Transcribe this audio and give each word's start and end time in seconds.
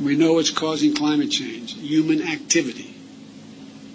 We 0.00 0.14
know 0.14 0.34
what's 0.34 0.50
causing 0.50 0.94
climate 0.94 1.30
change 1.30 1.74
human 1.74 2.20
activity. 2.22 2.94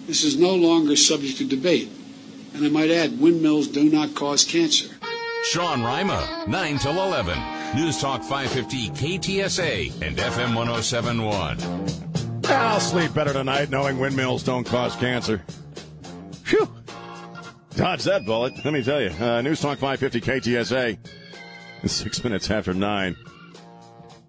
This 0.08 0.24
is 0.24 0.38
no 0.38 0.56
longer 0.56 0.96
subject 0.96 1.38
to 1.38 1.48
debate. 1.48 1.90
And 2.54 2.66
I 2.66 2.70
might 2.70 2.90
add, 2.90 3.20
windmills 3.20 3.68
do 3.68 3.84
not 3.84 4.16
cause 4.16 4.44
cancer. 4.44 4.94
Sean 5.46 5.84
Rima, 5.84 6.46
9 6.48 6.78
till 6.80 6.92
11. 6.92 7.38
News 7.76 8.02
Talk 8.02 8.24
550 8.24 8.90
KTSA 8.90 10.02
and 10.02 10.18
FM 10.18 10.56
1071. 10.56 11.58
I'll 12.46 12.80
sleep 12.80 13.14
better 13.14 13.34
tonight 13.34 13.70
knowing 13.70 14.00
windmills 14.00 14.44
don't 14.44 14.66
cause 14.66 14.96
cancer. 14.96 15.44
Phew. 16.44 16.68
Dodge 17.76 18.04
that 18.04 18.26
bullet, 18.26 18.54
let 18.66 18.74
me 18.74 18.84
tell 18.84 19.02
you. 19.02 19.12
Uh, 19.12 19.42
News 19.42 19.62
Talk 19.62 19.78
550 19.78 20.20
KTSA. 20.22 20.98
Six 21.88 22.24
minutes 22.24 22.52
after 22.52 22.74
nine 22.74 23.16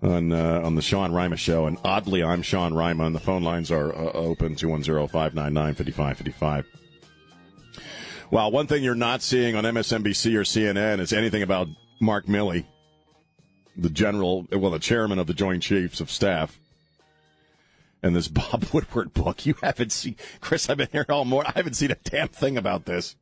on 0.03 0.33
uh, 0.33 0.61
on 0.65 0.75
the 0.75 0.83
Sean 0.83 1.13
Rima 1.13 1.37
show. 1.37 1.67
And 1.67 1.79
oddly, 1.85 2.23
I'm 2.23 2.43
Sean 2.43 2.75
Rima, 2.75 3.05
and 3.05 3.15
the 3.15 3.21
phone 3.21 3.43
lines 3.43 3.71
are 3.71 3.95
uh, 3.95 4.13
open 4.13 4.57
210 4.57 5.09
599 5.09 5.75
5555. 5.75 6.67
Well, 8.31 8.51
one 8.51 8.67
thing 8.67 8.83
you're 8.83 8.95
not 8.95 9.23
seeing 9.23 9.57
on 9.57 9.65
MSNBC 9.65 10.35
or 10.35 10.43
CNN 10.43 11.01
is 11.01 11.13
anything 11.13 11.43
about 11.43 11.69
Mark 12.01 12.27
Milley, 12.27 12.65
the 13.77 13.91
general, 13.91 14.47
well, 14.51 14.71
the 14.71 14.79
chairman 14.79 15.19
of 15.19 15.27
the 15.27 15.35
Joint 15.35 15.63
Chiefs 15.63 16.01
of 16.01 16.11
Staff. 16.11 16.59
And 18.03 18.17
this 18.17 18.29
Bob 18.29 18.65
Woodward 18.73 19.13
book, 19.13 19.47
you 19.47 19.55
haven't 19.63 19.93
seen, 19.93 20.17
Chris, 20.41 20.69
I've 20.69 20.79
been 20.79 20.89
here 20.91 21.07
all 21.09 21.25
morning. 21.25 21.53
I 21.55 21.59
haven't 21.59 21.75
seen 21.75 21.91
a 21.91 21.97
damn 21.97 22.29
thing 22.29 22.57
about 22.57 22.87
this. 22.87 23.17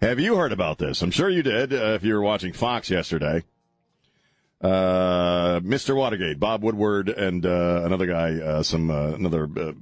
Have 0.00 0.20
you 0.20 0.36
heard 0.36 0.52
about 0.52 0.76
this? 0.76 1.00
I'm 1.00 1.10
sure 1.10 1.30
you 1.30 1.42
did 1.42 1.72
uh, 1.72 1.94
if 1.94 2.04
you 2.04 2.12
were 2.12 2.20
watching 2.20 2.52
Fox 2.52 2.90
yesterday. 2.90 3.44
Uh, 4.64 5.60
Mr. 5.60 5.94
Watergate, 5.94 6.40
Bob 6.40 6.62
Woodward, 6.62 7.10
and 7.10 7.44
uh, 7.44 7.82
another 7.84 8.06
guy, 8.06 8.40
uh, 8.40 8.62
some 8.62 8.90
uh, 8.90 9.08
another 9.08 9.46
uh, 9.58 9.72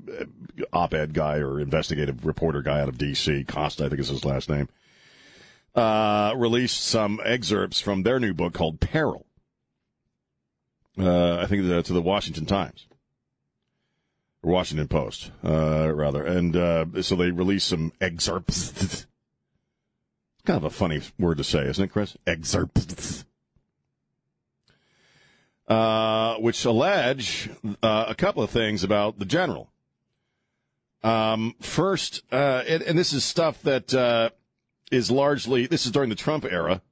op-ed 0.72 1.14
guy 1.14 1.36
or 1.36 1.61
investigative 1.61 2.27
reporter 2.27 2.62
guy 2.62 2.80
out 2.80 2.89
of 2.89 2.98
D.C. 2.98 3.44
Costa, 3.44 3.84
I 3.84 3.89
think 3.89 4.00
is 4.00 4.08
his 4.08 4.24
last 4.24 4.50
name. 4.50 4.69
Uh, 5.72 6.34
released 6.36 6.83
some 6.83 7.20
excerpts 7.24 7.80
from 7.80 8.02
their 8.02 8.19
new 8.19 8.34
book 8.34 8.55
called 8.55 8.80
Peril. 8.80 9.24
I 10.98 11.46
think 11.46 11.62
to 11.62 11.92
the 11.92 12.02
Washington 12.02 12.44
Times. 12.44 12.89
Washington 14.42 14.89
Post, 14.89 15.30
rather, 15.44 16.24
and 16.24 16.55
so 17.05 17.14
they 17.14 17.30
released 17.30 17.69
some 17.69 17.92
excerpts. 18.00 19.06
kind 20.44 20.56
of 20.56 20.64
a 20.64 20.70
funny 20.70 21.02
word 21.20 21.39
to 21.39 21.44
say, 21.44 21.67
isn't 21.67 21.84
it, 21.84 21.92
Chris? 21.92 22.17
Excerpts 22.27 23.24
uh, 25.72 26.36
which 26.36 26.66
allege 26.66 27.48
uh, 27.82 28.04
a 28.06 28.14
couple 28.14 28.42
of 28.42 28.50
things 28.50 28.84
about 28.84 29.18
the 29.18 29.24
general. 29.24 29.70
Um, 31.02 31.54
first, 31.60 32.22
uh, 32.30 32.62
and, 32.68 32.82
and, 32.82 32.98
this 32.98 33.14
is 33.14 33.24
stuff 33.24 33.62
that 33.62 33.94
uh, 33.94 34.30
is 34.90 35.10
largely 35.10 35.66
this 35.66 35.86
is 35.86 35.90
during 35.90 36.11
the 36.11 36.14
Trump 36.14 36.44
era, 36.44 36.82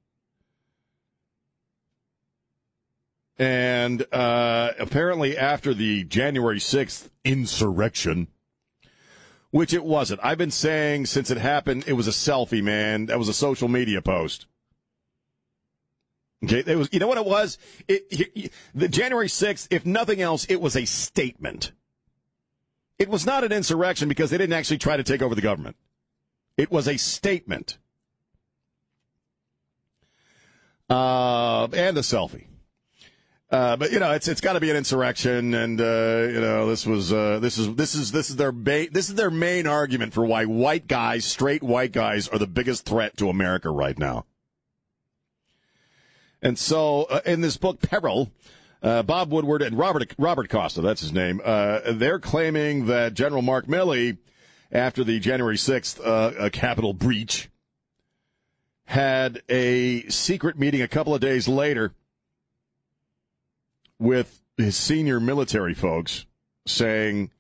and 3.39 4.03
uh, 4.15 4.71
apparently 4.79 5.37
after 5.37 5.75
the 5.75 6.05
January 6.05 6.59
sixth 6.59 7.11
insurrection. 7.25 8.29
Which 9.53 9.75
it 9.75 9.83
wasn't. 9.85 10.21
I've 10.23 10.39
been 10.39 10.53
saying 10.53 11.07
since 11.07 11.29
it 11.29 11.37
happened, 11.37 11.83
it 11.89 11.95
was 11.95 12.07
a 12.07 12.13
selfie, 12.13 12.63
man. 12.63 13.07
That 13.07 13.19
was 13.19 13.29
a 13.29 13.35
social 13.35 13.67
media 13.67 14.01
post. 14.01 14.47
Okay, 16.43 16.63
it 16.67 16.77
was. 16.77 16.89
You 16.93 17.01
know 17.01 17.07
what 17.07 17.19
it 17.19 17.27
was? 17.27 17.59
It, 17.87 18.07
it, 18.11 18.53
the 18.75 18.89
January 18.89 19.27
6th, 19.27 19.69
if 19.71 19.85
nothing 19.85 20.23
else, 20.23 20.47
it 20.49 20.61
was 20.61 20.75
a 20.75 20.87
statement. 20.87 21.73
It 22.99 23.09
was 23.09 23.27
not 23.27 23.45
an 23.45 23.53
insurrection 23.53 24.09
because 24.09 24.31
they 24.31 24.39
didn't 24.39 24.55
actually 24.55 24.79
try 24.79 24.97
to 24.97 25.03
take 25.03 25.23
over 25.23 25.35
the 25.35 25.41
government. 25.41 25.77
It 26.57 26.71
was 26.71 26.89
a 26.89 26.97
statement. 26.97 27.79
Uh, 30.89 31.69
and 31.73 31.97
a 31.97 32.01
selfie. 32.01 32.47
Uh, 33.51 33.77
but 33.77 33.91
you 33.91 33.99
know, 33.99 34.13
it's 34.13 34.29
it's 34.29 34.41
got 34.41 34.53
to 34.53 34.61
be 34.61 34.71
an 34.71 34.77
insurrection, 34.77 35.55
and 35.55 35.81
uh, 35.81 36.29
you 36.31 36.41
know, 36.41 36.69
this 36.69 36.87
was 36.87 37.13
uh, 37.13 37.41
this 37.41 37.59
is 37.59 37.75
this 37.75 37.95
is 37.97 38.13
this 38.13 38.31
is 38.31 38.37
their 38.37 38.53
ba- 38.53 38.89
this 38.93 39.09
is 39.09 39.17
their 39.17 39.31
main 39.31 39.67
argument 39.67 40.13
for 40.13 40.25
why 40.25 40.45
white 40.45 40.87
guys, 40.87 41.25
straight 41.25 41.63
white 41.63 41.91
guys, 41.91 42.29
are 42.29 42.39
the 42.39 42.47
biggest 42.47 42.87
threat 42.87 43.17
to 43.17 43.29
America 43.29 43.71
right 43.71 43.99
now. 43.99 44.25
And 46.43 46.59
so, 46.59 47.05
uh, 47.05 47.21
in 47.27 47.41
this 47.41 47.57
book, 47.57 47.81
Peril, 47.83 48.31
uh, 48.83 49.03
Bob 49.03 49.31
Woodward 49.31 49.63
and 49.63 49.77
Robert 49.77 50.15
Robert 50.19 50.49
Costa, 50.49 50.81
that's 50.81 51.01
his 51.01 51.13
name. 51.13 51.41
Uh, 51.45 51.81
they're 51.93 52.19
claiming 52.19 52.87
that 52.87 53.15
General 53.15 53.43
Mark 53.43 53.67
Milley, 53.67 54.19
after 54.73 55.05
the 55.05 55.19
January 55.21 55.59
sixth 55.59 56.01
uh, 56.01 56.49
Capitol 56.51 56.95
breach, 56.95 57.51
had 58.87 59.43
a 59.49 60.09
secret 60.09 60.59
meeting 60.59 60.81
a 60.81 60.89
couple 60.89 61.15
of 61.15 61.21
days 61.21 61.47
later 61.47 61.93
with 63.99 64.41
his 64.57 64.77
senior 64.77 65.21
military 65.21 65.75
folks, 65.75 66.25
saying, 66.67 67.31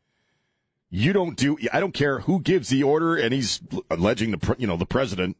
"You 0.90 1.14
don't 1.14 1.36
do. 1.36 1.56
I 1.72 1.80
don't 1.80 1.94
care 1.94 2.20
who 2.20 2.40
gives 2.40 2.68
the 2.68 2.82
order," 2.82 3.16
and 3.16 3.32
he's 3.32 3.62
alleging 3.90 4.32
the 4.32 4.56
you 4.58 4.66
know 4.66 4.76
the 4.76 4.84
president 4.84 5.38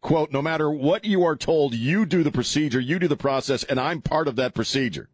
quote, 0.00 0.32
no 0.32 0.42
matter 0.42 0.70
what 0.70 1.04
you 1.04 1.24
are 1.24 1.36
told, 1.36 1.74
you 1.74 2.06
do 2.06 2.22
the 2.22 2.30
procedure, 2.30 2.80
you 2.80 2.98
do 2.98 3.08
the 3.08 3.16
process, 3.16 3.64
and 3.64 3.80
I'm 3.80 4.00
part 4.00 4.28
of 4.28 4.36
that 4.36 4.54
procedure. 4.54 5.08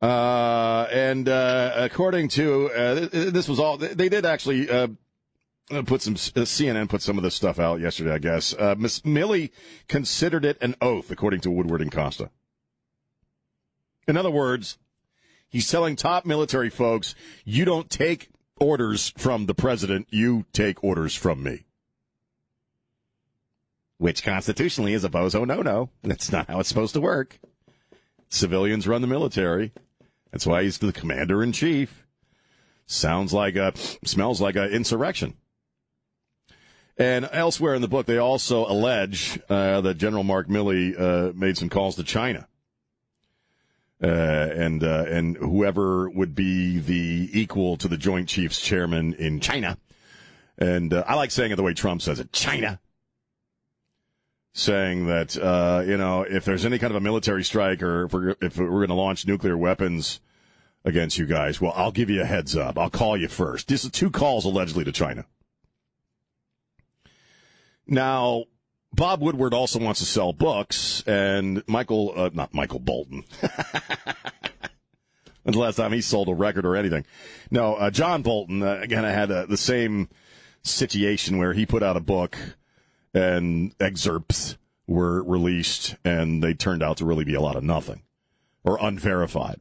Uh, 0.00 0.86
and 0.92 1.28
uh, 1.28 1.72
according 1.74 2.28
to 2.28 2.70
uh, 2.70 3.08
this 3.10 3.48
was 3.48 3.58
all 3.58 3.76
they 3.76 4.08
did 4.08 4.24
actually 4.24 4.70
uh, 4.70 4.86
put 5.86 6.02
some 6.02 6.14
uh, 6.14 6.46
CNN 6.46 6.88
put 6.88 7.02
some 7.02 7.16
of 7.16 7.24
this 7.24 7.34
stuff 7.34 7.58
out 7.58 7.80
yesterday. 7.80 8.12
I 8.12 8.18
guess 8.18 8.54
uh, 8.54 8.76
Miss 8.78 9.00
Milley 9.00 9.50
considered 9.88 10.44
it 10.44 10.56
an 10.60 10.76
oath, 10.80 11.10
according 11.10 11.40
to 11.40 11.50
Woodward 11.50 11.80
and 11.80 11.90
Costa. 11.90 12.30
In 14.06 14.16
other 14.16 14.30
words, 14.30 14.78
he's 15.48 15.68
telling 15.68 15.96
top 15.96 16.24
military 16.24 16.70
folks, 16.70 17.16
you 17.44 17.64
don't 17.64 17.90
take 17.90 18.30
orders 18.60 19.12
from 19.16 19.46
the 19.46 19.54
president, 19.54 20.08
you 20.10 20.44
take 20.52 20.82
orders 20.82 21.14
from 21.14 21.42
me. 21.42 21.64
Which 23.98 24.22
constitutionally 24.22 24.94
is 24.94 25.04
a 25.04 25.08
bozo 25.08 25.46
no 25.46 25.62
no. 25.62 25.90
That's 26.02 26.30
not 26.30 26.48
how 26.48 26.60
it's 26.60 26.68
supposed 26.68 26.94
to 26.94 27.00
work. 27.00 27.40
Civilians 28.28 28.86
run 28.86 29.00
the 29.00 29.08
military. 29.08 29.72
That's 30.30 30.46
why 30.46 30.62
he's 30.62 30.78
the 30.78 30.92
commander 30.92 31.42
in 31.42 31.52
chief. 31.52 32.06
Sounds 32.86 33.32
like 33.32 33.56
a, 33.56 33.72
smells 34.04 34.40
like 34.40 34.56
an 34.56 34.70
insurrection. 34.70 35.34
And 36.96 37.28
elsewhere 37.32 37.74
in 37.74 37.82
the 37.82 37.88
book, 37.88 38.06
they 38.06 38.18
also 38.18 38.66
allege 38.66 39.38
uh, 39.48 39.80
that 39.82 39.98
General 39.98 40.24
Mark 40.24 40.48
Milley 40.48 40.98
uh, 40.98 41.32
made 41.34 41.56
some 41.56 41.68
calls 41.68 41.96
to 41.96 42.02
China 42.02 42.48
uh, 44.02 44.06
and 44.06 44.84
uh, 44.84 45.04
and 45.08 45.36
whoever 45.36 46.08
would 46.10 46.34
be 46.34 46.78
the 46.78 47.30
equal 47.32 47.76
to 47.76 47.88
the 47.88 47.96
Joint 47.96 48.28
Chiefs 48.28 48.60
chairman 48.60 49.14
in 49.14 49.40
China. 49.40 49.76
And 50.56 50.92
uh, 50.92 51.04
I 51.06 51.14
like 51.14 51.30
saying 51.30 51.52
it 51.52 51.56
the 51.56 51.62
way 51.62 51.74
Trump 51.74 52.02
says 52.02 52.20
it, 52.20 52.32
China. 52.32 52.80
Saying 54.52 55.06
that 55.06 55.36
uh, 55.36 55.82
you 55.86 55.96
know 55.96 56.22
if 56.22 56.44
there's 56.44 56.64
any 56.64 56.78
kind 56.78 56.92
of 56.92 56.96
a 56.96 57.00
military 57.00 57.44
strike 57.44 57.82
or 57.82 58.04
if 58.04 58.12
we're, 58.12 58.36
if 58.40 58.56
we're 58.56 58.68
going 58.68 58.88
to 58.88 58.94
launch 58.94 59.26
nuclear 59.26 59.56
weapons 59.56 60.20
against 60.84 61.18
you 61.18 61.26
guys, 61.26 61.60
well, 61.60 61.72
I'll 61.76 61.92
give 61.92 62.10
you 62.10 62.22
a 62.22 62.24
heads 62.24 62.56
up. 62.56 62.78
I'll 62.78 62.90
call 62.90 63.16
you 63.16 63.28
first. 63.28 63.68
This 63.68 63.84
is 63.84 63.90
two 63.90 64.10
calls 64.10 64.44
allegedly 64.44 64.84
to 64.84 64.92
China. 64.92 65.26
Now, 67.86 68.44
Bob 68.92 69.20
Woodward 69.20 69.54
also 69.54 69.78
wants 69.78 70.00
to 70.00 70.06
sell 70.06 70.32
books, 70.32 71.02
and 71.06 71.62
Michael, 71.66 72.12
uh, 72.16 72.30
not 72.32 72.54
Michael 72.54 72.80
Bolton. 72.80 73.24
When's 75.42 75.56
the 75.56 75.62
last 75.62 75.76
time 75.76 75.92
he 75.92 76.00
sold 76.00 76.28
a 76.28 76.34
record 76.34 76.66
or 76.66 76.76
anything? 76.76 77.06
No, 77.50 77.74
uh, 77.74 77.90
John 77.90 78.22
Bolton, 78.22 78.62
uh, 78.62 78.84
had 78.88 79.30
uh, 79.30 79.46
the 79.46 79.56
same 79.56 80.08
situation 80.62 81.38
where 81.38 81.52
he 81.52 81.64
put 81.64 81.82
out 81.82 81.96
a 81.96 82.00
book 82.00 82.36
and 83.14 83.74
excerpts 83.80 84.56
were 84.86 85.22
released, 85.22 85.96
and 86.04 86.42
they 86.42 86.54
turned 86.54 86.82
out 86.82 86.96
to 86.98 87.04
really 87.04 87.24
be 87.24 87.34
a 87.34 87.40
lot 87.40 87.56
of 87.56 87.64
nothing 87.64 88.02
or 88.64 88.78
unverified. 88.80 89.60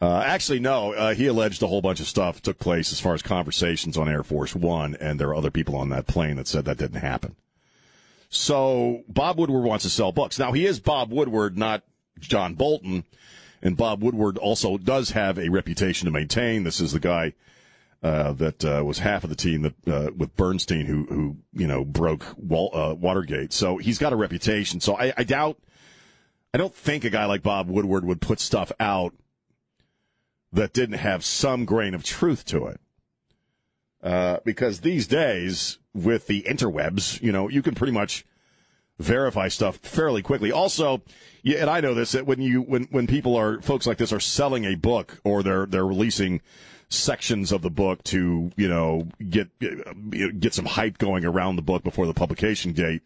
Uh, 0.00 0.18
actually, 0.18 0.60
no. 0.60 0.92
Uh, 0.92 1.14
he 1.14 1.26
alleged 1.26 1.62
a 1.62 1.66
whole 1.66 1.80
bunch 1.80 2.00
of 2.00 2.06
stuff 2.06 2.42
took 2.42 2.58
place 2.58 2.92
as 2.92 3.00
far 3.00 3.14
as 3.14 3.22
conversations 3.22 3.96
on 3.96 4.08
Air 4.08 4.22
Force 4.22 4.54
One, 4.54 4.94
and 5.00 5.18
there 5.18 5.28
are 5.28 5.34
other 5.34 5.50
people 5.50 5.74
on 5.76 5.88
that 5.88 6.06
plane 6.06 6.36
that 6.36 6.46
said 6.46 6.64
that 6.66 6.76
didn't 6.76 7.00
happen. 7.00 7.36
So 8.28 9.04
Bob 9.08 9.38
Woodward 9.38 9.64
wants 9.64 9.84
to 9.84 9.90
sell 9.90 10.12
books. 10.12 10.38
Now 10.38 10.52
he 10.52 10.66
is 10.66 10.80
Bob 10.80 11.12
Woodward, 11.12 11.56
not 11.56 11.82
John 12.18 12.54
Bolton, 12.54 13.04
and 13.62 13.76
Bob 13.76 14.02
Woodward 14.02 14.38
also 14.38 14.78
does 14.78 15.10
have 15.10 15.38
a 15.38 15.48
reputation 15.48 16.06
to 16.06 16.12
maintain. 16.12 16.64
This 16.64 16.80
is 16.80 16.92
the 16.92 17.00
guy 17.00 17.34
uh, 18.02 18.32
that 18.32 18.64
uh, 18.64 18.84
was 18.84 18.98
half 18.98 19.24
of 19.24 19.30
the 19.30 19.36
team 19.36 19.62
that 19.62 19.88
uh, 19.88 20.10
with 20.16 20.36
Bernstein 20.36 20.86
who 20.86 21.04
who 21.06 21.36
you 21.52 21.66
know 21.66 21.84
broke 21.84 22.24
uh, 22.24 22.94
Watergate. 22.94 23.52
So 23.52 23.78
he's 23.78 23.98
got 23.98 24.12
a 24.12 24.16
reputation. 24.16 24.80
So 24.80 24.96
I, 24.96 25.12
I 25.16 25.24
doubt. 25.24 25.58
I 26.54 26.58
don't 26.58 26.74
think 26.74 27.04
a 27.04 27.10
guy 27.10 27.26
like 27.26 27.42
Bob 27.42 27.68
Woodward 27.68 28.04
would 28.04 28.20
put 28.20 28.40
stuff 28.40 28.72
out 28.80 29.12
that 30.52 30.72
didn't 30.72 30.98
have 30.98 31.24
some 31.24 31.66
grain 31.66 31.92
of 31.92 32.02
truth 32.02 32.46
to 32.46 32.66
it. 32.66 32.80
Uh, 34.06 34.38
because 34.44 34.82
these 34.82 35.08
days, 35.08 35.78
with 35.92 36.28
the 36.28 36.42
interwebs, 36.42 37.20
you 37.20 37.32
know, 37.32 37.48
you 37.48 37.60
can 37.60 37.74
pretty 37.74 37.92
much 37.92 38.24
verify 39.00 39.48
stuff 39.48 39.78
fairly 39.78 40.22
quickly. 40.22 40.52
Also, 40.52 41.02
yeah, 41.42 41.58
and 41.58 41.68
I 41.68 41.80
know 41.80 41.92
this 41.92 42.12
that 42.12 42.24
when 42.24 42.40
you 42.40 42.62
when 42.62 42.84
when 42.92 43.08
people 43.08 43.34
are 43.34 43.60
folks 43.62 43.84
like 43.84 43.98
this 43.98 44.12
are 44.12 44.20
selling 44.20 44.64
a 44.64 44.76
book 44.76 45.20
or 45.24 45.42
they're 45.42 45.66
they're 45.66 45.84
releasing 45.84 46.40
sections 46.88 47.50
of 47.50 47.62
the 47.62 47.70
book 47.70 48.04
to 48.04 48.52
you 48.56 48.68
know 48.68 49.08
get 49.28 49.48
get 50.38 50.54
some 50.54 50.66
hype 50.66 50.98
going 50.98 51.24
around 51.24 51.56
the 51.56 51.62
book 51.62 51.82
before 51.82 52.06
the 52.06 52.14
publication 52.14 52.70
date. 52.70 53.02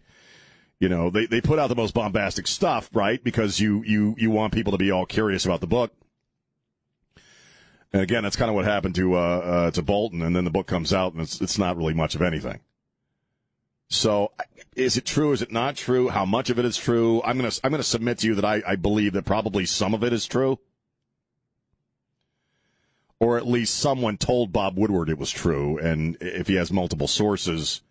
You 0.80 0.90
know, 0.90 1.08
they, 1.08 1.24
they 1.24 1.40
put 1.40 1.58
out 1.58 1.68
the 1.68 1.76
most 1.76 1.94
bombastic 1.94 2.46
stuff, 2.46 2.90
right? 2.94 3.24
Because 3.24 3.58
you, 3.60 3.82
you, 3.84 4.14
you 4.16 4.30
want 4.30 4.54
people 4.54 4.72
to 4.72 4.78
be 4.78 4.90
all 4.90 5.04
curious 5.04 5.44
about 5.44 5.60
the 5.60 5.66
book. 5.66 5.92
And 7.92 8.02
again, 8.02 8.22
that's 8.22 8.36
kind 8.36 8.48
of 8.48 8.54
what 8.54 8.64
happened 8.64 8.94
to 8.96 9.16
uh, 9.16 9.18
uh, 9.18 9.70
to 9.72 9.82
Bolton, 9.82 10.22
and 10.22 10.34
then 10.34 10.44
the 10.44 10.50
book 10.50 10.66
comes 10.66 10.92
out, 10.92 11.12
and 11.12 11.22
it's 11.22 11.40
it's 11.40 11.58
not 11.58 11.76
really 11.76 11.94
much 11.94 12.14
of 12.14 12.22
anything. 12.22 12.60
So, 13.88 14.30
is 14.76 14.96
it 14.96 15.04
true? 15.04 15.32
Is 15.32 15.42
it 15.42 15.50
not 15.50 15.74
true? 15.74 16.08
How 16.08 16.24
much 16.24 16.50
of 16.50 16.58
it 16.60 16.64
is 16.64 16.76
true? 16.76 17.20
I'm 17.24 17.36
gonna 17.36 17.50
I'm 17.64 17.72
gonna 17.72 17.82
submit 17.82 18.18
to 18.18 18.28
you 18.28 18.34
that 18.36 18.44
I, 18.44 18.62
I 18.66 18.76
believe 18.76 19.14
that 19.14 19.24
probably 19.24 19.66
some 19.66 19.92
of 19.92 20.04
it 20.04 20.12
is 20.12 20.26
true, 20.26 20.60
or 23.18 23.36
at 23.36 23.48
least 23.48 23.74
someone 23.74 24.16
told 24.16 24.52
Bob 24.52 24.78
Woodward 24.78 25.10
it 25.10 25.18
was 25.18 25.32
true, 25.32 25.76
and 25.78 26.16
if 26.20 26.46
he 26.46 26.54
has 26.54 26.72
multiple 26.72 27.08
sources, 27.08 27.82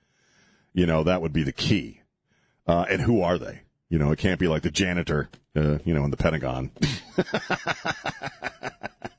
you 0.73 0.85
know 0.85 1.03
that 1.03 1.21
would 1.21 1.33
be 1.33 1.43
the 1.43 1.51
key. 1.51 2.01
Uh, 2.65 2.85
and 2.89 3.01
who 3.01 3.21
are 3.21 3.37
they? 3.37 3.61
You 3.89 3.99
know, 3.99 4.11
it 4.11 4.19
can't 4.19 4.39
be 4.39 4.47
like 4.47 4.61
the 4.61 4.71
janitor, 4.71 5.29
uh, 5.55 5.79
you 5.83 5.93
know, 5.93 6.05
in 6.05 6.11
the 6.11 6.17
Pentagon. 6.17 6.71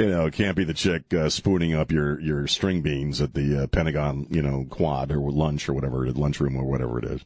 you 0.00 0.10
know, 0.10 0.26
it 0.26 0.32
can't 0.32 0.56
be 0.56 0.64
the 0.64 0.72
chick 0.72 1.12
uh, 1.12 1.28
spooning 1.28 1.74
up 1.74 1.92
your, 1.92 2.18
your 2.20 2.46
string 2.46 2.80
beans 2.80 3.20
at 3.20 3.34
the 3.34 3.64
uh, 3.64 3.66
Pentagon, 3.66 4.26
you 4.30 4.40
know, 4.40 4.66
quad 4.70 5.12
or 5.12 5.30
lunch 5.30 5.68
or 5.68 5.74
whatever, 5.74 6.10
lunchroom 6.10 6.56
or 6.56 6.64
whatever 6.64 6.98
it 6.98 7.04
is. 7.04 7.24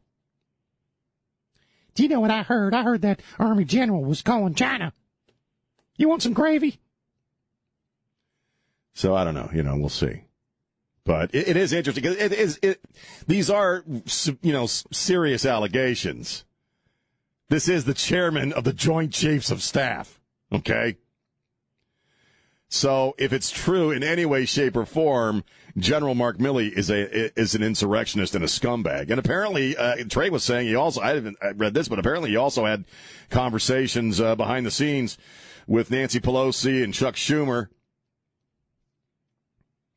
Do 1.94 2.02
you 2.02 2.08
know 2.08 2.18
what 2.18 2.32
I 2.32 2.42
heard? 2.42 2.74
I 2.74 2.82
heard 2.82 3.02
that 3.02 3.20
Army 3.38 3.64
General 3.64 4.02
was 4.02 4.22
calling 4.22 4.54
China. 4.54 4.92
You 5.96 6.08
want 6.08 6.22
some 6.22 6.32
gravy? 6.32 6.80
So 8.94 9.14
I 9.14 9.22
don't 9.22 9.34
know. 9.34 9.50
You 9.52 9.62
know, 9.62 9.76
we'll 9.76 9.88
see. 9.88 10.22
But 11.04 11.32
it, 11.32 11.48
it 11.48 11.56
is 11.56 11.72
interesting. 11.72 12.04
It 12.04 12.32
is. 12.32 12.58
It, 12.60 12.80
these 13.28 13.50
are, 13.50 13.84
you 13.86 14.52
know, 14.52 14.66
serious 14.66 15.46
allegations. 15.46 16.44
This 17.48 17.68
is 17.68 17.84
the 17.84 17.94
chairman 17.94 18.52
of 18.52 18.64
the 18.64 18.72
Joint 18.72 19.12
Chiefs 19.12 19.52
of 19.52 19.62
Staff. 19.62 20.20
Okay. 20.52 20.96
So 22.68 23.14
if 23.18 23.32
it's 23.32 23.50
true 23.50 23.90
in 23.90 24.02
any 24.02 24.26
way, 24.26 24.46
shape, 24.46 24.76
or 24.76 24.84
form, 24.84 25.44
General 25.76 26.14
Mark 26.14 26.38
Milley 26.38 26.72
is 26.72 26.90
a 26.90 27.38
is 27.38 27.54
an 27.54 27.62
insurrectionist 27.62 28.34
and 28.34 28.44
a 28.44 28.48
scumbag. 28.48 29.10
And 29.10 29.18
apparently, 29.18 29.76
uh, 29.76 29.96
Trey 30.08 30.30
was 30.30 30.44
saying 30.44 30.68
he 30.68 30.74
also 30.74 31.00
I 31.00 31.14
haven't 31.14 31.36
read 31.56 31.74
this, 31.74 31.88
but 31.88 31.98
apparently 31.98 32.30
he 32.30 32.36
also 32.36 32.64
had 32.64 32.84
conversations 33.30 34.20
uh, 34.20 34.34
behind 34.34 34.66
the 34.66 34.70
scenes 34.70 35.18
with 35.66 35.90
Nancy 35.90 36.20
Pelosi 36.20 36.82
and 36.82 36.94
Chuck 36.94 37.14
Schumer. 37.14 37.68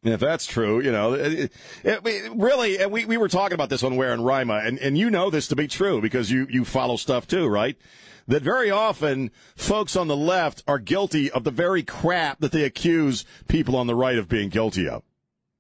And 0.03 0.13
if 0.13 0.19
that's 0.19 0.45
true, 0.45 0.79
you 0.79 0.91
know, 0.91 1.13
it, 1.13 1.51
it, 1.83 2.05
it, 2.05 2.31
really, 2.33 2.85
we, 2.85 3.05
we 3.05 3.17
were 3.17 3.27
talking 3.27 3.55
about 3.55 3.69
this 3.69 3.83
on 3.83 3.97
Where 3.97 4.13
and 4.13 4.25
Rima, 4.25 4.61
and, 4.63 4.79
and 4.79 4.97
you 4.97 5.09
know 5.09 5.29
this 5.29 5.47
to 5.49 5.55
be 5.55 5.67
true 5.67 6.01
because 6.01 6.31
you, 6.31 6.47
you 6.49 6.63
follow 6.63 6.95
stuff 6.95 7.27
too, 7.27 7.47
right? 7.47 7.75
That 8.27 8.41
very 8.41 8.69
often 8.69 9.31
folks 9.56 9.95
on 9.95 10.07
the 10.07 10.18
left 10.18 10.63
are 10.68 10.79
guilty 10.79 11.31
of 11.31 11.44
the 11.44 11.51
very 11.51 11.83
crap 11.83 12.39
that 12.39 12.51
they 12.51 12.63
accuse 12.63 13.25
people 13.47 13.75
on 13.75 13.88
the 13.88 13.95
right 13.95 14.18
of 14.18 14.27
being 14.27 14.50
guilty 14.50 14.88
of. 14.88 15.03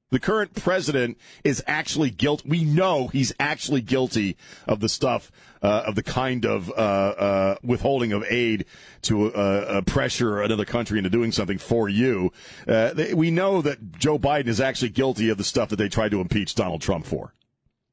The 0.09 0.19
current 0.19 0.55
president 0.55 1.17
is 1.43 1.61
actually 1.67 2.11
guilty. 2.11 2.47
We 2.47 2.63
know 2.63 3.07
he's 3.07 3.33
actually 3.39 3.81
guilty 3.81 4.37
of 4.65 4.79
the 4.79 4.87
stuff, 4.87 5.31
uh, 5.61 5.83
of 5.85 5.95
the 5.95 6.03
kind 6.03 6.45
of 6.45 6.69
uh, 6.69 6.73
uh, 6.73 7.55
withholding 7.61 8.13
of 8.13 8.23
aid 8.29 8.65
to 9.03 9.33
uh, 9.33 9.37
uh, 9.37 9.81
pressure 9.81 10.41
another 10.41 10.63
country 10.63 10.97
into 10.97 11.09
doing 11.09 11.33
something 11.33 11.57
for 11.57 11.89
you. 11.89 12.31
Uh, 12.65 12.93
they, 12.93 13.13
we 13.13 13.31
know 13.31 13.61
that 13.61 13.97
Joe 13.97 14.17
Biden 14.17 14.47
is 14.47 14.61
actually 14.61 14.89
guilty 14.89 15.29
of 15.29 15.37
the 15.37 15.43
stuff 15.43 15.67
that 15.69 15.75
they 15.75 15.89
tried 15.89 16.11
to 16.11 16.21
impeach 16.21 16.55
Donald 16.55 16.81
Trump 16.81 17.05
for, 17.05 17.33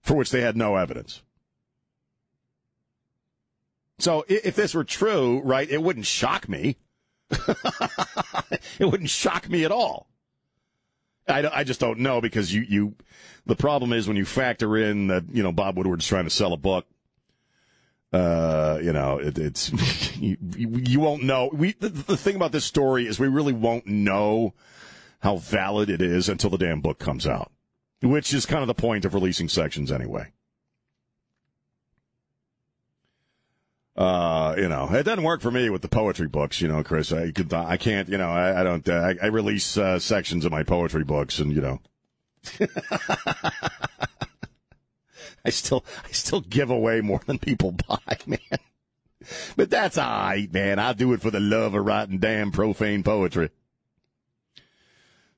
for 0.01 0.15
which 0.15 0.31
they 0.31 0.41
had 0.41 0.57
no 0.57 0.77
evidence. 0.77 1.23
So 3.99 4.25
if 4.29 4.57
this 4.57 4.75
were 4.75 4.85
true, 4.85 5.41
right, 5.45 5.69
it 5.69 5.83
wouldn't 5.83 6.07
shock 6.07 6.49
me. 6.49 6.77
it 7.31 8.81
wouldn't 8.81 9.11
shock 9.11 9.49
me 9.49 9.65
at 9.65 9.73
all. 9.73 10.09
I, 11.27 11.61
I 11.61 11.65
just 11.65 11.81
don't 11.81 12.01
know 12.01 12.21
because 12.21 12.53
you, 12.53 12.63
you, 12.69 12.95
the 13.47 13.57
problem 13.57 13.93
is 13.93 14.07
when 14.07 14.17
you 14.17 14.25
factor 14.25 14.77
in 14.77 15.07
that, 15.07 15.25
you 15.31 15.43
know, 15.43 15.53
Bob 15.53 15.77
Woodward's 15.77 16.07
trying 16.07 16.25
to 16.25 16.31
sell 16.31 16.53
a 16.53 16.57
book, 16.57 16.87
uh, 18.13 18.79
you 18.83 18.93
know, 18.93 19.19
it, 19.19 19.39
it's, 19.39 20.17
you, 20.17 20.37
you 20.57 21.01
won't 21.01 21.23
know. 21.23 21.51
We, 21.53 21.73
the, 21.73 21.89
the 21.89 22.17
thing 22.17 22.37
about 22.37 22.53
this 22.53 22.65
story 22.65 23.07
is 23.07 23.19
we 23.19 23.29
really 23.29 23.53
won't 23.53 23.87
know 23.87 24.55
how 25.21 25.37
valid 25.37 25.89
it 25.89 26.03
is 26.03 26.29
until 26.29 26.51
the 26.51 26.59
damn 26.59 26.81
book 26.81 26.99
comes 26.99 27.27
out, 27.27 27.51
which 28.03 28.35
is 28.35 28.45
kind 28.45 28.61
of 28.61 28.67
the 28.67 28.75
point 28.75 29.05
of 29.05 29.15
releasing 29.15 29.49
sections 29.49 29.91
anyway. 29.91 30.33
Uh, 33.97 34.57
you 34.59 34.69
know, 34.69 34.93
it 34.93 35.05
doesn't 35.05 35.23
work 35.23 35.41
for 35.41 35.53
me 35.53 35.71
with 35.71 35.83
the 35.83 35.89
poetry 35.89 36.27
books, 36.27 36.61
you 36.61 36.67
know, 36.67 36.83
Chris. 36.83 37.13
I 37.13 37.31
could, 37.31 37.53
I 37.53 37.77
can't, 37.77 38.09
you 38.09 38.19
know, 38.19 38.29
I, 38.29 38.61
I 38.61 38.65
don't, 38.65 38.89
uh, 38.89 38.93
I, 38.93 39.15
I, 39.23 39.27
release 39.27 39.79
uh, 39.79 40.01
sections 40.01 40.45
of 40.45 40.51
my 40.51 40.65
poetry 40.65 41.05
books, 41.05 41.39
and 41.39 41.53
you 41.53 41.61
know, 41.61 41.81
I 45.45 45.51
still, 45.51 45.85
I 46.05 46.11
still 46.11 46.41
give 46.41 46.71
away 46.71 47.03
more 47.03 47.21
than 47.25 47.39
people 47.39 47.71
buy, 47.89 48.17
man. 48.27 48.39
But 49.57 49.71
that's 49.71 49.97
all 49.97 50.11
right, 50.11 50.53
man. 50.53 50.81
I 50.81 50.93
do 50.93 51.13
it 51.13 51.23
for 51.23 51.31
the 51.31 51.39
love 51.39 51.75
of 51.75 51.85
writing 51.85 52.19
damn 52.19 52.51
profane 52.51 53.05
poetry. 53.05 53.51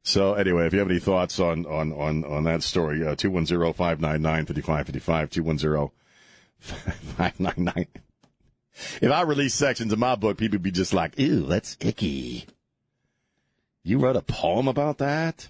So 0.03 0.35
anyway, 0.35 0.67
if 0.67 0.73
you 0.73 0.79
have 0.79 0.91
any 0.91 0.99
thoughts 0.99 1.39
on 1.39 1.67
on 1.67 1.93
on 1.93 2.25
on 2.25 2.45
that 2.45 2.63
story, 2.63 3.07
uh, 3.07 3.17
two 3.17 3.31
one 3.31 3.45
zero 3.45 3.75
five 3.75 4.01
nine 4.01 4.23
nine 4.23 4.47
fifty 4.47 4.63
five 4.63 4.87
fifty 4.87 5.01
five 5.01 5.29
two 5.29 5.43
one 5.43 5.59
zero 5.59 5.93
five 6.59 7.39
nine 7.39 7.55
nine 7.59 7.87
if 9.01 9.11
I 9.11 9.23
release 9.23 9.55
sections 9.55 9.93
of 9.93 9.99
my 9.99 10.15
book, 10.15 10.37
people 10.39 10.59
be 10.59 10.71
just 10.71 10.93
like, 10.93 11.19
ew, 11.19 11.47
that's 11.47 11.77
icky. 11.81 12.47
You 13.83 13.99
wrote 13.99 14.17
a 14.17 14.23
poem 14.23 14.69
about 14.69 14.99
that? 14.99 15.49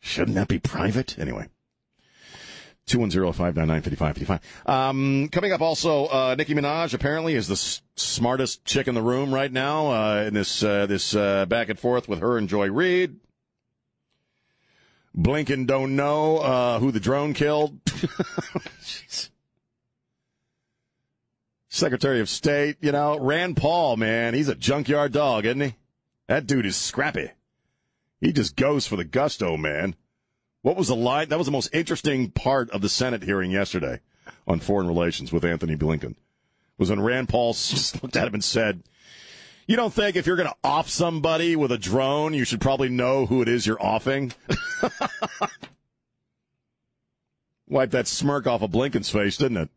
Shouldn't 0.00 0.34
that 0.34 0.48
be 0.48 0.58
private? 0.58 1.18
Anyway. 1.18 1.46
210-599-5555. 2.86 4.40
Um, 4.66 5.28
coming 5.30 5.52
up 5.52 5.60
also, 5.60 6.06
uh, 6.06 6.34
Nicki 6.36 6.54
Minaj 6.54 6.92
apparently 6.94 7.34
is 7.34 7.46
the 7.46 7.52
s- 7.54 7.82
smartest 7.94 8.64
chick 8.64 8.88
in 8.88 8.94
the 8.94 9.02
room 9.02 9.32
right 9.32 9.52
now, 9.52 9.92
uh, 9.92 10.24
in 10.26 10.34
this, 10.34 10.62
uh, 10.64 10.86
this, 10.86 11.14
uh, 11.14 11.46
back 11.46 11.68
and 11.68 11.78
forth 11.78 12.08
with 12.08 12.18
her 12.20 12.36
and 12.36 12.48
Joy 12.48 12.68
Reid. 12.70 13.16
Blinken 15.16 15.66
don't 15.66 15.94
know, 15.96 16.38
uh, 16.38 16.78
who 16.80 16.90
the 16.90 17.00
drone 17.00 17.34
killed. 17.34 17.84
Jeez. 17.84 19.29
Secretary 21.80 22.20
of 22.20 22.28
State, 22.28 22.76
you 22.82 22.92
know, 22.92 23.18
Rand 23.18 23.56
Paul, 23.56 23.96
man, 23.96 24.34
he's 24.34 24.48
a 24.48 24.54
junkyard 24.54 25.12
dog, 25.12 25.46
isn't 25.46 25.62
he? 25.62 25.76
That 26.28 26.46
dude 26.46 26.66
is 26.66 26.76
scrappy. 26.76 27.30
He 28.20 28.32
just 28.32 28.54
goes 28.54 28.86
for 28.86 28.96
the 28.96 29.04
gusto, 29.04 29.56
man. 29.56 29.96
What 30.60 30.76
was 30.76 30.88
the 30.88 30.94
line? 30.94 31.30
That 31.30 31.38
was 31.38 31.46
the 31.46 31.52
most 31.52 31.74
interesting 31.74 32.32
part 32.32 32.68
of 32.70 32.82
the 32.82 32.90
Senate 32.90 33.22
hearing 33.22 33.50
yesterday 33.50 34.00
on 34.46 34.60
foreign 34.60 34.88
relations 34.88 35.32
with 35.32 35.42
Antony 35.42 35.74
Blinken. 35.74 36.16
Was 36.76 36.90
when 36.90 37.00
Rand 37.00 37.30
Paul 37.30 37.52
just 37.54 38.02
looked 38.02 38.14
at 38.14 38.28
him 38.28 38.34
and 38.34 38.44
said, 38.44 38.82
"You 39.66 39.76
don't 39.76 39.94
think 39.94 40.16
if 40.16 40.26
you're 40.26 40.36
going 40.36 40.50
to 40.50 40.56
off 40.62 40.90
somebody 40.90 41.56
with 41.56 41.72
a 41.72 41.78
drone, 41.78 42.34
you 42.34 42.44
should 42.44 42.60
probably 42.60 42.90
know 42.90 43.24
who 43.24 43.40
it 43.40 43.48
is 43.48 43.66
you're 43.66 43.82
offing?" 43.82 44.34
Wiped 47.66 47.92
that 47.92 48.06
smirk 48.06 48.46
off 48.46 48.60
of 48.60 48.70
Blinken's 48.70 49.08
face, 49.08 49.38
didn't 49.38 49.56
it? 49.56 49.70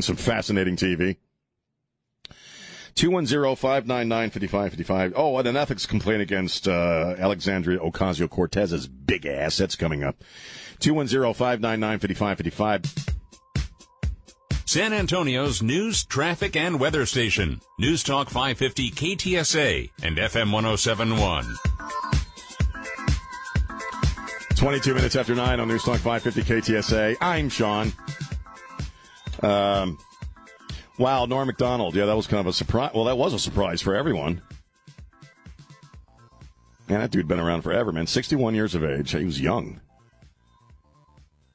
Some 0.00 0.16
fascinating 0.16 0.76
TV. 0.76 1.16
210-599-5555. 2.94 5.12
Oh, 5.16 5.38
and 5.38 5.48
an 5.48 5.56
ethics 5.56 5.86
complaint 5.86 6.20
against 6.22 6.68
uh, 6.68 7.14
Alexandria 7.18 7.78
Ocasio-Cortez's 7.78 8.86
big 8.86 9.24
ass. 9.26 9.56
That's 9.56 9.74
coming 9.76 10.04
up. 10.04 10.22
210-599-5555. 10.80 13.08
San 14.66 14.92
Antonio's 14.94 15.62
news, 15.62 16.04
traffic, 16.04 16.56
and 16.56 16.80
weather 16.80 17.04
station. 17.04 17.60
News 17.78 18.02
Talk 18.02 18.30
550 18.30 18.90
KTSA 18.90 19.90
and 20.02 20.16
FM 20.16 20.50
1071. 20.52 21.44
22 24.56 24.94
minutes 24.94 25.16
after 25.16 25.34
9 25.34 25.60
on 25.60 25.68
News 25.68 25.84
Talk 25.84 25.98
550 25.98 26.72
KTSA. 26.72 27.18
I'm 27.20 27.50
Sean. 27.50 27.92
Um, 29.42 29.98
wow, 30.98 31.26
Norm 31.26 31.46
Macdonald. 31.46 31.94
Yeah, 31.94 32.06
that 32.06 32.16
was 32.16 32.26
kind 32.26 32.40
of 32.40 32.46
a 32.46 32.52
surprise. 32.52 32.92
Well, 32.94 33.04
that 33.04 33.18
was 33.18 33.34
a 33.34 33.38
surprise 33.38 33.82
for 33.82 33.94
everyone. 33.94 34.42
Man, 36.88 37.00
that 37.00 37.10
dude 37.10 37.28
been 37.28 37.40
around 37.40 37.62
forever, 37.62 37.92
man. 37.92 38.06
61 38.06 38.54
years 38.54 38.74
of 38.74 38.84
age. 38.84 39.12
He 39.12 39.24
was 39.24 39.40
young. 39.40 39.80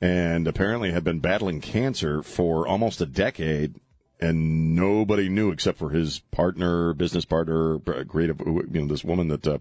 And 0.02 0.48
apparently 0.48 0.92
had 0.92 1.04
been 1.04 1.20
battling 1.20 1.62
cancer 1.62 2.22
for 2.22 2.68
almost 2.68 3.02
a 3.02 3.06
decade, 3.06 3.76
and 4.20 4.76
nobody 4.76 5.28
knew 5.28 5.52
except 5.52 5.80
for 5.80 5.90
his 5.90 6.20
partner, 6.32 6.94
business 6.94 7.26
partner, 7.26 7.80
creative, 8.08 8.40
you 8.46 8.68
know, 8.72 8.88
this 8.88 9.04
woman 9.04 9.28
that 9.30 9.48
uh, 9.48 9.58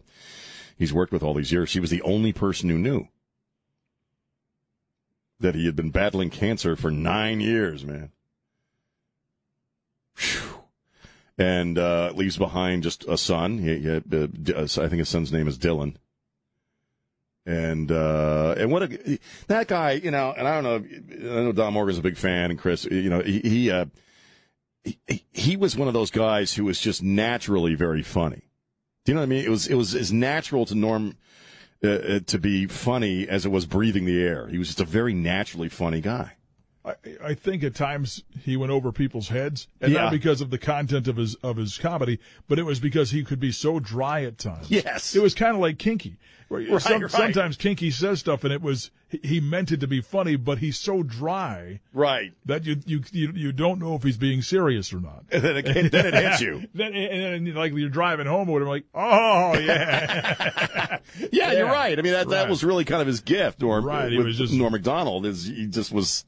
he's 0.79 0.93
worked 0.93 1.13
with 1.13 1.23
all 1.23 1.35
these 1.35 1.53
years. 1.53 1.69
She 1.69 1.81
was 1.81 1.91
the 1.91 2.03
only 2.03 2.33
person 2.33 2.69
who 2.69 2.79
knew 2.79 3.09
that 5.41 5.55
he 5.55 5.67
had 5.67 5.77
been 5.77 5.91
battling 5.91 6.31
cancer 6.31 6.77
for 6.77 6.91
nine 6.91 7.41
years, 7.41 7.85
man. 7.85 8.11
Whew. 10.17 10.63
And 11.39 11.79
uh, 11.79 12.13
leaves 12.15 12.39
behind 12.39 12.83
just 12.83 13.05
a 13.07 13.19
son. 13.19 13.59
He, 13.59 13.79
he 13.79 13.91
uh, 13.91 14.63
I 14.63 14.67
think 14.67 14.99
his 14.99 15.09
son's 15.09 15.33
name 15.33 15.49
is 15.49 15.59
Dylan. 15.59 15.97
And 17.45 17.93
uh, 17.93 18.55
and 18.59 18.73
what 18.73 18.83
a 18.83 19.19
that 19.47 19.69
guy, 19.69 19.93
you 19.93 20.11
know. 20.11 20.35
And 20.37 20.49
I 20.49 20.61
don't 20.61 20.65
know. 20.65 21.39
I 21.39 21.43
know 21.45 21.53
Don 21.53 21.73
Morgan's 21.75 21.99
a 21.99 22.03
big 22.03 22.17
fan, 22.17 22.51
and 22.51 22.59
Chris, 22.59 22.85
you 22.87 23.09
know, 23.09 23.21
he 23.21 23.41
he, 23.41 23.71
uh, 23.71 23.85
he 24.83 25.25
he 25.33 25.57
was 25.57 25.77
one 25.77 25.87
of 25.87 25.95
those 25.95 26.11
guys 26.11 26.55
who 26.55 26.65
was 26.65 26.81
just 26.81 27.05
naturally 27.05 27.75
very 27.75 28.03
funny. 28.03 28.43
Do 29.05 29.13
you 29.13 29.15
know 29.15 29.21
what 29.21 29.27
I 29.27 29.29
mean? 29.29 29.45
It 29.45 29.51
was 29.51 29.69
it 29.69 29.75
was 29.75 29.95
as 29.95 30.13
natural 30.13 30.67
to 30.67 30.75
Norm 30.75 31.17
uh, 31.85 31.89
uh, 31.89 32.21
to 32.27 32.39
be 32.39 32.67
funny 32.67 33.29
as 33.29 33.45
it 33.45 33.51
was 33.51 33.67
breathing 33.67 34.07
the 34.07 34.21
air. 34.21 34.49
He 34.49 34.59
was 34.59 34.69
just 34.69 34.81
a 34.81 34.85
very 34.85 35.15
naturally 35.15 35.69
funny 35.69 36.01
guy. 36.01 36.33
I, 36.87 36.95
I 37.23 37.35
think 37.35 37.65
at 37.65 37.75
times 37.75 38.23
he 38.45 38.57
went 38.57 38.71
over 38.71 38.93
people's 38.93 39.29
heads, 39.29 39.67
and 39.81 39.93
Yeah. 39.93 40.03
not 40.03 40.13
because 40.13 40.41
of 40.41 40.51
the 40.51 40.59
content 40.59 41.09
of 41.09 41.17
his 41.17 41.35
of 41.37 41.57
his 41.57 41.79
comedy, 41.79 42.21
but 42.49 42.59
it 42.61 42.63
was 42.65 42.79
because 42.81 43.11
he 43.11 43.25
could 43.25 43.41
be 43.41 43.51
so 43.53 43.81
dry 43.81 44.23
at 44.25 44.39
times. 44.39 44.71
Yes. 44.71 45.15
it 45.17 45.23
was 45.23 45.35
kind 45.35 45.55
of 45.57 45.61
like 45.61 45.79
Kinky. 45.79 46.17
Right, 46.49 46.69
some- 46.81 47.03
right. 47.03 47.11
Sometimes 47.11 47.57
Kinky 47.57 47.91
says 47.91 48.21
stuff, 48.21 48.45
and 48.45 48.53
it 48.53 48.63
was 48.63 48.93
he- 49.09 49.19
he 49.25 49.41
meant 49.41 49.73
it 49.73 49.81
to 49.81 49.89
be 49.89 50.01
funny, 50.01 50.37
but 50.37 50.59
he's 50.59 50.79
so 50.79 51.03
dry 51.03 51.81
Right. 51.93 52.35
that 52.45 52.65
you 52.65 52.77
you 52.87 53.03
you, 53.11 53.33
you 53.35 53.51
don't 53.53 53.81
know 53.81 53.97
if 53.97 54.05
he's 54.05 54.17
being 54.17 54.43
serious 54.43 54.93
or 54.93 55.01
not. 55.01 55.25
And 55.33 55.43
then 55.43 55.57
again, 55.57 55.89
then 55.91 56.07
it 56.07 56.15
hits 56.15 56.41
you. 56.41 56.69
Then 56.75 56.95
and, 56.95 57.47
then 57.49 57.55
like 57.57 57.73
you're 57.75 57.89
driving 57.89 58.27
home 58.29 58.47
with 58.47 58.63
him, 58.63 58.69
like, 58.69 58.85
oh 58.95 59.59
yeah, 59.59 60.99
Yeah, 61.33 61.53
you're 61.53 61.67
right. 61.67 61.99
I 61.99 62.03
mean, 62.03 62.13
that, 62.13 62.29
that 62.29 62.49
was 62.49 62.63
really 62.63 62.85
kind 62.85 63.01
of 63.01 63.09
his 63.09 63.21
gift. 63.23 63.61
Norm, 63.61 63.85
Right, 63.85 64.13
he 64.13 64.19
with 64.19 64.27
was 64.29 64.39
just- 64.39 64.53
Norm 64.53 64.73
Macdonald 64.73 65.27
is 65.27 65.47
he 65.47 65.67
just 65.67 65.91
was 65.93 66.25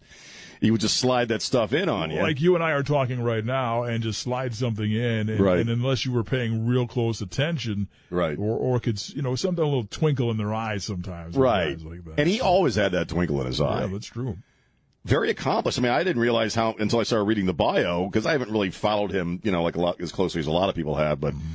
he 0.61 0.71
would 0.71 0.81
just 0.81 0.97
slide 0.97 1.29
that 1.29 1.43
stuff 1.43 1.73
in 1.73 1.89
on 1.89 2.11
you. 2.11 2.21
like 2.21 2.41
you 2.41 2.55
and 2.55 2.65
I 2.65 2.73
are 2.73 2.83
talking 2.83 3.21
right 3.23 3.45
now, 3.45 3.83
and 3.85 4.03
just 4.03 4.21
slide 4.21 4.55
something 4.55 4.91
in, 4.91 5.29
and, 5.29 5.41
Right. 5.41 5.59
and 5.61 5.71
unless 5.71 6.05
you 6.05 6.13
were 6.13 6.25
paying 6.25 6.67
real 6.67 6.87
close 6.87 7.21
attention, 7.21 7.89
Right. 8.11 8.39
or 8.39 8.57
or 8.57 8.81
could 8.81 9.01
you 9.15 9.23
know 9.23 9.35
something 9.35 9.63
a 9.63 9.67
little 9.67 9.87
twinkle 9.89 10.31
in 10.31 10.37
their 10.37 10.53
eyes 10.55 10.85
sometimes, 10.85 11.37
right. 11.37 11.81
like 11.81 12.05
that. 12.05 12.15
and 12.19 12.29
he 12.29 12.39
So, 12.39 12.45
always 12.45 12.75
had 12.75 12.93
that 12.93 13.09
twinkle 13.09 13.41
in 13.41 13.47
his 13.47 13.61
eye. 13.61 13.83
yeah, 13.83 13.87
that's 13.87 14.07
true. 14.07 14.37
Very 15.05 15.31
accomplished. 15.31 15.79
I 15.79 15.83
mean, 15.83 15.93
I 15.93 16.03
didn't 16.05 16.21
realize 16.21 16.55
how 16.55 16.75
until 16.79 16.99
I 17.01 17.05
started 17.05 17.25
reading 17.25 17.47
the 17.47 17.55
bio 17.55 18.07
because 18.07 18.27
I 18.27 18.33
haven't 18.33 18.51
really 18.51 18.71
followed 18.71 19.11
him, 19.11 19.41
you 19.43 19.51
know, 19.53 19.63
like 19.63 19.77
a 19.77 19.81
lot 19.81 20.01
as 20.01 20.13
closely 20.13 20.41
as 20.41 20.47
a 20.47 20.51
lot 20.51 20.69
of 20.69 20.75
people 20.75 20.97
have. 20.97 21.21
But 21.21 21.35
mm-hmm. 21.35 21.55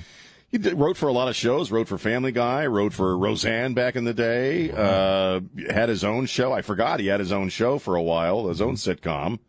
He 0.53 0.57
did, 0.59 0.75
wrote 0.79 0.95
for 0.95 1.09
a 1.09 1.11
lot 1.11 1.27
of 1.27 1.35
shows. 1.35 1.69
Wrote 1.71 1.89
for 1.89 1.97
Family 1.97 2.31
Guy. 2.31 2.65
Wrote 2.67 2.93
for 2.93 3.17
Roseanne 3.17 3.73
back 3.73 3.97
in 3.97 4.05
the 4.05 4.13
day. 4.13 4.71
Uh, 4.71 5.41
had 5.69 5.89
his 5.89 6.03
own 6.05 6.27
show. 6.27 6.53
I 6.53 6.61
forgot 6.61 7.01
he 7.01 7.07
had 7.07 7.19
his 7.19 7.31
own 7.33 7.49
show 7.49 7.79
for 7.79 7.95
a 7.95 8.01
while. 8.03 8.47
His 8.47 8.61
own 8.61 8.75
sitcom. 8.75 9.39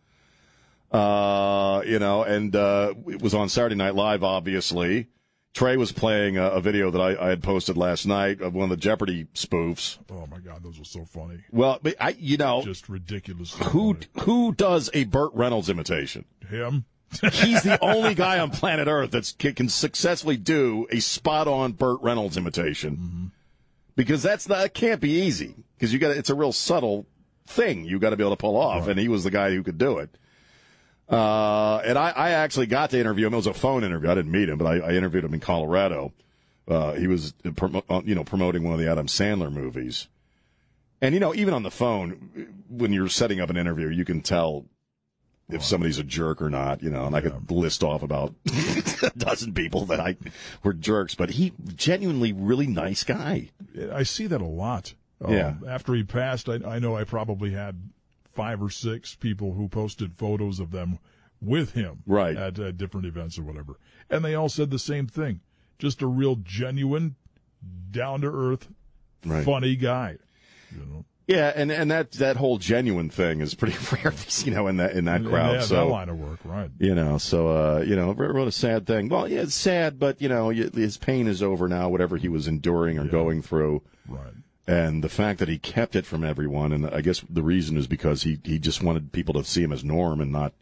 Uh, 0.91 1.83
you 1.87 1.99
know, 1.99 2.23
and 2.23 2.55
uh, 2.55 2.95
it 3.09 3.21
was 3.21 3.35
on 3.35 3.49
Saturday 3.49 3.75
Night 3.75 3.95
Live, 3.95 4.23
obviously. 4.23 5.09
Trey 5.53 5.77
was 5.77 5.93
playing 5.93 6.37
a, 6.37 6.47
a 6.49 6.61
video 6.61 6.91
that 6.91 7.01
I, 7.01 7.27
I 7.27 7.29
had 7.29 7.43
posted 7.43 7.77
last 7.77 8.07
night 8.07 8.41
of 8.41 8.55
one 8.55 8.65
of 8.65 8.71
the 8.71 8.77
Jeopardy 8.77 9.27
spoofs. 9.35 9.99
Oh 10.11 10.27
my 10.27 10.39
God, 10.39 10.63
those 10.65 10.79
were 10.79 10.85
so 10.85 11.05
funny, 11.05 11.39
Well, 11.53 11.79
but 11.81 11.95
I, 12.01 12.17
you 12.19 12.37
know, 12.39 12.63
just 12.63 12.89
ridiculous. 12.89 13.55
who 13.55 13.97
who 14.23 14.53
does 14.53 14.91
a 14.95 15.05
Burt 15.05 15.33
Reynolds 15.35 15.69
imitation? 15.69 16.25
him? 16.49 16.85
He's 17.21 17.63
the 17.63 17.79
only 17.83 18.15
guy 18.15 18.39
on 18.39 18.51
planet 18.51 18.89
Earth 18.89 19.13
that 19.13 19.55
can, 19.55 19.69
successfully 19.69 20.37
do 20.37 20.87
a 20.91 21.01
spot 21.01 21.49
on 21.49 21.73
Burt 21.73 22.01
Reynolds 22.03 22.37
imitation. 22.37 23.33
Because 23.97 24.23
that's 24.23 24.49
not, 24.49 24.65
it 24.65 24.75
can't 24.75 25.01
be 25.01 25.23
easy. 25.23 25.55
Because 25.77 25.93
you 25.93 25.99
got 25.99 26.17
it's 26.17 26.31
a 26.31 26.35
real 26.35 26.53
subtle 26.53 27.07
thing 27.47 27.85
you 27.85 27.99
got 27.99 28.11
to 28.11 28.17
be 28.17 28.23
able 28.23 28.33
to 28.33 28.41
pull 28.41 28.57
off, 28.57 28.89
and 28.89 28.99
he 28.99 29.09
was 29.09 29.25
the 29.25 29.31
guy 29.31 29.51
who 29.51 29.63
could 29.63 29.79
do 29.79 29.99
it. 29.99 30.11
Uh, 31.09 31.77
and 31.85 31.99
I, 31.99 32.11
I 32.11 32.31
actually 32.31 32.67
got 32.67 32.91
to 32.91 32.99
interview 32.99 33.27
him. 33.27 33.35
It 33.35 33.37
was 33.37 33.47
a 33.47 33.55
phone 33.55 33.85
interview. 33.85 34.11
I 34.11 34.15
didn't 34.15 34.33
meet 34.33 34.49
him, 34.49 34.59
but 34.59 34.67
I, 34.67 34.79
I 34.79 34.93
interviewed 34.93 35.25
him 35.25 35.35
in 35.35 35.41
Colorado. 35.41 36.13
Uh, 36.67 36.93
he 36.93 37.07
was, 37.07 37.35
uh, 37.45 37.81
uh, 37.91 38.01
you 38.05 38.15
know, 38.15 38.25
promoting 38.25 38.65
one 38.65 38.73
of 38.73 38.81
the 38.81 38.91
Adam 38.91 39.07
Sandler 39.07 39.53
movies. 39.53 40.09
And 41.03 41.13
you 41.13 41.21
know, 41.21 41.35
even 41.35 41.53
on 41.53 41.63
the 41.63 41.71
phone, 41.71 42.65
when 42.71 42.93
you're 42.93 43.11
setting 43.11 43.39
up 43.39 43.51
an 43.51 43.59
interview, 43.59 43.89
you 43.89 44.07
can 44.07 44.23
tell 44.23 44.65
if 45.49 45.63
somebody's 45.65 45.99
a 45.99 46.05
jerk 46.05 46.41
or 46.41 46.49
not, 46.51 46.83
you 46.83 46.91
know, 46.91 47.05
and 47.07 47.15
I 47.15 47.21
could 47.21 47.51
list 47.51 47.83
off 47.85 48.03
about 48.03 48.35
a 49.03 49.11
dozen 49.17 49.53
people 49.53 49.85
that 49.87 50.01
I 50.01 50.17
were 50.63 50.73
jerks, 50.73 51.15
but 51.15 51.31
he 51.31 51.53
genuinely 51.75 52.33
really 52.33 52.67
nice 52.67 53.05
guy. 53.05 53.51
I 53.93 54.03
see 54.05 54.27
that 54.27 54.41
a 54.41 54.47
lot. 54.47 54.95
Um, 55.25 55.33
Yeah. 55.33 55.55
After 55.69 55.95
he 55.95 56.03
passed, 56.03 56.49
I, 56.49 56.55
I 56.67 56.79
know 56.79 56.97
I 56.97 57.05
probably 57.05 57.51
had 57.53 57.91
five 58.33 58.63
or 58.63 58.71
six 58.71 59.15
people 59.15 59.53
who 59.53 59.69
posted 59.69 60.15
photos 60.15 60.59
of 60.61 60.71
them 60.71 60.99
with 61.41 61.73
him 61.73 62.03
Right. 62.07 62.37
at 62.37 62.59
uh, 62.59 62.73
different 62.73 63.07
events 63.07 63.39
or 63.39 63.43
whatever, 63.43 63.75
and 64.11 64.25
they 64.25 64.35
all 64.35 64.49
said 64.49 64.71
the 64.71 64.79
same 64.79 65.07
thing. 65.07 65.41
Just 65.79 66.01
a 66.03 66.07
real 66.07 66.37
genuine, 66.37 67.17
down 67.91 68.23
to 68.23 68.29
earth, 68.29 68.69
Right. 69.27 69.45
funny 69.45 69.77
guy. 69.77 70.17
You 70.73 70.79
know, 70.87 71.05
Yeah, 71.27 71.53
and 71.57 71.73
and 71.73 71.91
that 71.91 72.13
that 72.13 72.37
whole 72.37 72.59
genuine 72.59 73.09
thing 73.09 73.41
is 73.41 73.55
pretty 73.55 73.77
rare, 74.03 74.13
you 74.45 74.51
know, 74.53 74.67
in 74.67 74.77
that 74.77 74.93
in 74.93 75.07
that 75.07 75.25
crowd. 75.25 75.55
yeah, 75.55 75.61
so 75.63 75.75
that 75.77 75.85
line 75.87 76.09
of 76.11 76.19
work, 76.19 76.39
right? 76.45 76.71
you 76.79 76.95
know, 76.95 77.17
so 77.17 77.49
uh, 77.49 77.81
you 77.81 77.97
know, 77.97 78.13
wrote 78.13 78.47
a 78.49 78.53
sad 78.53 78.87
thing. 78.87 79.09
Well, 79.09 79.27
yeah, 79.27 79.41
it's 79.41 79.55
sad, 79.55 79.99
but 79.99 80.21
you 80.21 80.29
know, 80.29 80.51
his 80.51 80.99
pain 80.99 81.27
is 81.27 81.43
over 81.43 81.67
now. 81.69 81.89
Whatever 81.89 82.19
he 82.19 82.29
was 82.29 82.47
enduring 82.47 82.99
or 82.99 83.07
going 83.07 83.41
through, 83.41 83.83
Right. 84.07 84.35
and 84.67 85.03
the 85.03 85.09
fact 85.09 85.39
that 85.39 85.49
he 85.49 85.59
kept 85.59 85.97
it 85.97 86.05
from 86.05 86.25
everyone, 86.25 86.73
and 86.73 86.87
I 86.91 87.01
guess 87.01 87.25
the 87.31 87.43
reason 87.43 87.79
is 87.79 87.87
because 87.87 88.25
he 88.25 88.39
he 88.45 88.59
just 88.59 88.83
wanted 88.83 89.11
people 89.13 89.33
to 89.35 89.45
see 89.45 89.63
him 89.63 89.73
as 89.73 89.83
Norm 89.83 90.21
and 90.21 90.31
not, 90.31 90.53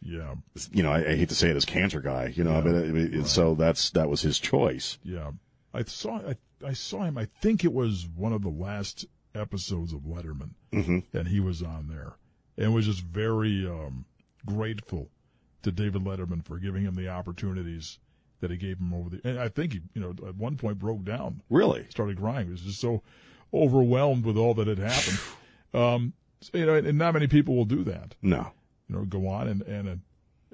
Yeah. 0.00 0.36
you 0.70 0.84
know, 0.84 0.92
I, 0.92 0.98
I 0.98 1.16
hate 1.16 1.30
to 1.30 1.34
say 1.34 1.50
it 1.50 1.56
as 1.56 1.64
cancer 1.64 2.00
guy, 2.00 2.32
you 2.36 2.44
know, 2.44 2.62
but 2.62 2.76
it, 2.76 3.14
it, 3.14 3.26
so 3.26 3.56
that's 3.56 3.90
that 3.90 4.08
was 4.08 4.20
his 4.22 4.38
choice. 4.38 4.98
Yeah, 5.02 5.32
I 5.74 5.82
saw 5.82 6.18
I, 6.18 6.36
I 6.64 6.74
saw 6.74 7.02
him. 7.02 7.18
I 7.18 7.24
think 7.40 7.64
it 7.64 7.72
was 7.72 8.06
one 8.14 8.32
of 8.32 8.42
the 8.42 8.48
last 8.50 9.04
episodes 9.34 9.92
of 9.92 10.00
Letterman, 10.00 10.50
Mm-hmm. 10.72 11.16
and 11.16 11.28
he 11.28 11.40
was 11.40 11.62
on 11.62 11.88
there, 11.88 12.14
and 12.56 12.74
was 12.74 12.86
just 12.86 13.02
very 13.02 13.66
um, 13.66 14.04
grateful 14.46 15.10
to 15.62 15.70
David 15.72 16.02
Letterman 16.04 16.44
for 16.44 16.58
giving 16.58 16.82
him 16.84 16.94
the 16.94 17.08
opportunities 17.08 17.98
that 18.40 18.50
he 18.50 18.56
gave 18.56 18.78
him 18.78 18.92
over 18.92 19.10
the. 19.10 19.20
And 19.24 19.38
I 19.38 19.48
think 19.48 19.72
he, 19.74 19.80
you 19.94 20.00
know, 20.00 20.10
at 20.26 20.36
one 20.36 20.56
point 20.56 20.78
broke 20.78 21.04
down, 21.04 21.42
Really? 21.48 21.86
started 21.90 22.18
crying. 22.18 22.46
He 22.46 22.52
was 22.52 22.62
just 22.62 22.80
so 22.80 23.02
overwhelmed 23.54 24.24
with 24.24 24.36
all 24.36 24.54
that 24.54 24.66
had 24.66 24.78
happened. 24.78 25.18
Um, 25.74 26.12
so, 26.42 26.58
you 26.58 26.66
know, 26.66 26.74
and 26.74 26.98
not 26.98 27.14
many 27.14 27.26
people 27.28 27.56
will 27.56 27.64
do 27.64 27.82
that. 27.84 28.14
No. 28.20 28.52
You 28.90 28.96
know, 28.96 29.04
go 29.06 29.26
on 29.26 29.48
and 29.48 29.62
and 29.62 29.88
uh, 29.88 29.94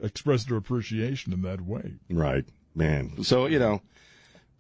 express 0.00 0.44
their 0.44 0.56
appreciation 0.56 1.32
in 1.32 1.42
that 1.42 1.61
way. 1.61 1.94
Right, 2.08 2.44
man. 2.73 3.25
So 3.25 3.47
you 3.47 3.58
know, 3.58 3.82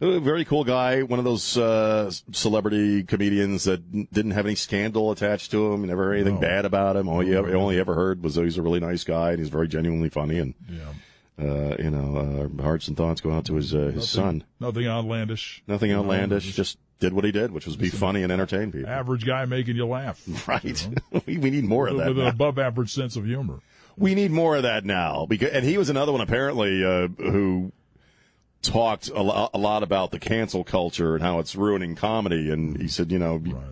very 0.00 0.44
cool 0.44 0.64
guy. 0.64 1.02
One 1.02 1.18
of 1.18 1.24
those 1.24 1.56
uh, 1.56 2.10
celebrity 2.32 3.02
comedians 3.02 3.64
that 3.64 4.12
didn't 4.12 4.32
have 4.32 4.46
any 4.46 4.54
scandal 4.54 5.10
attached 5.10 5.50
to 5.52 5.72
him. 5.72 5.84
Never 5.86 6.04
heard 6.04 6.14
anything 6.14 6.36
No. 6.36 6.40
bad 6.40 6.64
about 6.64 6.96
him. 6.96 7.08
All 7.08 7.22
you 7.22 7.36
ever, 7.38 7.54
all 7.56 7.72
you 7.72 7.80
ever 7.80 7.94
heard 7.94 8.22
was 8.22 8.34
that 8.36 8.44
he's 8.44 8.58
a 8.58 8.62
really 8.62 8.80
nice 8.80 9.04
guy 9.04 9.30
and 9.30 9.38
he's 9.38 9.48
very 9.48 9.68
genuinely 9.68 10.08
funny. 10.08 10.38
And 10.38 10.54
Yeah. 10.68 11.44
uh, 11.44 11.76
you 11.78 11.90
know, 11.90 12.50
uh, 12.58 12.62
hearts 12.62 12.88
and 12.88 12.96
thoughts 12.96 13.20
go 13.20 13.32
out 13.32 13.44
to 13.46 13.54
his 13.54 13.74
uh, 13.74 13.90
his 13.94 14.08
son. 14.08 14.44
Nothing 14.60 14.86
outlandish. 14.86 15.62
Nothing 15.66 15.92
outlandish. 15.92 16.44
just- 16.44 16.56
Just 16.56 16.78
did 17.00 17.12
what 17.12 17.24
he 17.24 17.30
did, 17.30 17.52
which 17.52 17.64
was 17.64 17.76
be 17.76 17.90
funny 17.90 18.24
and 18.24 18.32
entertain 18.32 18.72
people. 18.72 18.90
Average 18.90 19.24
guy 19.24 19.44
making 19.44 19.76
you 19.76 19.86
laugh. 19.86 20.20
Right. 20.48 20.88
we, 21.26 21.38
we 21.38 21.50
need 21.50 21.64
more 21.64 21.86
of 21.88 21.96
that. 21.98 22.08
with 22.08 22.18
an 22.18 22.26
above 22.26 22.58
average 22.58 22.92
sense 22.92 23.14
of 23.16 23.24
humor. 23.24 23.60
We 23.96 24.14
need 24.16 24.30
more 24.32 24.56
of 24.56 24.62
that 24.64 24.84
now. 24.84 25.26
Because, 25.26 25.50
and 25.50 25.64
he 25.64 25.76
was 25.78 25.90
another 25.90 26.10
one 26.12 26.20
apparently 26.20 26.84
uh, 26.84 27.06
who 27.18 27.72
talked 28.62 29.08
a, 29.08 29.22
lo- 29.22 29.48
a 29.54 29.58
lot 29.58 29.82
about 29.82 30.10
the 30.10 30.18
cancel 30.18 30.64
culture 30.64 31.14
and 31.14 31.22
how 31.22 31.38
it's 31.38 31.54
ruining 31.54 31.94
comedy. 31.94 32.50
And 32.50 32.80
he 32.80 32.88
said, 32.88 33.12
you 33.12 33.18
know, 33.18 33.36
Right. 33.36 33.62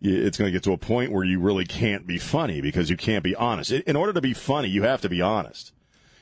it's 0.00 0.36
going 0.38 0.48
to 0.48 0.52
get 0.52 0.62
to 0.64 0.72
a 0.72 0.78
point 0.78 1.12
where 1.12 1.24
you 1.24 1.40
really 1.40 1.64
can't 1.64 2.06
be 2.06 2.18
funny 2.18 2.60
because 2.60 2.90
you 2.90 2.96
can't 2.96 3.24
be 3.24 3.34
honest. 3.34 3.72
In- 3.72 3.96
order 3.96 4.12
to 4.12 4.20
be 4.20 4.32
funny, 4.34 4.68
you 4.68 4.82
have 4.82 5.00
to 5.02 5.08
be 5.08 5.20
honest, 5.20 5.72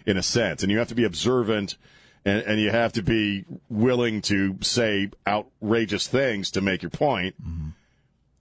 in 0.06 0.16
a 0.16 0.22
sense, 0.22 0.62
and 0.62 0.70
you 0.72 0.78
have 0.78 0.88
to 0.88 0.94
be 0.94 1.04
observant, 1.04 1.76
and, 2.24 2.42
and 2.42 2.60
you 2.60 2.70
have 2.70 2.92
to 2.94 3.02
be 3.02 3.44
willing 3.68 4.22
to 4.22 4.56
say 4.60 5.10
outrageous 5.26 6.06
things 6.08 6.50
to 6.52 6.60
make 6.60 6.82
your 6.82 6.90
point. 6.90 7.34
Mm-hmm. 7.42 7.68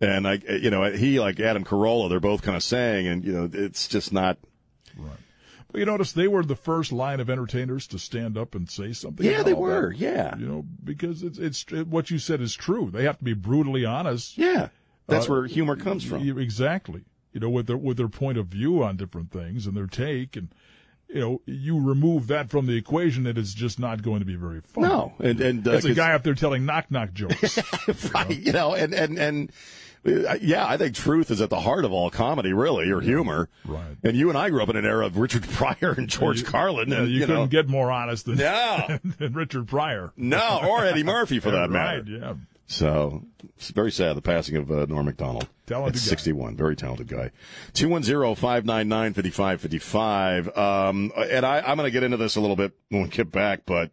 And 0.03 0.27
I, 0.27 0.39
you 0.50 0.72
know, 0.72 0.91
he 0.91 1.20
like 1.20 1.39
Adam 1.39 1.63
Carolla, 1.63 2.10
they're 2.10 2.20
both 2.20 2.41
kind 2.41 2.55
of 2.58 2.63
saying, 2.63 3.05
and 3.08 3.24
you 3.24 3.34
know, 3.34 3.50
it's 3.51 3.88
just 3.88 4.12
not. 4.13 4.38
But 5.71 5.79
you 5.79 5.85
notice 5.85 6.11
they 6.11 6.27
were 6.27 6.43
the 6.43 6.55
first 6.55 6.91
line 6.91 7.19
of 7.19 7.29
entertainers 7.29 7.87
to 7.87 7.99
stand 7.99 8.37
up 8.37 8.55
and 8.55 8.69
say 8.69 8.91
something. 8.93 9.25
Yeah, 9.25 9.41
they 9.43 9.53
were. 9.53 9.89
that. 9.91 9.97
Yeah, 9.97 10.37
You 10.37 10.45
know, 10.45 10.65
because 10.83 11.23
it's 11.23 11.37
it's 11.37 11.65
it, 11.71 11.87
what 11.87 12.11
you 12.11 12.19
said 12.19 12.41
is 12.41 12.53
true. 12.53 12.89
They 12.91 13.03
have 13.03 13.17
to 13.19 13.23
be 13.23 13.33
brutally 13.33 13.85
honest. 13.85 14.37
yeah. 14.37 14.69
That's 15.07 15.27
Uh, 15.27 15.31
where 15.33 15.45
humor 15.47 15.75
comes 15.75 16.03
from. 16.03 16.27
Exactly. 16.39 17.03
You 17.33 17.39
know, 17.39 17.49
with 17.49 17.67
their 17.67 17.77
with 17.77 17.97
their 17.97 18.07
point 18.09 18.37
of 18.37 18.47
view 18.47 18.83
on 18.83 18.97
different 18.97 19.31
things 19.31 19.65
and 19.65 19.75
their 19.75 19.87
take, 19.87 20.35
and 20.35 20.49
you 21.07 21.19
know, 21.19 21.41
you 21.45 21.79
remove 21.81 22.27
that 22.27 22.49
from 22.49 22.65
the 22.67 22.75
equation, 22.77 23.25
and 23.27 23.37
it's 23.37 23.53
just 23.53 23.79
not 23.79 24.01
going 24.01 24.19
to 24.19 24.25
be 24.25 24.35
very 24.35 24.61
fun. 24.61 24.83
No, 24.83 25.13
and 25.19 25.39
and 25.41 25.67
uh, 25.67 25.71
it's 25.71 25.85
a 25.85 25.93
guy 25.93 26.13
up 26.13 26.23
there 26.23 26.35
telling 26.35 26.65
knock 26.65 26.91
knock 26.91 27.13
jokes. 27.13 27.57
right? 28.13 28.37
You 28.37 28.51
know, 28.53 28.73
and 28.73 28.93
and 28.93 29.17
and 29.17 29.49
uh, 29.49 29.53
yeah, 30.03 30.65
I 30.67 30.77
think 30.77 30.96
truth 30.96 31.29
is 31.31 31.41
at 31.41 31.50
the 31.50 31.60
heart 31.60 31.86
of 31.86 31.91
all 31.91 32.10
comedy, 32.10 32.53
really, 32.53 32.89
or 32.89 33.01
humor. 33.01 33.50
Right. 33.65 33.98
And 34.03 34.17
you 34.17 34.29
and 34.29 34.38
I 34.38 34.50
grew 34.50 34.63
up 34.63 34.70
in 34.70 34.75
an 34.75 34.86
era 34.86 35.05
of 35.05 35.17
Richard 35.17 35.43
Pryor 35.50 35.93
and 35.98 36.10
George 36.10 36.39
You- 36.41 36.46
Carlin, 36.48 36.89
yeah, 36.89 37.00
and 37.00 37.08
you, 37.08 37.13
you, 37.15 37.20
couldn't 37.22 37.36
know, 37.36 37.48
get 37.48 37.67
more 37.70 37.91
honest 37.91 38.25
than, 38.25 38.38
No. 38.38 39.00
than 39.20 39.34
Richard 39.34 39.67
Pryor. 39.67 40.12
no, 40.17 40.62
or 40.67 40.86
Eddie 40.86 41.03
Murphy 41.03 41.39
for 41.39 41.51
that 41.51 41.70
right? 41.70 41.72
matter. 41.72 42.03
Yeah. 42.08 42.34
So 42.67 43.24
it's 43.58 43.70
very 43.72 43.91
sad 43.91 44.15
the 44.15 44.22
passing 44.22 44.55
of 44.55 44.72
uh, 44.72 44.86
Norm 44.88 45.05
Macdonald. 45.05 45.48
Talented 45.67 46.01
At 46.01 46.05
guy. 46.05 46.10
61, 46.10 46.55
very 46.55 46.75
talented 46.77 47.08
guy. 47.10 47.31
210-599-5555. 47.74 50.58
Um, 50.58 51.12
and 51.15 51.46
I, 51.46 51.60
I'm 51.60 51.77
going 51.77 51.88
to 51.88 51.91
get 51.91 52.03
into 52.03 52.17
this 52.17 52.36
a 52.38 52.41
little 52.41 52.55
bit 52.55 52.72
when 52.89 53.03
we 53.03 53.10
get 53.10 53.31
back, 53.31 53.62
but 53.65 53.91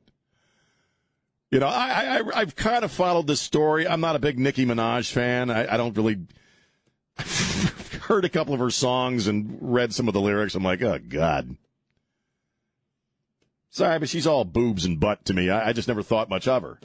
you 1.51 1.61
know, 1.61 1.67
I, 1.67 2.19
I, 2.19 2.23
I've 2.35 2.57
kind 2.57 2.85
of 2.85 2.93
followed 2.93 3.27
this 3.27 3.41
story. 3.41 3.89
I'm 3.89 4.01
not 4.01 4.17
a 4.17 4.19
big 4.19 4.39
Nicki 4.39 4.67
Minaj 4.67 5.11
fan. 5.11 5.51
I, 5.51 5.75
I 5.75 5.77
don't 5.77 5.97
really 5.97 6.19
heard 8.03 8.25
a 8.25 8.29
couple 8.29 8.55
of 8.55 8.61
her 8.61 8.71
songs 8.71 9.27
and 9.27 9.59
read 9.61 9.95
some 9.95 10.09
of 10.09 10.15
the 10.15 10.21
lyrics. 10.21 10.55
I'm 10.55 10.63
like, 10.63 10.83
oh 10.83 10.99
God. 10.99 11.57
Sorry, 13.71 13.99
but 13.99 14.09
she's 14.09 14.27
all 14.27 14.45
boobs 14.45 14.85
and 14.85 15.01
butt 15.01 15.25
to 15.27 15.35
me. 15.35 15.51
I, 15.51 15.69
I 15.69 15.73
just 15.73 15.89
never 15.89 16.03
thought 16.03 16.29
much 16.29 16.49
of 16.49 16.63
her. 16.63 16.81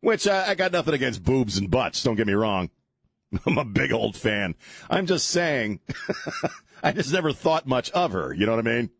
Which 0.00 0.26
I, 0.26 0.50
I 0.50 0.54
got 0.54 0.72
nothing 0.72 0.94
against 0.94 1.22
boobs 1.22 1.56
and 1.56 1.70
butts. 1.70 2.02
Don't 2.02 2.16
get 2.16 2.26
me 2.26 2.32
wrong. 2.32 2.70
I'm 3.46 3.58
a 3.58 3.64
big 3.64 3.92
old 3.92 4.16
fan. 4.16 4.54
I'm 4.90 5.06
just 5.06 5.28
saying, 5.28 5.80
I 6.82 6.92
just 6.92 7.12
never 7.12 7.32
thought 7.32 7.66
much 7.66 7.90
of 7.92 8.12
her. 8.12 8.34
You 8.34 8.46
know 8.46 8.56
what 8.56 8.66
I 8.66 8.70
mean? 8.70 8.90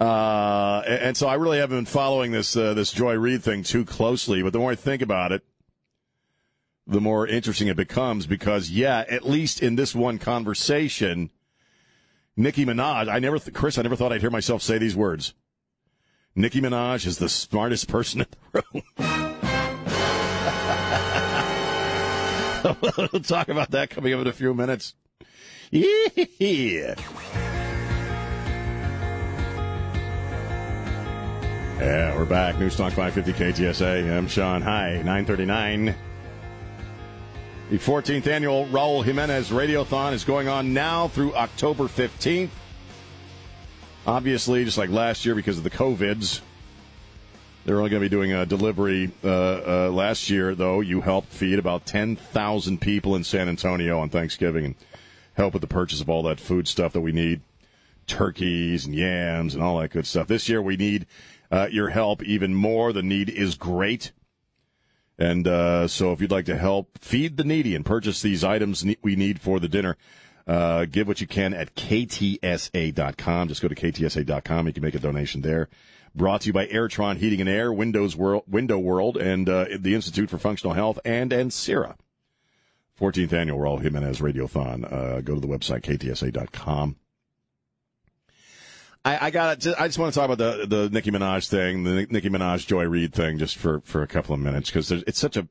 Uh, 0.00 0.82
and, 0.86 1.16
so 1.16 1.28
I 1.28 1.34
really 1.34 1.58
haven't 1.58 1.78
been 1.78 1.86
following 1.86 2.32
this 2.32 2.56
uh, 2.56 2.74
this 2.74 2.90
Joy 2.90 3.14
Reid 3.14 3.42
thing 3.42 3.62
too 3.62 3.84
closely. 3.84 4.42
But 4.42 4.52
the 4.52 4.58
more 4.58 4.72
I 4.72 4.74
think 4.74 5.02
about 5.02 5.32
it, 5.32 5.42
the 6.86 7.00
more 7.00 7.26
interesting 7.26 7.68
it 7.68 7.76
becomes. 7.76 8.26
Because 8.26 8.70
yeah, 8.70 9.04
at 9.08 9.24
least 9.24 9.62
in 9.62 9.76
this 9.76 9.94
one 9.94 10.18
conversation, 10.18 11.30
Nicki 12.36 12.66
Minaj. 12.66 13.08
I 13.08 13.18
never, 13.18 13.38
th- 13.38 13.54
Chris. 13.54 13.78
I 13.78 13.82
never 13.82 13.96
thought 13.96 14.12
I'd 14.12 14.20
hear 14.20 14.30
myself 14.30 14.62
say 14.62 14.78
these 14.78 14.96
words. 14.96 15.34
Nicki 16.34 16.60
Minaj 16.60 17.06
is 17.06 17.18
the 17.18 17.28
smartest 17.28 17.88
person 17.88 18.22
in 18.22 18.26
the 18.52 18.64
room. 18.72 18.82
we'll 23.12 23.22
talk 23.22 23.48
about 23.48 23.70
that 23.72 23.90
coming 23.90 24.14
up 24.14 24.20
in 24.20 24.26
a 24.26 24.32
few 24.32 24.54
minutes. 24.54 24.94
Yeah. 25.70 26.94
Yeah, 31.78 32.16
we're 32.16 32.24
back. 32.24 32.56
News 32.60 32.76
Talk 32.76 32.92
550 32.92 33.32
KTSA. 33.32 34.16
I'm 34.16 34.28
Sean. 34.28 34.62
Hi, 34.62 34.92
939. 34.98 35.92
The 37.68 37.78
14th 37.78 38.28
annual 38.28 38.66
Raul 38.66 39.04
Jimenez 39.04 39.50
Radiothon 39.50 40.12
is 40.12 40.22
going 40.22 40.46
on 40.46 40.72
now 40.72 41.08
through 41.08 41.34
October 41.34 41.84
15th. 41.84 42.50
Obviously, 44.06 44.64
just 44.64 44.78
like 44.78 44.88
last 44.88 45.26
year 45.26 45.34
because 45.34 45.58
of 45.58 45.64
the 45.64 45.70
COVIDs, 45.70 46.42
they're 47.64 47.78
only 47.78 47.90
going 47.90 48.00
to 48.00 48.08
be 48.08 48.14
doing 48.14 48.32
a 48.32 48.46
delivery. 48.46 49.10
Uh, 49.24 49.28
uh, 49.28 49.90
last 49.92 50.30
year, 50.30 50.54
though, 50.54 50.80
you 50.80 51.00
helped 51.00 51.32
feed 51.32 51.58
about 51.58 51.86
10,000 51.86 52.80
people 52.80 53.16
in 53.16 53.24
San 53.24 53.48
Antonio 53.48 53.98
on 53.98 54.10
Thanksgiving 54.10 54.64
and 54.64 54.74
help 55.32 55.54
with 55.54 55.60
the 55.60 55.66
purchase 55.66 56.00
of 56.00 56.08
all 56.08 56.22
that 56.22 56.38
food 56.38 56.68
stuff 56.68 56.92
that 56.92 57.00
we 57.00 57.10
need 57.10 57.40
turkeys 58.06 58.86
and 58.86 58.94
yams 58.94 59.54
and 59.54 59.62
all 59.62 59.78
that 59.78 59.90
good 59.90 60.06
stuff. 60.06 60.28
This 60.28 60.48
year, 60.48 60.62
we 60.62 60.76
need 60.76 61.06
uh, 61.54 61.68
your 61.70 61.88
help 61.88 62.22
even 62.24 62.52
more. 62.52 62.92
The 62.92 63.02
need 63.02 63.30
is 63.30 63.54
great. 63.54 64.10
And 65.16 65.46
uh, 65.46 65.86
so, 65.86 66.12
if 66.12 66.20
you'd 66.20 66.32
like 66.32 66.46
to 66.46 66.56
help 66.56 66.98
feed 66.98 67.36
the 67.36 67.44
needy 67.44 67.76
and 67.76 67.86
purchase 67.86 68.20
these 68.20 68.42
items 68.42 68.84
we 69.02 69.14
need 69.14 69.40
for 69.40 69.60
the 69.60 69.68
dinner, 69.68 69.96
uh, 70.48 70.86
give 70.86 71.06
what 71.06 71.20
you 71.20 71.28
can 71.28 71.54
at 71.54 71.76
ktsa.com. 71.76 73.48
Just 73.48 73.62
go 73.62 73.68
to 73.68 73.74
ktsa.com. 73.76 74.66
You 74.66 74.72
can 74.72 74.82
make 74.82 74.96
a 74.96 74.98
donation 74.98 75.42
there. 75.42 75.68
Brought 76.16 76.40
to 76.42 76.46
you 76.48 76.52
by 76.52 76.66
Airtron 76.66 77.18
Heating 77.18 77.40
and 77.40 77.48
Air, 77.48 77.72
Windows 77.72 78.16
World, 78.16 78.42
Window 78.48 78.78
World, 78.78 79.16
and 79.16 79.48
uh, 79.48 79.66
the 79.78 79.94
Institute 79.94 80.30
for 80.30 80.38
Functional 80.38 80.74
Health, 80.74 80.98
and 81.04 81.30
Ancira. 81.30 81.94
14th 83.00 83.32
annual 83.32 83.58
Raul 83.60 83.80
Jimenez 83.80 84.18
Radiothon. 84.18 84.92
Uh, 84.92 85.20
go 85.20 85.34
to 85.34 85.40
the 85.40 85.48
website 85.48 85.82
ktsa.com. 85.82 86.96
I, 89.04 89.26
I 89.26 89.30
got 89.30 89.66
it. 89.66 89.74
I 89.78 89.86
just 89.86 89.98
want 89.98 90.14
to 90.14 90.18
talk 90.18 90.30
about 90.30 90.38
the 90.38 90.66
the 90.66 90.88
Nicki 90.90 91.10
Minaj 91.10 91.48
thing, 91.48 91.84
the 91.84 92.06
Nicki 92.08 92.30
Minaj 92.30 92.66
Joy 92.66 92.84
Reid 92.84 93.12
thing, 93.12 93.38
just 93.38 93.56
for 93.56 93.80
for 93.80 94.02
a 94.02 94.06
couple 94.06 94.34
of 94.34 94.40
minutes 94.40 94.70
because 94.70 94.90
it's 94.90 95.18
such 95.18 95.36
a 95.36 95.46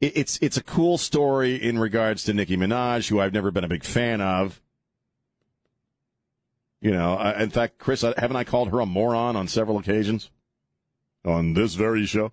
it- 0.00 0.12
it's 0.16 0.38
it's 0.42 0.56
a 0.56 0.62
cool 0.62 0.98
story 0.98 1.54
in 1.56 1.78
regards 1.78 2.24
to 2.24 2.34
Nicki 2.34 2.56
Minaj, 2.56 3.08
who 3.08 3.20
I've 3.20 3.32
never 3.32 3.50
been 3.50 3.64
a 3.64 3.68
big 3.68 3.84
fan 3.84 4.20
of. 4.20 4.60
You 6.80 6.92
know, 6.92 7.14
I, 7.14 7.42
in 7.42 7.50
fact, 7.50 7.78
Chris, 7.78 8.02
haven't 8.02 8.36
I 8.36 8.44
called 8.44 8.68
her 8.70 8.78
a 8.80 8.86
moron 8.86 9.34
on 9.34 9.48
several 9.48 9.78
occasions 9.78 10.30
on 11.24 11.54
this 11.54 11.74
very 11.74 12.06
show? 12.06 12.32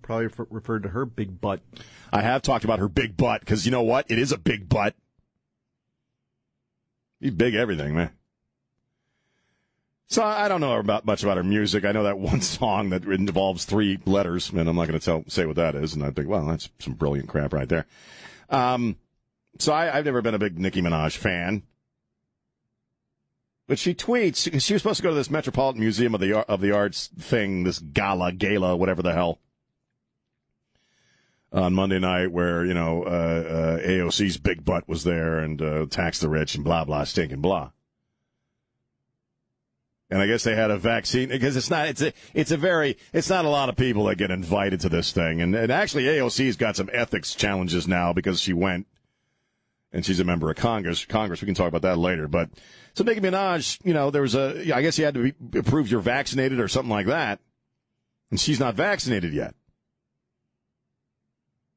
Probably 0.00 0.26
refer- 0.26 0.46
referred 0.48 0.82
to 0.84 0.88
her 0.90 1.04
big 1.04 1.40
butt. 1.40 1.60
I 2.12 2.22
have 2.22 2.40
talked 2.42 2.64
about 2.64 2.78
her 2.78 2.88
big 2.88 3.16
butt 3.16 3.40
because 3.40 3.66
you 3.66 3.72
know 3.72 3.82
what? 3.82 4.10
It 4.10 4.18
is 4.18 4.32
a 4.32 4.38
big 4.38 4.68
butt. 4.70 4.94
He's 7.20 7.32
big 7.32 7.54
everything, 7.54 7.94
man. 7.94 8.10
So 10.08 10.22
I 10.22 10.48
don't 10.48 10.60
know 10.60 10.78
about 10.78 11.06
much 11.06 11.22
about 11.22 11.38
her 11.38 11.42
music. 11.42 11.84
I 11.84 11.92
know 11.92 12.04
that 12.04 12.18
one 12.32 12.40
song 12.40 12.90
that 12.90 13.04
involves 13.04 13.64
three 13.64 13.98
letters, 14.04 14.50
and 14.50 14.68
I'm 14.68 14.76
not 14.76 14.88
going 14.88 14.98
to 14.98 15.04
tell 15.04 15.24
say 15.28 15.46
what 15.46 15.56
that 15.56 15.74
is. 15.74 15.94
And 15.94 16.04
I 16.04 16.10
think, 16.10 16.28
well, 16.28 16.44
that's 16.46 16.68
some 16.78 16.94
brilliant 16.94 17.28
crap 17.28 17.52
right 17.52 17.68
there. 17.68 17.86
Um, 18.50 18.96
so 19.58 19.72
I, 19.72 19.96
I've 19.96 20.04
never 20.04 20.22
been 20.22 20.34
a 20.34 20.38
big 20.38 20.58
Nicki 20.58 20.82
Minaj 20.82 21.16
fan, 21.16 21.62
but 23.66 23.78
she 23.78 23.94
tweets. 23.94 24.60
She 24.60 24.72
was 24.74 24.82
supposed 24.82 24.98
to 24.98 25.02
go 25.02 25.10
to 25.10 25.14
this 25.14 25.30
Metropolitan 25.30 25.80
Museum 25.80 26.14
of 26.14 26.20
the 26.20 26.38
of 26.48 26.60
the 26.60 26.72
Arts 26.72 27.08
thing, 27.18 27.64
this 27.64 27.78
gala, 27.78 28.32
gala, 28.32 28.76
whatever 28.76 29.02
the 29.02 29.12
hell 29.12 29.38
on 31.54 31.72
Monday 31.72 32.00
night 32.00 32.32
where, 32.32 32.64
you 32.64 32.74
know, 32.74 33.04
uh, 33.04 33.78
uh, 33.78 33.78
AOC's 33.86 34.36
big 34.38 34.64
butt 34.64 34.88
was 34.88 35.04
there 35.04 35.38
and 35.38 35.62
uh, 35.62 35.86
tax 35.86 36.18
the 36.18 36.28
rich 36.28 36.56
and 36.56 36.64
blah, 36.64 36.84
blah, 36.84 37.04
stinking 37.04 37.40
blah. 37.40 37.70
And 40.10 40.20
I 40.20 40.26
guess 40.26 40.44
they 40.44 40.54
had 40.54 40.70
a 40.70 40.76
vaccine 40.76 41.30
because 41.30 41.56
it's 41.56 41.70
not, 41.70 41.88
it's 41.88 42.02
a, 42.02 42.12
it's 42.34 42.50
a 42.50 42.56
very, 42.56 42.98
it's 43.12 43.30
not 43.30 43.44
a 43.44 43.48
lot 43.48 43.68
of 43.68 43.76
people 43.76 44.04
that 44.04 44.16
get 44.16 44.30
invited 44.30 44.80
to 44.80 44.88
this 44.88 45.12
thing. 45.12 45.40
And, 45.40 45.54
and 45.54 45.72
actually 45.72 46.04
AOC's 46.04 46.56
got 46.56 46.76
some 46.76 46.90
ethics 46.92 47.34
challenges 47.34 47.88
now 47.88 48.12
because 48.12 48.40
she 48.40 48.52
went 48.52 48.86
and 49.92 50.04
she's 50.04 50.20
a 50.20 50.24
member 50.24 50.50
of 50.50 50.56
Congress. 50.56 51.04
Congress, 51.04 51.40
we 51.40 51.46
can 51.46 51.54
talk 51.54 51.68
about 51.68 51.82
that 51.82 51.98
later. 51.98 52.28
But 52.28 52.50
so 52.94 53.02
Nicki 53.02 53.20
Minaj, 53.20 53.78
you 53.84 53.94
know, 53.94 54.10
there 54.10 54.22
was 54.22 54.34
a, 54.34 54.72
I 54.74 54.82
guess 54.82 54.98
you 54.98 55.04
had 55.04 55.14
to 55.14 55.32
be, 55.32 55.62
prove 55.62 55.90
you're 55.90 56.00
vaccinated 56.00 56.60
or 56.60 56.68
something 56.68 56.90
like 56.90 57.06
that. 57.06 57.40
And 58.30 58.38
she's 58.38 58.60
not 58.60 58.74
vaccinated 58.74 59.32
yet. 59.32 59.54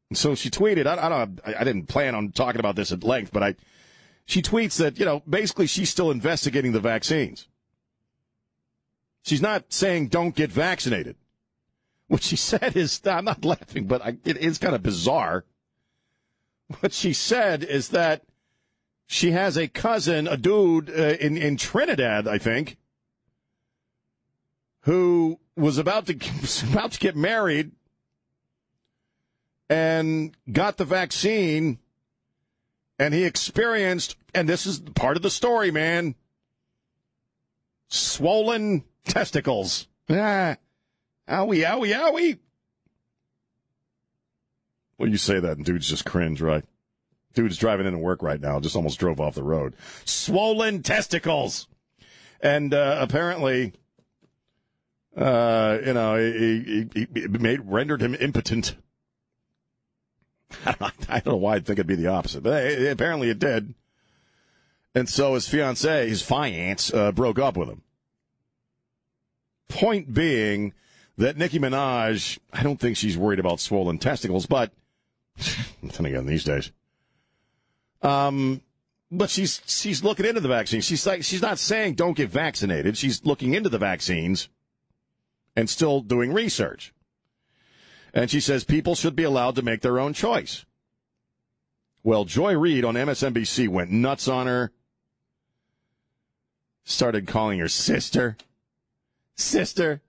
And 0.09 0.17
so 0.17 0.35
she 0.35 0.49
tweeted, 0.49 0.85
I, 0.85 1.05
I 1.05 1.09
don't, 1.09 1.39
I, 1.45 1.61
I 1.61 1.63
didn't 1.63 1.87
plan 1.87 2.15
on 2.15 2.31
talking 2.31 2.59
about 2.59 2.75
this 2.75 2.91
at 2.91 3.03
length, 3.03 3.31
but 3.31 3.43
I, 3.43 3.55
she 4.25 4.41
tweets 4.41 4.77
that, 4.77 4.99
you 4.99 5.05
know, 5.05 5.21
basically 5.29 5.67
she's 5.67 5.89
still 5.89 6.11
investigating 6.11 6.71
the 6.71 6.79
vaccines. 6.79 7.47
She's 9.27 9.41
not 9.41 9.73
saying 9.73 10.07
don't 10.07 10.33
get 10.33 10.53
vaccinated. 10.53 11.17
What 12.07 12.23
she 12.23 12.37
said 12.37 12.77
is, 12.77 13.01
I'm 13.05 13.25
not 13.25 13.43
laughing, 13.43 13.85
but 13.85 14.01
I, 14.01 14.15
it 14.23 14.37
is 14.37 14.57
kind 14.57 14.73
of 14.73 14.81
bizarre. 14.81 15.43
What 16.79 16.93
she 16.93 17.11
said 17.11 17.61
is 17.61 17.89
that 17.89 18.23
she 19.05 19.31
has 19.31 19.57
a 19.57 19.67
cousin, 19.67 20.29
a 20.29 20.37
dude 20.37 20.89
uh, 20.89 21.17
in 21.19 21.35
in 21.35 21.57
Trinidad, 21.57 22.25
I 22.25 22.37
think, 22.37 22.77
who 24.83 25.39
was 25.57 25.77
about 25.77 26.05
to 26.05 26.13
was 26.41 26.63
about 26.63 26.93
to 26.93 26.99
get 26.99 27.17
married 27.17 27.73
and 29.69 30.37
got 30.49 30.77
the 30.77 30.85
vaccine, 30.85 31.79
and 32.97 33.13
he 33.13 33.25
experienced, 33.25 34.15
and 34.33 34.47
this 34.47 34.65
is 34.65 34.79
part 34.79 35.17
of 35.17 35.23
the 35.23 35.29
story, 35.29 35.69
man, 35.69 36.15
swollen 37.89 38.85
testicles. 39.07 39.87
Ah, 40.09 40.57
owie, 41.27 41.65
owie, 41.65 41.93
owie. 41.93 42.39
Well, 44.97 45.09
you 45.09 45.17
say 45.17 45.39
that, 45.39 45.57
and 45.57 45.65
dudes 45.65 45.89
just 45.89 46.05
cringe, 46.05 46.41
right? 46.41 46.63
Dude's 47.33 47.57
driving 47.57 47.85
into 47.85 47.99
work 47.99 48.23
right 48.23 48.41
now, 48.41 48.59
just 48.59 48.75
almost 48.75 48.99
drove 48.99 49.19
off 49.19 49.35
the 49.35 49.43
road. 49.43 49.75
Swollen 50.05 50.81
testicles. 50.81 51.67
And 52.41 52.73
uh, 52.73 52.97
apparently, 52.99 53.73
uh, 55.15 55.77
you 55.85 55.93
know, 55.93 56.15
he, 56.17 56.87
he, 56.93 57.07
he 57.13 57.27
made 57.27 57.61
rendered 57.65 58.01
him 58.01 58.15
impotent. 58.15 58.75
I 60.65 60.71
don't, 60.71 60.81
know, 60.81 61.05
I 61.09 61.19
don't 61.19 61.33
know 61.33 61.37
why 61.37 61.55
I'd 61.55 61.65
think 61.65 61.77
it'd 61.77 61.87
be 61.87 61.95
the 61.95 62.07
opposite, 62.07 62.41
but 62.41 62.53
hey, 62.53 62.89
apparently 62.89 63.29
it 63.29 63.39
did. 63.39 63.73
And 64.95 65.07
so 65.07 65.35
his 65.35 65.47
fiance, 65.47 66.09
his 66.09 66.23
fiance, 66.23 66.95
uh, 66.97 67.11
broke 67.11 67.37
up 67.37 67.55
with 67.57 67.69
him. 67.69 67.83
Point 69.67 70.13
being 70.13 70.73
that 71.17 71.37
Nicki 71.37 71.59
Minaj, 71.59 72.39
I 72.53 72.63
don't 72.63 72.79
think 72.79 72.95
she's 72.97 73.17
worried 73.17 73.39
about 73.39 73.59
swollen 73.59 73.97
testicles, 73.97 74.45
but 74.45 74.71
then 75.83 76.05
again, 76.05 76.25
these 76.25 76.43
days. 76.43 76.71
Um, 78.01 78.61
but 79.11 79.29
she's 79.29 79.61
she's 79.65 80.03
looking 80.03 80.25
into 80.25 80.41
the 80.41 80.47
vaccine. 80.47 80.81
She's 80.81 81.05
like 81.05 81.23
she's 81.23 81.41
not 81.41 81.59
saying 81.59 81.95
don't 81.95 82.17
get 82.17 82.29
vaccinated. 82.29 82.97
She's 82.97 83.25
looking 83.25 83.53
into 83.53 83.69
the 83.69 83.77
vaccines 83.77 84.49
and 85.55 85.69
still 85.69 86.01
doing 86.01 86.33
research. 86.33 86.93
And 88.13 88.29
she 88.29 88.39
says 88.39 88.63
people 88.63 88.95
should 88.95 89.15
be 89.15 89.23
allowed 89.23 89.55
to 89.55 89.61
make 89.61 89.81
their 89.81 89.99
own 89.99 90.13
choice. 90.13 90.65
Well, 92.03 92.25
Joy 92.25 92.57
Reid 92.57 92.85
on 92.85 92.95
MSNBC 92.95 93.67
went 93.67 93.91
nuts 93.91 94.27
on 94.27 94.47
her. 94.47 94.71
Started 96.83 97.27
calling 97.27 97.59
her 97.59 97.67
sister. 97.67 98.37
Sister. 99.37 100.01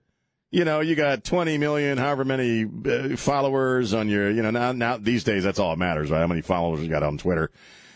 You 0.51 0.65
know, 0.65 0.79
you 0.79 0.95
got 0.95 1.23
20 1.23 1.59
million, 1.59 1.99
however 1.99 2.25
many 2.25 2.65
uh, 2.65 3.15
followers 3.15 3.93
on 3.93 4.09
your, 4.09 4.31
you 4.31 4.41
know, 4.41 4.49
now, 4.49 4.71
now 4.71 4.97
these 4.97 5.23
days 5.23 5.43
that's 5.43 5.59
all 5.59 5.69
that 5.69 5.77
matters, 5.77 6.09
right? 6.09 6.21
How 6.21 6.27
many 6.27 6.41
followers 6.41 6.81
you 6.81 6.89
got 6.89 7.03
on 7.03 7.19
Twitter. 7.19 7.51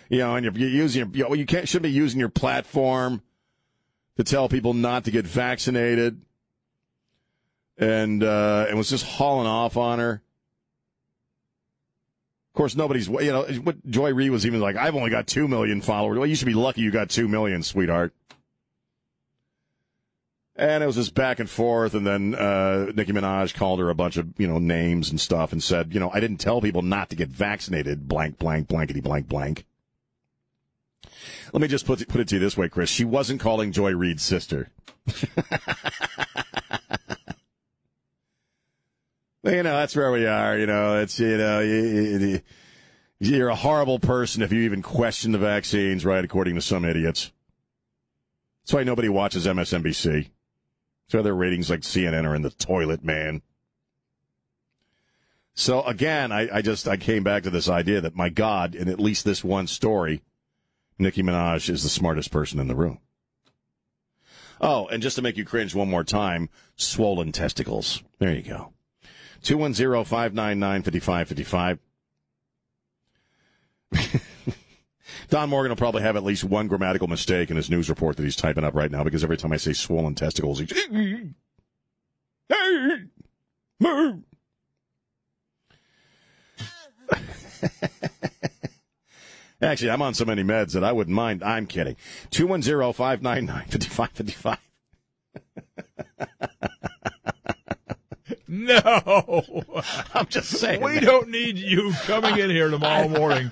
You 0.09 0.19
know, 0.19 0.35
and 0.35 0.43
you're, 0.45 0.53
you're 0.53 0.69
using 0.69 1.11
your, 1.15 1.29
you, 1.29 1.35
you 1.35 1.45
can't, 1.47 1.67
shouldn't 1.67 1.83
be 1.83 1.91
using 1.91 2.19
your 2.19 2.29
platform 2.29 3.23
to 4.17 4.23
tell 4.23 4.47
people 4.47 4.75
not 4.75 5.05
to 5.05 5.11
get 5.11 5.25
vaccinated. 5.25 6.21
And, 7.79 8.23
uh, 8.23 8.67
and 8.69 8.77
was 8.77 8.91
just 8.91 9.03
hauling 9.03 9.47
off 9.47 9.75
on 9.75 9.97
her. 9.97 10.21
Of 12.53 12.57
course, 12.57 12.75
nobody's, 12.75 13.07
you 13.07 13.31
know, 13.31 13.45
what 13.63 13.83
Joy 13.87 14.13
Reid 14.13 14.29
was 14.29 14.45
even 14.45 14.59
like, 14.59 14.75
I've 14.75 14.93
only 14.93 15.09
got 15.09 15.25
2 15.25 15.47
million 15.47 15.81
followers. 15.81 16.19
Well, 16.19 16.27
you 16.27 16.35
should 16.35 16.45
be 16.45 16.53
lucky 16.53 16.81
you 16.81 16.91
got 16.91 17.09
2 17.09 17.27
million, 17.27 17.63
sweetheart. 17.63 18.13
And 20.55 20.83
it 20.83 20.85
was 20.85 20.95
just 20.95 21.15
back 21.15 21.39
and 21.39 21.49
forth, 21.49 21.95
and 21.95 22.05
then 22.05 22.35
uh, 22.35 22.91
Nicki 22.93 23.11
Minaj 23.11 23.55
called 23.55 23.79
her 23.79 23.89
a 23.89 23.95
bunch 23.95 24.17
of 24.17 24.27
you 24.37 24.47
know 24.47 24.59
names 24.59 25.09
and 25.09 25.19
stuff, 25.19 25.51
and 25.51 25.63
said, 25.63 25.93
you 25.93 25.99
know, 25.99 26.11
I 26.13 26.19
didn't 26.19 26.37
tell 26.37 26.61
people 26.61 26.83
not 26.83 27.09
to 27.09 27.15
get 27.15 27.29
vaccinated. 27.29 28.07
Blank, 28.07 28.37
blank, 28.37 28.67
blankety, 28.67 29.01
blank, 29.01 29.27
blank. 29.27 29.65
Let 31.53 31.61
me 31.61 31.67
just 31.67 31.85
put 31.87 32.01
it, 32.01 32.07
put 32.07 32.21
it 32.21 32.27
to 32.27 32.35
you 32.35 32.39
this 32.39 32.55
way, 32.55 32.69
Chris. 32.69 32.89
She 32.89 33.03
wasn't 33.03 33.41
calling 33.41 33.71
Joy 33.71 33.95
Reid's 33.95 34.21
sister. 34.21 34.69
you 39.43 39.63
know, 39.63 39.63
that's 39.63 39.95
where 39.95 40.11
we 40.11 40.27
are. 40.27 40.57
You 40.57 40.67
know, 40.67 40.99
it's 40.99 41.19
you 41.19 41.37
know, 41.37 41.61
you, 41.61 42.41
you're 43.19 43.49
a 43.49 43.55
horrible 43.55 43.99
person 43.99 44.43
if 44.43 44.51
you 44.51 44.61
even 44.61 44.83
question 44.83 45.31
the 45.31 45.39
vaccines, 45.39 46.05
right? 46.05 46.23
According 46.23 46.55
to 46.55 46.61
some 46.61 46.85
idiots. 46.85 47.31
That's 48.63 48.73
why 48.73 48.83
nobody 48.83 49.09
watches 49.09 49.45
MSNBC. 49.45 50.29
So 51.07 51.21
their 51.21 51.35
ratings 51.35 51.69
like 51.69 51.81
CNN 51.81 52.25
are 52.25 52.35
in 52.35 52.41
the 52.41 52.49
toilet, 52.49 53.03
man. 53.03 53.41
So 55.53 55.83
again, 55.83 56.31
I, 56.31 56.57
I, 56.57 56.61
just 56.61 56.87
I 56.87 56.97
came 56.97 57.23
back 57.23 57.43
to 57.43 57.51
this 57.51 57.69
idea 57.69 58.01
that 58.01 58.15
my 58.15 58.29
God, 58.29 58.73
in 58.73 58.89
at 58.89 58.99
least 58.99 59.25
this 59.25 59.43
one 59.43 59.67
story, 59.67 60.23
Nicki 60.97 61.21
Minaj 61.21 61.69
is 61.69 61.83
the 61.83 61.89
smartest 61.89 62.31
person 62.31 62.59
in 62.59 62.67
the 62.67 62.75
room. 62.75 62.97
Oh, 64.59 64.87
and 64.87 65.03
just 65.03 65.15
to 65.17 65.21
make 65.21 65.37
you 65.37 65.45
cringe 65.45 65.75
one 65.75 65.89
more 65.89 66.03
time, 66.03 66.49
swollen 66.75 67.31
testicles. 67.31 68.01
There 68.19 68.33
you 68.33 68.41
go. 68.41 68.73
210-599-5555. 69.43 71.79
Don 75.29 75.49
Morgan 75.49 75.69
will 75.69 75.75
probably 75.75 76.01
have 76.01 76.15
at 76.15 76.23
least 76.23 76.43
one 76.43 76.67
grammatical 76.67 77.07
mistake 77.07 77.49
in 77.49 77.57
his 77.57 77.69
news 77.69 77.89
report 77.89 78.17
that 78.17 78.23
he's 78.23 78.35
typing 78.35 78.63
up 78.63 78.75
right 78.75 78.91
now 78.91 79.03
because 79.03 79.23
every 79.23 79.37
time 79.37 79.51
I 79.51 79.57
say 79.57 79.73
swollen 79.73 80.15
testicles, 80.15 80.59
he's. 80.59 80.71
Actually, 89.61 89.91
I'm 89.91 90.01
on 90.01 90.13
so 90.13 90.25
many 90.25 90.43
meds 90.43 90.73
that 90.73 90.83
I 90.83 90.91
wouldn't 90.91 91.15
mind. 91.15 91.41
I'm 91.43 91.65
kidding. 91.67 91.95
210 92.31 92.93
599 92.93 93.65
5555. 93.69 94.57
No. 98.53 99.63
I'm 100.13 100.27
just 100.27 100.51
saying. 100.51 100.81
We 100.81 100.95
man. 100.95 101.03
don't 101.03 101.29
need 101.29 101.57
you 101.57 101.91
coming 102.03 102.37
in 102.37 102.51
here 102.51 102.69
tomorrow 102.69 103.09
morning. 103.09 103.49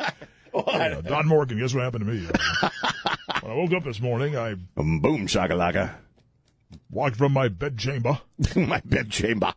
Uh, 0.54 1.02
Don 1.02 1.28
Morgan, 1.28 1.60
guess 1.60 1.74
what 1.74 1.84
happened 1.84 2.06
to 2.06 2.12
me? 2.12 2.28
Uh, 2.62 2.70
when 3.42 3.52
I 3.52 3.56
woke 3.56 3.72
up 3.74 3.84
this 3.84 4.00
morning, 4.02 4.36
I 4.38 4.56
Um, 4.78 5.00
Boom 5.00 5.28
shakalaka. 5.28 5.94
walked 6.90 7.16
from 7.16 7.32
my 7.34 7.48
bed 7.48 7.78
chamber 7.78 8.20
My 8.56 8.82
bed 8.84 9.10
chamber. 9.10 9.54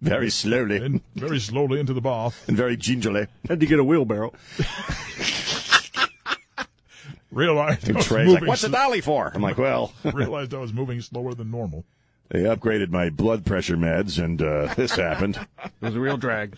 Very 0.00 0.30
slowly 0.30 0.76
and 0.76 1.00
very 1.16 1.40
slowly 1.40 1.80
into 1.80 1.92
the 1.92 2.00
bath. 2.00 2.46
and 2.48 2.56
very 2.56 2.76
gingerly. 2.76 3.26
Had 3.48 3.58
to 3.60 3.66
get 3.66 3.78
a 3.80 3.84
wheelbarrow. 3.84 4.32
Realized 7.30 7.90
I 7.90 7.92
was 7.94 8.10
moving 8.10 8.34
like, 8.34 8.42
what's 8.46 8.62
the 8.62 8.68
sl- 8.68 8.72
dolly 8.74 9.00
for? 9.02 9.30
I'm 9.34 9.42
like, 9.42 9.58
well, 9.58 9.92
realized 10.14 10.54
I 10.54 10.58
was 10.58 10.72
moving 10.72 11.00
slower 11.02 11.34
than 11.34 11.50
normal. 11.50 11.84
they 12.30 12.40
upgraded 12.44 12.88
my 12.90 13.10
blood 13.10 13.44
pressure 13.44 13.76
meds 13.76 14.22
and 14.22 14.40
uh, 14.40 14.72
this 14.74 14.92
happened. 14.92 15.36
It 15.62 15.70
was 15.82 15.94
a 15.94 16.00
real 16.00 16.16
drag. 16.16 16.56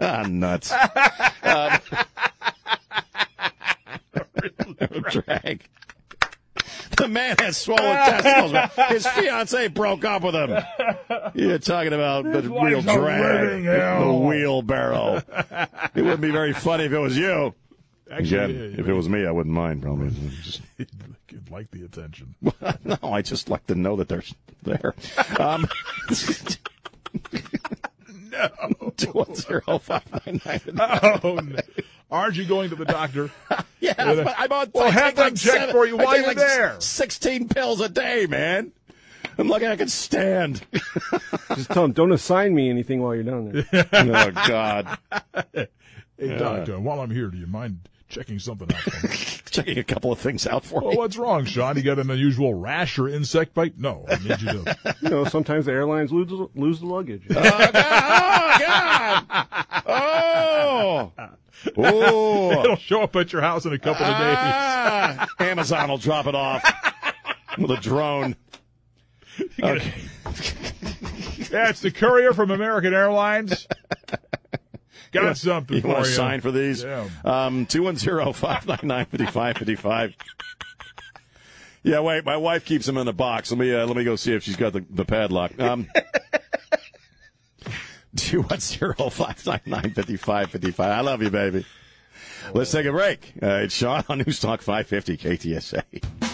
Ah, 0.00 0.22
nuts. 0.28 0.72
Um, 1.42 1.78
drag. 5.10 5.64
The 6.96 7.08
man 7.08 7.36
has 7.38 7.56
swollen 7.56 7.82
testicles. 7.94 8.52
man. 8.52 8.70
His 8.88 9.06
fiance 9.06 9.68
broke 9.68 10.04
up 10.04 10.22
with 10.24 10.34
him. 10.34 10.50
You're 11.34 11.58
talking 11.58 11.92
about 11.92 12.24
the 12.24 12.42
real 12.42 12.80
a 12.80 12.82
drag. 12.82 13.44
living 13.44 13.64
The 13.64 13.78
hell. 13.80 14.20
wheelbarrow. 14.22 15.22
It 15.94 16.02
wouldn't 16.02 16.20
be 16.20 16.30
very 16.30 16.52
funny 16.52 16.84
if 16.84 16.92
it 16.92 16.98
was 16.98 17.16
you. 17.16 17.54
Actually, 18.10 18.44
Again, 18.56 18.74
if 18.78 18.88
it 18.88 18.92
was 18.94 19.08
me, 19.08 19.26
I 19.26 19.30
wouldn't 19.30 19.54
mind. 19.54 19.82
Probably. 19.82 20.10
Just, 20.42 20.60
you'd 20.76 21.50
like 21.50 21.70
the 21.70 21.84
attention. 21.84 22.34
no, 22.84 22.98
I 23.02 23.22
just 23.22 23.48
like 23.48 23.66
to 23.68 23.74
know 23.74 23.96
that 23.96 24.08
they're 24.08 24.22
there. 24.62 24.94
Um, 25.38 25.68
No. 28.30 28.92
two 28.96 29.10
one 29.12 29.34
zero 29.34 29.78
five 29.78 30.02
nine 30.26 30.40
nine. 30.44 30.60
Oh, 31.22 31.34
no. 31.42 31.58
Aren't 32.10 32.36
you 32.36 32.44
going 32.46 32.70
to 32.70 32.76
the 32.76 32.84
doctor? 32.84 33.30
Yeah, 33.80 33.94
but 33.96 34.34
I'm 34.36 34.50
on. 34.50 34.70
Well, 34.74 34.88
I 34.88 34.90
have 34.90 35.04
take 35.10 35.14
them 35.14 35.24
like 35.26 35.34
check 35.36 35.54
seven- 35.54 35.70
for 35.70 35.86
you 35.86 35.96
I 36.00 36.04
while 36.04 36.16
you're 36.16 36.26
like 36.26 36.36
there. 36.36 36.80
Sixteen 36.80 37.48
pills 37.48 37.80
a 37.80 37.88
day, 37.88 38.26
man. 38.26 38.72
I'm 39.38 39.46
lucky 39.48 39.68
I 39.68 39.76
can 39.76 39.86
stand. 39.88 40.66
Just 41.54 41.70
tell 41.70 41.84
him, 41.84 41.92
don't 41.92 42.10
assign 42.10 42.56
me 42.56 42.70
anything 42.70 43.00
while 43.00 43.14
you're 43.14 43.22
down 43.22 43.52
there. 43.52 43.86
oh 43.92 44.30
God, 44.48 44.98
Hey, 45.54 45.68
doctor, 46.38 46.80
while 46.80 47.00
I'm 47.00 47.10
here, 47.12 47.28
do 47.28 47.38
you 47.38 47.46
mind 47.46 47.78
checking 48.08 48.38
something 48.38 48.68
out 48.74 48.82
checking 49.50 49.78
a 49.78 49.84
couple 49.84 50.10
of 50.10 50.18
things 50.18 50.46
out 50.46 50.64
for 50.64 50.80
well, 50.80 50.90
me. 50.90 50.96
what's 50.96 51.16
wrong, 51.16 51.44
Sean? 51.44 51.76
You 51.76 51.82
got 51.82 51.98
an 51.98 52.10
unusual 52.10 52.54
rash 52.54 52.98
or 52.98 53.08
insect 53.08 53.54
bite? 53.54 53.78
No, 53.78 54.04
I 54.08 54.16
need 54.16 54.40
you 54.40 54.64
to. 54.64 54.76
You 55.02 55.10
know, 55.10 55.24
sometimes 55.24 55.66
the 55.66 55.72
airlines 55.72 56.12
lose 56.12 56.30
lose 56.54 56.80
the 56.80 56.86
luggage. 56.86 57.22
oh 57.30 57.34
God! 58.58 59.24
Oh, 59.86 61.12
oh! 61.76 62.60
It'll 62.64 62.76
show 62.76 63.02
up 63.02 63.14
at 63.16 63.32
your 63.32 63.42
house 63.42 63.64
in 63.64 63.72
a 63.72 63.78
couple 63.78 64.04
of 64.06 64.18
days. 64.18 64.36
Ah, 64.38 65.26
Amazon 65.40 65.88
will 65.90 65.98
drop 65.98 66.26
it 66.26 66.34
off 66.34 66.64
with 67.58 67.70
a 67.70 67.76
drone. 67.76 68.36
Okay. 69.62 69.92
Yeah, 71.50 71.72
the 71.72 71.90
courier 71.94 72.32
from 72.32 72.50
American 72.50 72.92
Airlines. 72.92 73.66
Got 75.12 75.36
something 75.36 75.76
You 75.76 75.82
for 75.82 75.88
want 75.88 76.00
you. 76.00 76.04
to 76.06 76.10
sign 76.12 76.40
for 76.40 76.50
these? 76.50 76.82
Yeah. 76.82 77.08
Um, 77.24 77.66
210-599-5555. 77.66 80.14
Yeah, 81.84 82.00
wait. 82.00 82.24
My 82.24 82.36
wife 82.36 82.64
keeps 82.64 82.86
them 82.86 82.98
in 82.98 83.06
the 83.06 83.12
box. 83.14 83.52
Let 83.52 83.58
me 83.60 83.72
uh, 83.72 83.86
let 83.86 83.96
me 83.96 84.02
go 84.04 84.16
see 84.16 84.34
if 84.34 84.42
she's 84.42 84.56
got 84.56 84.72
the, 84.72 84.84
the 84.90 85.04
padlock. 85.04 85.58
Um, 85.60 85.86
210-599-5555. 88.16 90.80
I 90.80 91.00
love 91.00 91.22
you, 91.22 91.30
baby. 91.30 91.64
Let's 92.52 92.72
take 92.72 92.84
a 92.84 92.90
break. 92.92 93.32
Uh, 93.42 93.60
it's 93.62 93.74
Sean 93.74 94.02
on 94.08 94.18
News 94.18 94.40
Talk 94.40 94.60
550 94.60 95.16
KTSA. 95.18 96.27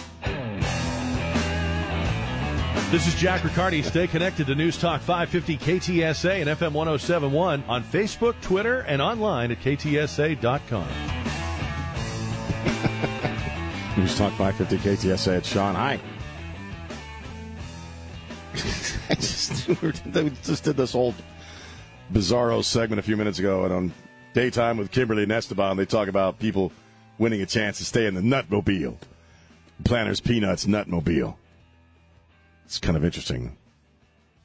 This 2.95 3.07
is 3.07 3.15
Jack 3.15 3.43
Riccardi. 3.43 3.81
Stay 3.81 4.07
connected 4.07 4.47
to 4.47 4.55
News 4.55 4.77
Talk 4.77 5.01
550 5.01 5.57
KTSA 5.57 6.39
and 6.39 6.49
FM 6.49 6.71
1071 6.71 7.65
on 7.67 7.83
Facebook, 7.83 8.39
Twitter, 8.39 8.85
and 8.87 9.01
online 9.01 9.51
at 9.51 9.59
ktsa.com. 9.59 10.87
News 13.97 14.17
Talk 14.17 14.31
550 14.37 14.77
KTSA. 14.77 15.39
It's 15.39 15.49
Sean. 15.49 15.75
Hi. 15.75 15.99
I 19.09 19.15
just, 19.15 19.67
we 19.67 20.29
just 20.45 20.63
did 20.63 20.77
this 20.77 20.93
whole 20.93 21.13
bizarro 22.13 22.63
segment 22.63 23.01
a 23.01 23.03
few 23.03 23.17
minutes 23.17 23.39
ago, 23.39 23.65
and 23.65 23.73
on 23.73 23.91
daytime 24.31 24.77
with 24.77 24.89
Kimberly 24.89 25.23
and 25.23 25.33
Esteban, 25.33 25.75
they 25.75 25.85
talk 25.85 26.07
about 26.07 26.39
people 26.39 26.71
winning 27.17 27.41
a 27.41 27.45
chance 27.45 27.77
to 27.79 27.83
stay 27.83 28.05
in 28.05 28.13
the 28.13 28.21
Nutmobile, 28.21 28.95
Planters 29.83 30.21
Peanuts 30.21 30.63
Nutmobile. 30.65 31.35
It's 32.75 32.81
kind 32.81 32.97
of 32.97 33.05
interesting. 33.05 33.55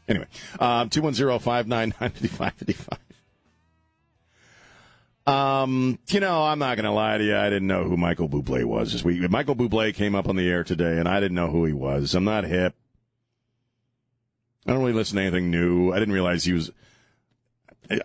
Anyway, 0.06 0.26
um, 0.60 0.88
two 0.88 1.02
one 1.02 1.14
zero 1.14 1.40
five 1.40 1.66
nine 1.66 1.92
nine 2.00 2.10
fifty 2.10 2.28
five 2.28 2.52
fifty 2.52 2.74
five. 2.74 3.00
Um, 5.26 5.98
you 6.06 6.20
know, 6.20 6.44
I'm 6.44 6.60
not 6.60 6.76
going 6.76 6.84
to 6.84 6.92
lie 6.92 7.18
to 7.18 7.24
you. 7.24 7.36
I 7.36 7.50
didn't 7.50 7.66
know 7.66 7.82
who 7.82 7.96
Michael 7.96 8.28
Bublé 8.28 8.64
was 8.64 8.92
this 8.92 9.02
week. 9.04 9.28
Michael 9.30 9.56
Bublé 9.56 9.92
came 9.92 10.14
up 10.14 10.28
on 10.28 10.36
the 10.36 10.48
air 10.48 10.62
today, 10.62 10.98
and 10.98 11.08
I 11.08 11.18
didn't 11.18 11.34
know 11.34 11.50
who 11.50 11.64
he 11.64 11.72
was. 11.72 12.14
I'm 12.14 12.22
not 12.22 12.44
hip. 12.44 12.76
I 14.64 14.74
don't 14.74 14.80
really 14.80 14.92
listen 14.92 15.16
to 15.16 15.22
anything 15.22 15.50
new. 15.50 15.90
I 15.92 15.98
didn't 15.98 16.14
realize 16.14 16.44
he 16.44 16.52
was. 16.52 16.70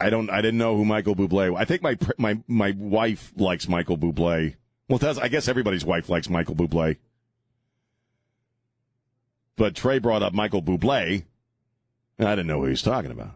I- 0.02 0.10
don't. 0.10 0.32
I 0.32 0.42
didn't 0.42 0.58
know 0.58 0.76
who 0.76 0.86
Michael 0.86 1.16
Bublé. 1.16 1.56
I 1.56 1.66
think 1.66 1.84
my 1.84 2.00
my 2.18 2.40
my 2.48 2.74
wife 2.76 3.32
likes 3.38 3.68
Michael 3.68 4.00
Bublé. 4.00 4.56
Well, 4.90 4.98
that's. 4.98 5.20
I 5.20 5.28
guess 5.28 5.48
everybody's 5.48 5.86
wife 5.86 6.10
likes 6.10 6.32
Michael 6.32 6.56
Bublé. 6.56 6.98
But 9.58 9.76
Trey 9.76 10.00
brought 10.00 10.24
up 10.24 10.34
Michael 10.34 10.62
Bublé, 10.62 11.24
and 12.20 12.28
I 12.28 12.32
didn't 12.36 12.48
know 12.48 12.60
who 12.60 12.66
he 12.66 12.72
was 12.72 12.82
talking 12.82 13.12
about. 13.12 13.36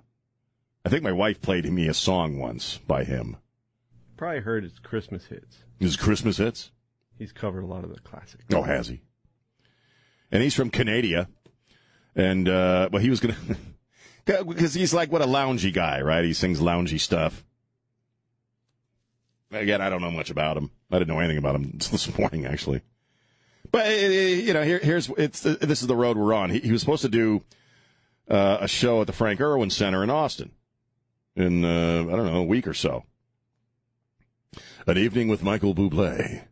I 0.86 0.90
think 0.90 1.04
my 1.04 1.12
wife 1.12 1.42
played 1.42 1.72
me 1.72 1.88
a 1.88 1.94
song 1.94 2.40
once 2.40 2.78
by 2.88 3.04
him. 3.04 3.38
Probably 4.18 4.42
heard 4.42 4.64
his 4.64 4.80
Christmas 4.80 5.26
hits. 5.26 5.60
His 5.80 5.96
Christmas 5.96 6.38
hits. 6.38 6.72
He's 7.18 7.32
covered 7.32 7.64
a 7.64 7.68
lot 7.68 7.84
of 7.84 7.94
the 7.94 8.00
classics. 8.02 8.44
Oh, 8.54 8.64
has 8.64 8.88
he? 8.88 9.02
And 10.32 10.44
he's 10.44 10.56
from 10.56 10.70
Canada. 10.70 11.28
And, 12.16 12.48
uh, 12.48 12.90
well, 12.92 13.02
he 13.02 13.10
was 13.10 13.20
going 13.20 13.36
to, 14.26 14.46
because 14.46 14.74
he's 14.74 14.94
like, 14.94 15.12
what 15.12 15.22
a 15.22 15.26
loungy 15.26 15.74
guy, 15.74 16.02
right? 16.02 16.24
He 16.24 16.34
sings 16.34 16.60
loungy 16.60 17.00
stuff. 17.00 17.46
Again, 19.52 19.82
I 19.82 19.90
don't 19.90 20.02
know 20.02 20.12
much 20.12 20.30
about 20.30 20.58
him. 20.58 20.72
I 20.92 21.00
didn't 21.00 21.10
know 21.14 21.20
anything 21.20 21.38
about 21.38 21.56
him 21.56 21.64
until 21.74 21.92
this 21.92 22.18
morning, 22.18 22.46
actually. 22.46 22.82
But, 23.72 23.86
uh, 23.86 23.90
you 23.90 24.54
know, 24.54 24.64
here, 24.64 24.80
here's, 24.80 25.10
it's, 25.10 25.46
uh, 25.46 25.58
this 25.62 25.82
is 25.82 25.88
the 25.88 25.96
road 25.96 26.18
we're 26.18 26.34
on. 26.34 26.50
He, 26.50 26.60
he 26.60 26.72
was 26.72 26.82
supposed 26.82 27.04
to 27.04 27.10
do, 27.10 27.44
uh, 28.30 28.58
a 28.62 28.68
show 28.68 29.02
at 29.02 29.08
the 29.08 29.14
Frank 29.14 29.42
Erwin 29.42 29.70
Center 29.70 30.04
in 30.04 30.10
Austin 30.10 30.52
in, 31.36 31.64
uh, 31.66 32.06
I 32.08 32.16
don't 32.16 32.26
know, 32.26 32.40
a 32.40 32.44
week 32.44 32.68
or 32.68 32.74
so. 32.74 33.04
An 34.88 34.98
evening 34.98 35.28
with 35.28 35.44
Michael 35.44 35.76
Bublé 35.76 36.44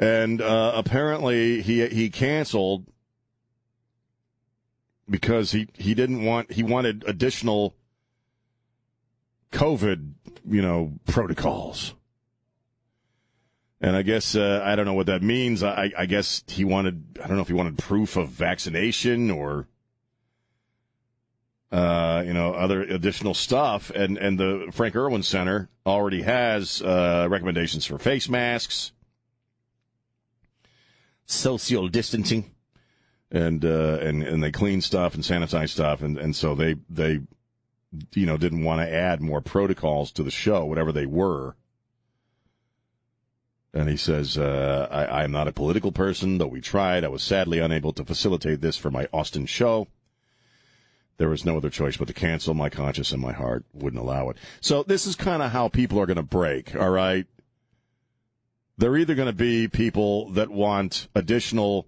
and 0.00 0.40
uh, 0.40 0.72
apparently 0.74 1.60
he 1.60 1.86
he 1.88 2.08
canceled 2.08 2.86
because 5.08 5.52
he 5.52 5.68
he 5.74 5.94
didn't 5.94 6.24
want 6.24 6.50
he 6.50 6.62
wanted 6.62 7.04
additional 7.06 7.76
COVID 9.52 10.14
you 10.48 10.62
know 10.62 10.94
protocols. 11.06 11.94
And 13.80 13.96
I 13.96 14.02
guess 14.02 14.34
uh, 14.34 14.62
I 14.64 14.76
don't 14.76 14.84
know 14.84 14.94
what 14.94 15.06
that 15.06 15.22
means. 15.22 15.62
I, 15.62 15.90
I 15.96 16.06
guess 16.06 16.44
he 16.46 16.64
wanted 16.64 17.18
I 17.22 17.26
don't 17.26 17.36
know 17.36 17.42
if 17.42 17.48
he 17.48 17.54
wanted 17.54 17.78
proof 17.78 18.16
of 18.16 18.28
vaccination 18.28 19.30
or 19.30 19.66
uh, 21.72 22.22
you 22.26 22.34
know 22.34 22.52
other 22.52 22.82
additional 22.82 23.34
stuff. 23.34 23.90
And 23.90 24.18
and 24.18 24.38
the 24.38 24.68
Frank 24.72 24.96
Erwin 24.96 25.22
Center 25.22 25.70
already 25.86 26.22
has 26.22 26.82
uh, 26.82 27.26
recommendations 27.30 27.86
for 27.86 27.98
face 27.98 28.28
masks 28.28 28.92
social 31.30 31.88
distancing 31.88 32.50
and 33.30 33.64
uh, 33.64 33.98
and 34.00 34.22
and 34.22 34.42
they 34.42 34.50
clean 34.50 34.80
stuff 34.80 35.14
and 35.14 35.22
sanitize 35.22 35.70
stuff 35.70 36.02
and 36.02 36.18
and 36.18 36.34
so 36.34 36.54
they 36.54 36.74
they 36.88 37.20
you 38.14 38.26
know 38.26 38.36
didn't 38.36 38.64
want 38.64 38.80
to 38.80 38.92
add 38.92 39.20
more 39.20 39.40
protocols 39.40 40.10
to 40.10 40.22
the 40.22 40.30
show 40.30 40.64
whatever 40.64 40.92
they 40.92 41.06
were 41.06 41.54
and 43.72 43.88
he 43.88 43.96
says 43.96 44.36
uh, 44.36 44.88
I, 44.90 45.22
i'm 45.22 45.32
not 45.32 45.48
a 45.48 45.52
political 45.52 45.92
person 45.92 46.38
though 46.38 46.46
we 46.46 46.60
tried. 46.60 47.04
I 47.04 47.08
was 47.08 47.22
sadly 47.22 47.58
unable 47.58 47.92
to 47.94 48.04
facilitate 48.04 48.60
this 48.60 48.76
for 48.76 48.90
my 48.90 49.08
austin 49.12 49.46
show. 49.46 49.88
There 51.18 51.28
was 51.28 51.44
no 51.44 51.58
other 51.58 51.68
choice 51.68 51.98
but 51.98 52.08
to 52.08 52.14
cancel. 52.14 52.54
My 52.54 52.70
conscience 52.70 53.12
and 53.12 53.20
my 53.20 53.32
heart 53.32 53.64
wouldn't 53.74 54.02
allow 54.02 54.30
it. 54.30 54.38
So 54.60 54.82
this 54.82 55.06
is 55.06 55.16
kind 55.16 55.42
of 55.42 55.50
how 55.50 55.68
people 55.68 56.00
are 56.00 56.06
going 56.06 56.16
to 56.16 56.22
break 56.22 56.74
all 56.74 56.90
right? 56.90 57.26
They're 58.78 58.96
either 58.96 59.14
going 59.14 59.26
to 59.26 59.34
be 59.34 59.68
people 59.68 60.30
that 60.30 60.48
want 60.48 61.08
additional 61.14 61.86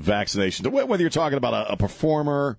vaccinations, 0.00 0.66
whether 0.70 1.02
you're 1.02 1.10
talking 1.10 1.36
about 1.36 1.52
a, 1.52 1.72
a 1.72 1.76
performer 1.76 2.58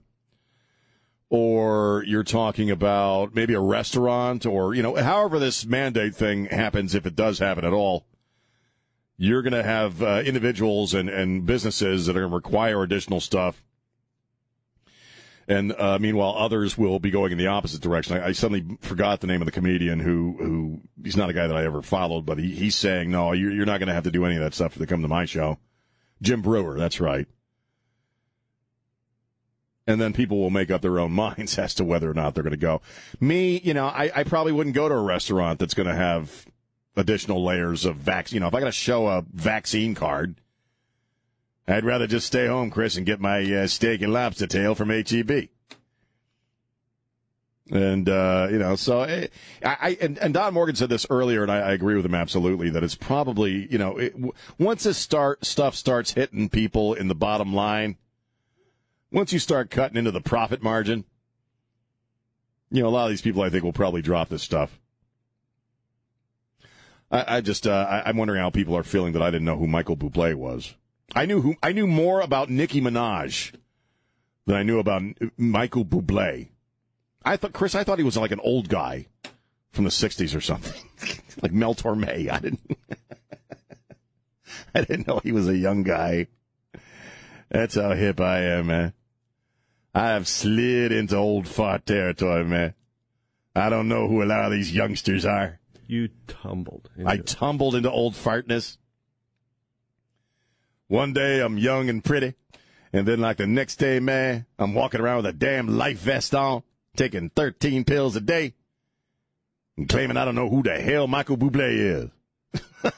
or 1.29 2.03
you're 2.05 2.23
talking 2.23 2.69
about 2.69 3.33
maybe 3.33 3.53
a 3.53 3.59
restaurant 3.59 4.45
or, 4.45 4.75
you 4.75 4.83
know, 4.83 4.95
however 4.95 5.39
this 5.39 5.65
mandate 5.65 6.13
thing 6.13 6.45
happens, 6.45 6.93
if 6.93 7.05
it 7.05 7.15
does 7.15 7.39
happen 7.39 7.65
at 7.65 7.73
all, 7.73 8.05
you're 9.21 9.43
going 9.43 9.53
to 9.53 9.61
have 9.61 10.01
uh, 10.01 10.23
individuals 10.25 10.95
and, 10.95 11.07
and 11.07 11.45
businesses 11.45 12.07
that 12.07 12.17
are 12.17 12.21
going 12.21 12.31
to 12.31 12.35
require 12.35 12.81
additional 12.81 13.19
stuff. 13.19 13.61
And 15.47 15.73
uh, 15.73 15.99
meanwhile, 15.99 16.33
others 16.35 16.75
will 16.75 16.97
be 16.97 17.11
going 17.11 17.31
in 17.31 17.37
the 17.37 17.45
opposite 17.45 17.81
direction. 17.81 18.17
I, 18.17 18.29
I 18.29 18.31
suddenly 18.31 18.79
forgot 18.81 19.19
the 19.19 19.27
name 19.27 19.39
of 19.39 19.45
the 19.45 19.51
comedian 19.51 19.99
who 19.99 20.37
who 20.39 20.81
he's 21.03 21.15
not 21.15 21.29
a 21.29 21.33
guy 21.33 21.45
that 21.45 21.55
I 21.55 21.65
ever 21.65 21.83
followed, 21.83 22.25
but 22.25 22.39
he, 22.39 22.55
he's 22.55 22.75
saying, 22.75 23.11
"No, 23.11 23.31
you're, 23.31 23.51
you're 23.51 23.65
not 23.67 23.77
going 23.77 23.89
to 23.89 23.93
have 23.93 24.05
to 24.05 24.11
do 24.11 24.25
any 24.25 24.37
of 24.37 24.41
that 24.41 24.55
stuff 24.55 24.73
to 24.73 24.87
come 24.87 25.03
to 25.03 25.07
my 25.07 25.25
show." 25.25 25.59
Jim 26.23 26.41
Breuer, 26.41 26.79
that's 26.79 26.99
right. 26.99 27.27
And 29.85 30.01
then 30.01 30.13
people 30.13 30.39
will 30.39 30.49
make 30.49 30.71
up 30.71 30.81
their 30.81 30.99
own 30.99 31.11
minds 31.25 31.59
as 31.59 31.75
to 31.75 31.83
whether 31.83 32.09
or 32.09 32.15
not 32.15 32.33
they're 32.33 32.43
going 32.43 32.51
to 32.51 32.57
go. 32.57 32.81
Me, 33.19 33.59
you 33.63 33.75
know, 33.75 33.85
I, 33.85 34.11
I 34.15 34.23
probably 34.23 34.51
wouldn't 34.51 34.75
go 34.75 34.89
to 34.89 34.95
a 34.95 35.03
restaurant 35.03 35.59
that's 35.59 35.75
going 35.75 35.89
to 35.89 35.95
have 35.95 36.47
additional 36.95 37.43
layers 37.43 37.85
of 37.85 37.97
vaccine. 37.97 38.37
You 38.37 38.39
know, 38.41 38.47
if 38.47 38.55
I 38.55 38.59
got 38.59 38.65
to 38.67 38.71
show 38.71 39.07
a 39.07 39.23
vaccine 39.33 39.95
card, 39.95 40.35
I'd 41.67 41.85
rather 41.85 42.07
just 42.07 42.27
stay 42.27 42.47
home, 42.47 42.69
Chris, 42.69 42.97
and 42.97 43.05
get 43.05 43.19
my 43.19 43.41
uh, 43.41 43.67
steak 43.67 44.01
and 44.01 44.11
lobster 44.11 44.47
tail 44.47 44.75
from 44.75 44.89
HEB. 44.89 45.49
And 47.69 48.09
uh, 48.09 48.47
you 48.51 48.59
know, 48.59 48.75
so 48.75 49.03
eh, 49.03 49.27
I, 49.63 49.77
I 49.79 49.97
and, 50.01 50.17
and 50.17 50.33
Don 50.33 50.53
Morgan 50.53 50.75
said 50.75 50.89
this 50.89 51.05
earlier, 51.09 51.41
and 51.41 51.51
I, 51.51 51.59
I 51.59 51.71
agree 51.71 51.95
with 51.95 52.05
him 52.05 52.15
absolutely 52.15 52.69
that 52.71 52.83
it's 52.83 52.95
probably 52.95 53.71
you 53.71 53.77
know 53.77 53.97
it, 53.97 54.13
once 54.57 54.83
this 54.83 54.97
start 54.97 55.45
stuff 55.45 55.75
starts 55.75 56.11
hitting 56.11 56.49
people 56.49 56.93
in 56.93 57.07
the 57.07 57.15
bottom 57.15 57.53
line, 57.53 57.95
once 59.09 59.31
you 59.31 59.39
start 59.39 59.69
cutting 59.69 59.95
into 59.95 60.11
the 60.11 60.19
profit 60.19 60.61
margin, 60.61 61.05
you 62.71 62.81
know, 62.81 62.89
a 62.89 62.91
lot 62.91 63.05
of 63.05 63.11
these 63.11 63.21
people 63.21 63.41
I 63.41 63.49
think 63.49 63.63
will 63.63 63.71
probably 63.71 64.01
drop 64.01 64.27
this 64.27 64.43
stuff. 64.43 64.77
I, 67.11 67.37
I 67.37 67.41
just 67.41 67.67
uh, 67.67 67.87
I, 67.89 68.09
I'm 68.09 68.17
wondering 68.17 68.39
how 68.39 68.49
people 68.49 68.75
are 68.75 68.83
feeling 68.83 69.13
that 69.13 69.21
I 69.21 69.29
didn't 69.29 69.45
know 69.45 69.57
who 69.57 69.67
Michael 69.67 69.97
Bublé 69.97 70.33
was. 70.33 70.75
I 71.13 71.25
knew 71.25 71.41
who 71.41 71.55
I 71.61 71.73
knew 71.73 71.87
more 71.87 72.21
about 72.21 72.49
Nicki 72.49 72.81
Minaj 72.81 73.53
than 74.45 74.55
I 74.55 74.63
knew 74.63 74.79
about 74.79 75.03
Michael 75.37 75.85
Bublé. 75.85 76.49
I 77.23 77.37
thought 77.37 77.53
Chris, 77.53 77.75
I 77.75 77.83
thought 77.83 77.99
he 77.99 78.03
was 78.03 78.17
like 78.17 78.31
an 78.31 78.39
old 78.39 78.69
guy 78.69 79.07
from 79.71 79.83
the 79.83 79.91
'60s 79.91 80.35
or 80.35 80.41
something, 80.41 80.81
like 81.41 81.51
Mel 81.51 81.75
Torme. 81.75 82.31
I 82.31 82.39
didn't, 82.39 82.61
I 84.75 84.81
didn't 84.81 85.07
know 85.07 85.19
he 85.21 85.33
was 85.33 85.49
a 85.49 85.57
young 85.57 85.83
guy. 85.83 86.27
That's 87.49 87.75
how 87.75 87.93
hip 87.93 88.21
I 88.21 88.39
am, 88.43 88.67
man. 88.67 88.93
I 89.93 90.09
have 90.09 90.29
slid 90.29 90.93
into 90.93 91.17
old 91.17 91.49
fart 91.49 91.85
territory, 91.85 92.45
man. 92.45 92.73
I 93.53 93.69
don't 93.69 93.89
know 93.89 94.07
who 94.07 94.23
a 94.23 94.25
lot 94.25 94.45
of 94.45 94.51
these 94.51 94.73
youngsters 94.73 95.25
are. 95.25 95.59
You 95.91 96.09
tumbled. 96.25 96.89
into 96.95 97.09
I 97.09 97.15
it. 97.15 97.27
tumbled 97.27 97.75
into 97.75 97.91
old 97.91 98.13
fartness. 98.13 98.77
One 100.87 101.11
day 101.11 101.41
I'm 101.41 101.57
young 101.57 101.89
and 101.89 102.01
pretty, 102.01 102.35
And 102.93 103.05
then, 103.05 103.19
like 103.19 103.35
the 103.35 103.45
next 103.45 103.75
day, 103.75 103.99
man, 103.99 104.45
I'm 104.57 104.73
walking 104.73 105.01
around 105.01 105.17
with 105.17 105.25
a 105.25 105.33
damn 105.33 105.67
life 105.67 105.99
vest 105.99 106.33
on, 106.33 106.63
taking 106.95 107.29
13 107.29 107.83
pills 107.83 108.15
a 108.15 108.21
day, 108.21 108.53
and 109.75 109.89
claiming 109.89 110.15
I 110.15 110.23
don't 110.23 110.35
know 110.35 110.49
who 110.49 110.63
the 110.63 110.79
hell 110.79 111.07
Michael 111.07 111.35
Bublé 111.35 112.09
is. 112.53 112.61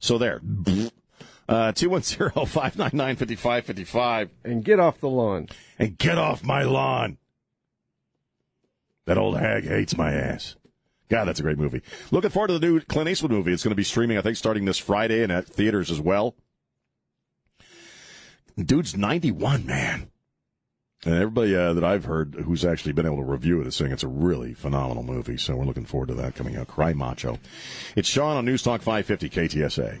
so 0.00 0.18
there. 0.18 0.40
Uh, 1.48 1.70
210-599-5555. 1.72 4.30
And 4.44 4.64
get 4.64 4.80
off 4.80 4.98
the 4.98 5.08
lawn. 5.08 5.48
And 5.78 5.96
get 5.96 6.18
off 6.18 6.42
my 6.42 6.64
lawn. 6.64 7.18
That 9.06 9.18
old 9.18 9.38
hag 9.38 9.64
hates 9.64 9.96
my 9.96 10.12
ass. 10.12 10.56
God, 11.08 11.26
that's 11.26 11.40
a 11.40 11.42
great 11.42 11.58
movie. 11.58 11.82
Looking 12.10 12.30
forward 12.30 12.48
to 12.48 12.58
the 12.58 12.66
new 12.66 12.80
Clint 12.80 13.08
Eastwood 13.08 13.32
movie. 13.32 13.52
It's 13.52 13.62
going 13.62 13.72
to 13.72 13.76
be 13.76 13.84
streaming, 13.84 14.16
I 14.16 14.22
think, 14.22 14.36
starting 14.36 14.64
this 14.64 14.78
Friday 14.78 15.22
and 15.22 15.30
at 15.30 15.46
theaters 15.46 15.90
as 15.90 16.00
well. 16.00 16.34
Dude's 18.56 18.96
91, 18.96 19.66
man. 19.66 20.10
And 21.04 21.14
everybody 21.16 21.54
uh, 21.54 21.72
that 21.72 21.82
I've 21.82 22.04
heard 22.04 22.36
who's 22.44 22.64
actually 22.64 22.92
been 22.92 23.06
able 23.06 23.16
to 23.16 23.24
review 23.24 23.60
it 23.60 23.66
is 23.66 23.74
saying 23.74 23.90
it's 23.90 24.04
a 24.04 24.08
really 24.08 24.54
phenomenal 24.54 25.02
movie. 25.02 25.36
So 25.36 25.56
we're 25.56 25.64
looking 25.64 25.84
forward 25.84 26.08
to 26.08 26.14
that 26.14 26.36
coming 26.36 26.56
out. 26.56 26.68
Cry 26.68 26.92
Macho. 26.92 27.38
It's 27.96 28.08
Sean 28.08 28.36
on 28.36 28.44
News 28.44 28.62
Talk 28.62 28.82
550 28.82 29.28
KTSA. 29.28 29.98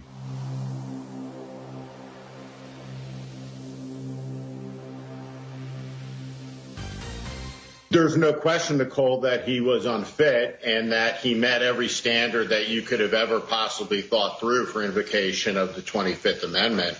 There's 7.92 8.16
no 8.16 8.32
question, 8.32 8.78
Nicole, 8.78 9.20
that 9.20 9.44
he 9.44 9.60
was 9.60 9.84
unfit 9.84 10.60
and 10.64 10.92
that 10.92 11.18
he 11.18 11.34
met 11.34 11.60
every 11.60 11.88
standard 11.88 12.48
that 12.48 12.68
you 12.68 12.80
could 12.80 13.00
have 13.00 13.12
ever 13.12 13.38
possibly 13.38 14.00
thought 14.00 14.40
through 14.40 14.64
for 14.64 14.82
invocation 14.82 15.58
of 15.58 15.74
the 15.74 15.82
25th 15.82 16.42
Amendment 16.42 16.96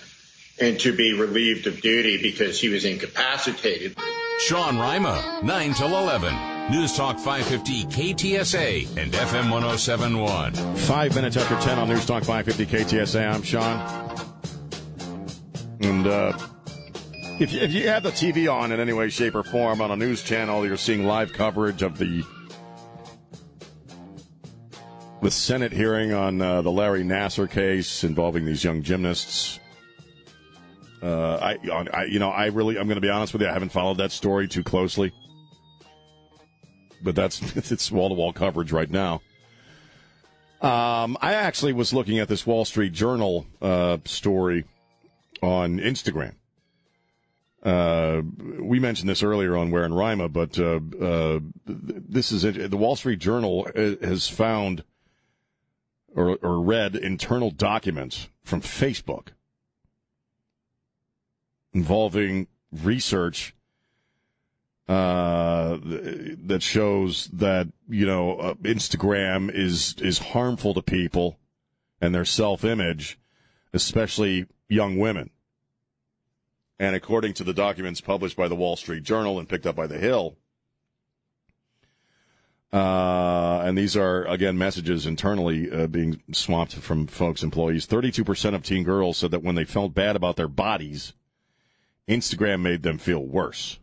and 0.61 0.79
to 0.81 0.95
be 0.95 1.13
relieved 1.13 1.65
of 1.65 1.81
duty 1.81 2.21
because 2.21 2.61
he 2.61 2.69
was 2.69 2.85
incapacitated. 2.85 3.97
Sean 4.41 4.77
Rima, 4.77 5.39
9 5.43 5.73
till 5.73 5.97
11. 5.97 6.71
News 6.71 6.95
Talk 6.95 7.17
550 7.17 7.85
KTSA 7.85 8.95
and 8.95 9.11
FM 9.13 9.49
1071. 9.49 10.53
Five 10.75 11.15
minutes 11.15 11.37
after 11.37 11.59
10 11.59 11.79
on 11.79 11.89
News 11.89 12.05
Talk 12.05 12.23
550 12.23 12.97
KTSA. 12.97 13.33
I'm 13.33 13.41
Sean. 13.41 13.79
And, 15.81 16.05
uh, 16.05 16.37
if 17.39 17.51
you, 17.51 17.59
if 17.59 17.71
you 17.73 17.87
have 17.87 18.03
the 18.03 18.11
TV 18.11 18.51
on 18.51 18.71
in 18.71 18.79
any 18.79 18.93
way, 18.93 19.09
shape, 19.09 19.35
or 19.35 19.43
form 19.43 19.81
on 19.81 19.91
a 19.91 19.95
news 19.95 20.23
channel, 20.23 20.65
you're 20.65 20.77
seeing 20.77 21.05
live 21.05 21.33
coverage 21.33 21.81
of 21.81 21.97
the 21.97 22.23
the 25.21 25.31
Senate 25.31 25.71
hearing 25.71 26.13
on 26.13 26.41
uh, 26.41 26.61
the 26.61 26.69
Larry 26.69 27.01
Nassar 27.01 27.49
case 27.49 28.03
involving 28.03 28.45
these 28.45 28.61
young 28.63 28.83
gymnasts. 28.83 29.59
Uh, 31.01 31.35
I, 31.37 31.69
I, 31.93 32.05
you 32.05 32.19
know, 32.19 32.29
I 32.29 32.47
really, 32.47 32.77
I'm 32.77 32.87
going 32.87 32.95
to 32.95 33.01
be 33.01 33.09
honest 33.09 33.31
with 33.31 33.41
you, 33.41 33.47
I 33.47 33.53
haven't 33.53 33.71
followed 33.71 33.97
that 33.97 34.11
story 34.11 34.49
too 34.49 34.63
closely, 34.63 35.13
but 37.01 37.15
that's 37.15 37.55
it's 37.71 37.91
wall 37.91 38.09
to 38.09 38.15
wall 38.15 38.33
coverage 38.33 38.71
right 38.71 38.89
now. 38.89 39.21
Um, 40.61 41.17
I 41.21 41.33
actually 41.33 41.73
was 41.73 41.93
looking 41.93 42.19
at 42.19 42.29
this 42.29 42.47
Wall 42.47 42.63
Street 42.63 42.93
Journal 42.93 43.45
uh, 43.61 43.97
story 44.05 44.63
on 45.41 45.79
Instagram. 45.79 46.35
Uh, 47.63 48.21
we 48.59 48.77
mentioned 48.77 49.07
this 49.07 49.23
earlier 49.23 49.55
on 49.55 49.71
Ware 49.71 49.85
in 49.85 49.93
Rima, 49.93 50.27
but 50.27 50.59
uh, 50.59 50.81
uh, 51.01 51.39
this 51.65 52.33
is 52.33 52.43
it. 52.43 52.69
The 52.69 52.77
Wall 52.77 52.97
Street 52.97 53.19
Journal 53.19 53.67
has 53.75 54.27
found 54.27 54.83
or, 56.13 56.37
or 56.41 56.61
read 56.61 56.95
internal 56.95 57.51
documents 57.51 58.29
from 58.43 58.61
Facebook 58.61 59.29
involving 61.73 62.47
research 62.71 63.55
uh, 64.87 65.77
that 65.81 66.59
shows 66.61 67.27
that 67.27 67.69
you 67.87 68.05
know 68.05 68.35
uh, 68.35 68.53
Instagram 68.55 69.49
is 69.53 69.95
is 69.99 70.19
harmful 70.19 70.73
to 70.73 70.81
people 70.81 71.39
and 72.01 72.13
their 72.13 72.25
self 72.25 72.65
image, 72.65 73.17
especially 73.71 74.45
young 74.67 74.97
women. 74.97 75.29
And 76.79 76.95
according 76.95 77.33
to 77.35 77.43
the 77.43 77.53
documents 77.53 78.01
published 78.01 78.35
by 78.35 78.47
the 78.47 78.55
Wall 78.55 78.75
Street 78.75 79.03
Journal 79.03 79.39
and 79.39 79.47
picked 79.47 79.65
up 79.65 79.75
by 79.75 79.87
The 79.87 79.97
Hill, 79.97 80.37
uh, 82.73 83.61
and 83.63 83.77
these 83.77 83.95
are, 83.95 84.25
again, 84.25 84.57
messages 84.57 85.05
internally 85.05 85.71
uh, 85.71 85.85
being 85.85 86.23
swamped 86.31 86.73
from 86.73 87.05
folks, 87.05 87.43
employees. 87.43 87.85
32% 87.85 88.55
of 88.55 88.63
teen 88.63 88.83
girls 88.83 89.17
said 89.17 89.29
that 89.29 89.43
when 89.43 89.53
they 89.53 89.63
felt 89.63 89.93
bad 89.93 90.15
about 90.15 90.37
their 90.37 90.47
bodies, 90.47 91.13
Instagram 92.07 92.61
made 92.61 92.81
them 92.81 92.97
feel 92.97 93.23
worse. 93.23 93.77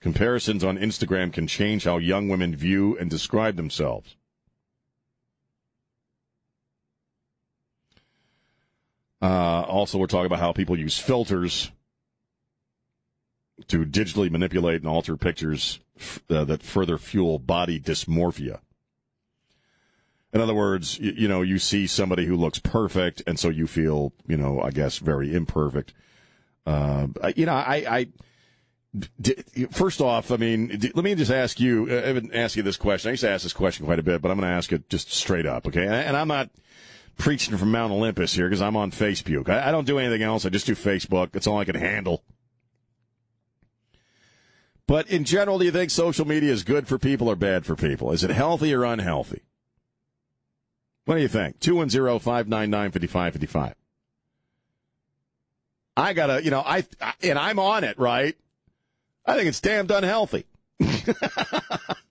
Comparisons 0.00 0.64
on 0.64 0.78
Instagram 0.78 1.32
can 1.32 1.46
change 1.46 1.84
how 1.84 1.98
young 1.98 2.28
women 2.28 2.54
view 2.56 2.98
and 2.98 3.08
describe 3.08 3.54
themselves. 3.54 4.16
Uh, 9.22 9.62
also, 9.62 9.98
we're 9.98 10.06
talking 10.06 10.26
about 10.26 10.40
how 10.40 10.52
people 10.52 10.78
use 10.78 10.98
filters 10.98 11.70
to 13.68 13.84
digitally 13.86 14.30
manipulate 14.30 14.82
and 14.82 14.88
alter 14.88 15.16
pictures 15.16 15.80
uh, 16.28 16.44
that 16.44 16.62
further 16.62 16.98
fuel 16.98 17.38
body 17.38 17.80
dysmorphia. 17.80 18.60
In 20.32 20.40
other 20.40 20.54
words, 20.54 20.98
you, 20.98 21.12
you, 21.12 21.28
know, 21.28 21.40
you 21.40 21.58
see 21.58 21.86
somebody 21.86 22.26
who 22.26 22.36
looks 22.36 22.58
perfect, 22.58 23.22
and 23.26 23.38
so 23.38 23.48
you 23.48 23.66
feel, 23.66 24.12
you 24.26 24.36
know, 24.36 24.60
I 24.60 24.70
guess 24.70 24.98
very 24.98 25.34
imperfect. 25.34 25.94
Uh, 26.66 27.06
you 27.34 27.46
know, 27.46 27.54
I, 27.54 27.84
I 27.88 28.06
d- 29.20 29.66
first 29.70 30.00
off, 30.00 30.30
I 30.30 30.36
mean, 30.36 30.68
d- 30.68 30.92
let 30.94 31.04
me 31.04 31.14
just 31.14 31.30
ask 31.30 31.58
you. 31.58 31.86
Uh, 31.90 32.02
I 32.02 32.06
haven't 32.08 32.34
asked 32.34 32.56
you 32.56 32.62
this 32.62 32.76
question. 32.76 33.08
I 33.08 33.12
used 33.12 33.22
to 33.22 33.30
ask 33.30 33.44
this 33.44 33.52
question 33.54 33.86
quite 33.86 33.98
a 33.98 34.02
bit, 34.02 34.20
but 34.20 34.30
I'm 34.30 34.38
going 34.38 34.50
to 34.50 34.54
ask 34.54 34.72
it 34.72 34.90
just 34.90 35.10
straight 35.10 35.46
up, 35.46 35.66
okay? 35.68 35.86
And 35.86 36.16
I'm 36.16 36.28
not 36.28 36.50
preaching 37.16 37.56
from 37.56 37.70
Mount 37.70 37.92
Olympus 37.92 38.34
here 38.34 38.48
because 38.48 38.62
I'm 38.62 38.76
on 38.76 38.90
Facebook. 38.90 39.48
I, 39.48 39.68
I 39.68 39.72
don't 39.72 39.86
do 39.86 39.98
anything 39.98 40.22
else. 40.22 40.44
I 40.44 40.50
just 40.50 40.66
do 40.66 40.74
Facebook. 40.74 41.32
That's 41.32 41.46
all 41.46 41.58
I 41.58 41.64
can 41.64 41.74
handle. 41.74 42.22
But 44.86 45.08
in 45.08 45.24
general, 45.24 45.58
do 45.58 45.64
you 45.64 45.72
think 45.72 45.90
social 45.90 46.26
media 46.26 46.52
is 46.52 46.62
good 46.62 46.86
for 46.86 46.98
people 46.98 47.28
or 47.28 47.34
bad 47.36 47.66
for 47.66 47.74
people? 47.74 48.12
Is 48.12 48.22
it 48.22 48.30
healthy 48.30 48.72
or 48.72 48.84
unhealthy? 48.84 49.42
What 51.06 51.16
do 51.16 51.22
you 51.22 51.28
think? 51.28 51.60
210 51.60 52.18
599 52.20 52.90
5555. 52.92 53.74
I 55.96 56.12
gotta, 56.12 56.44
you 56.44 56.50
know, 56.50 56.60
I, 56.60 56.84
and 57.22 57.38
I'm 57.38 57.58
on 57.58 57.82
it, 57.84 57.98
right? 57.98 58.36
I 59.24 59.34
think 59.34 59.48
it's 59.48 59.60
damned 59.60 59.90
unhealthy. 59.90 60.44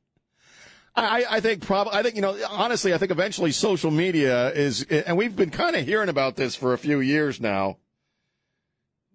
I, 0.98 1.26
I 1.30 1.40
think 1.42 1.62
probably, 1.66 1.94
I 1.94 2.04
think, 2.04 2.16
you 2.16 2.22
know, 2.22 2.38
honestly, 2.50 2.94
I 2.94 2.98
think 2.98 3.12
eventually 3.12 3.52
social 3.52 3.92
media 3.92 4.52
is, 4.54 4.84
and 4.84 5.18
we've 5.18 5.36
been 5.36 5.50
kind 5.50 5.76
of 5.76 5.86
hearing 5.86 6.10
about 6.10 6.38
this 6.38 6.56
for 6.56 6.74
a 6.74 6.78
few 6.78 7.02
years 7.02 7.42
now, 7.42 7.78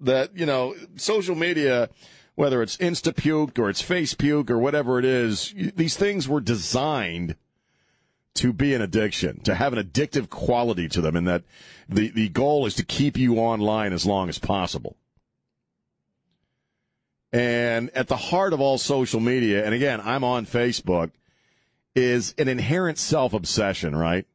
that, 0.00 0.36
you 0.36 0.44
know, 0.44 0.74
social 0.96 1.34
media, 1.34 1.88
whether 2.34 2.62
it's 2.62 2.76
Instapuke 2.76 3.58
or 3.58 3.70
it's 3.70 3.82
Facepuke 3.82 4.50
or 4.50 4.58
whatever 4.58 4.98
it 4.98 5.04
is, 5.04 5.54
these 5.74 5.96
things 5.96 6.28
were 6.28 6.40
designed 6.40 7.36
to 8.34 8.52
be 8.52 8.74
an 8.74 8.82
addiction, 8.82 9.40
to 9.40 9.54
have 9.54 9.72
an 9.72 9.82
addictive 9.82 10.28
quality 10.28 10.88
to 10.88 11.00
them, 11.00 11.16
and 11.16 11.26
that 11.26 11.44
the, 11.88 12.10
the 12.10 12.28
goal 12.28 12.66
is 12.66 12.74
to 12.74 12.84
keep 12.84 13.16
you 13.18 13.36
online 13.36 13.92
as 13.92 14.06
long 14.06 14.28
as 14.28 14.38
possible. 14.38 14.96
And 17.32 17.90
at 17.90 18.08
the 18.08 18.16
heart 18.16 18.52
of 18.52 18.60
all 18.60 18.78
social 18.78 19.20
media, 19.20 19.64
and 19.64 19.74
again, 19.74 20.00
I'm 20.02 20.24
on 20.24 20.46
Facebook, 20.46 21.10
is 21.94 22.34
an 22.38 22.48
inherent 22.48 22.98
self 22.98 23.32
obsession, 23.32 23.96
right? 23.96 24.26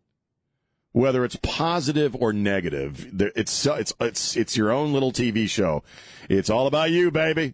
Whether 0.92 1.26
it's 1.26 1.38
positive 1.42 2.16
or 2.16 2.32
negative, 2.32 3.10
it's 3.36 3.66
it's 3.66 3.94
it's 4.00 4.38
it's 4.38 4.56
your 4.56 4.72
own 4.72 4.94
little 4.94 5.12
TV 5.12 5.50
show. 5.50 5.84
It's 6.30 6.50
all 6.50 6.68
about 6.68 6.92
you, 6.92 7.12
baby. 7.12 7.54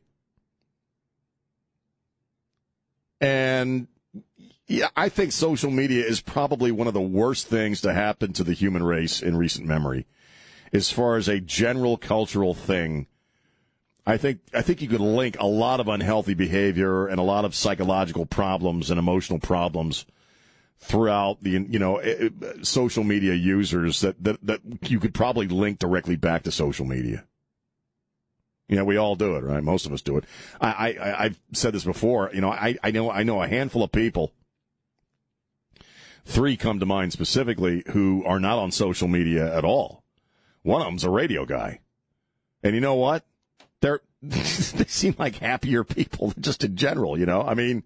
And 3.20 3.88
yeah, 4.68 4.90
I 4.96 5.10
think 5.10 5.32
social 5.32 5.70
media 5.70 6.06
is 6.06 6.22
probably 6.22 6.72
one 6.72 6.88
of 6.88 6.94
the 6.94 7.02
worst 7.02 7.48
things 7.48 7.82
to 7.82 7.94
happen 7.94 8.34
to 8.34 8.44
the 8.44 8.54
human 8.54 8.84
race 8.84 9.22
in 9.22 9.36
recent 9.36 9.68
memory, 9.68 10.08
as 10.72 10.92
far 10.92 11.18
as 11.18 11.28
a 11.28 11.40
general 11.40 11.98
cultural 11.98 12.54
thing. 12.54 13.08
I 14.06 14.18
think 14.18 14.40
I 14.54 14.62
think 14.62 14.82
you 14.82 14.88
could 14.88 15.02
link 15.02 15.38
a 15.40 15.46
lot 15.46 15.80
of 15.80 15.88
unhealthy 15.88 16.34
behavior 16.34 17.08
and 17.08 17.20
a 17.20 17.24
lot 17.24 17.46
of 17.46 17.54
psychological 17.54 18.26
problems 18.26 18.90
and 18.90 18.98
emotional 18.98 19.40
problems 19.40 20.06
throughout 20.80 21.44
the 21.44 21.52
you 21.52 21.80
know 21.80 21.98
eh, 21.98 22.30
eh, 22.42 22.54
social 22.64 23.04
media 23.04 23.34
users 23.36 24.02
that, 24.02 24.24
that 24.24 24.46
that 24.46 24.62
you 24.90 25.00
could 25.00 25.14
probably 25.14 25.48
link 25.48 25.78
directly 25.78 26.16
back 26.16 26.44
to 26.44 26.52
social 26.52 26.86
media. 26.86 27.26
You 28.68 28.78
know, 28.78 28.86
we 28.86 28.98
all 28.98 29.16
do 29.16 29.36
it, 29.36 29.44
right? 29.44 29.62
Most 29.62 29.86
of 29.86 29.92
us 29.92 30.02
do 30.02 30.18
it. 30.18 30.24
I, 30.62 30.94
I 30.94 31.26
I've 31.26 31.40
said 31.52 31.74
this 31.74 31.84
before. 31.84 32.32
You 32.34 32.42
know, 32.42 32.52
I, 32.52 32.78
I 32.82 32.92
know 32.92 33.12
I 33.12 33.24
know 33.24 33.42
a 33.44 33.48
handful 33.48 33.84
of 33.84 33.92
people. 33.92 34.32
Three 36.26 36.56
come 36.56 36.80
to 36.80 36.86
mind 36.86 37.14
specifically 37.14 37.84
who 37.88 38.24
are 38.26 38.40
not 38.40 38.60
on 38.60 38.72
social 38.72 39.08
media 39.08 39.56
at 39.56 39.66
all 39.66 40.04
One 40.62 40.82
of 40.82 40.88
them's 40.88 41.04
a 41.04 41.10
radio 41.10 41.46
guy. 41.46 41.82
And 42.64 42.76
you 42.76 42.82
know 42.82 42.96
what? 42.96 43.26
They're, 43.82 44.02
they 44.22 44.86
seem 44.86 45.16
like 45.20 45.36
happier 45.36 45.84
people 45.84 46.34
just 46.40 46.64
in 46.64 46.76
general, 46.76 47.20
you 47.20 47.26
know? 47.26 47.42
I 47.42 47.54
mean, 47.54 47.84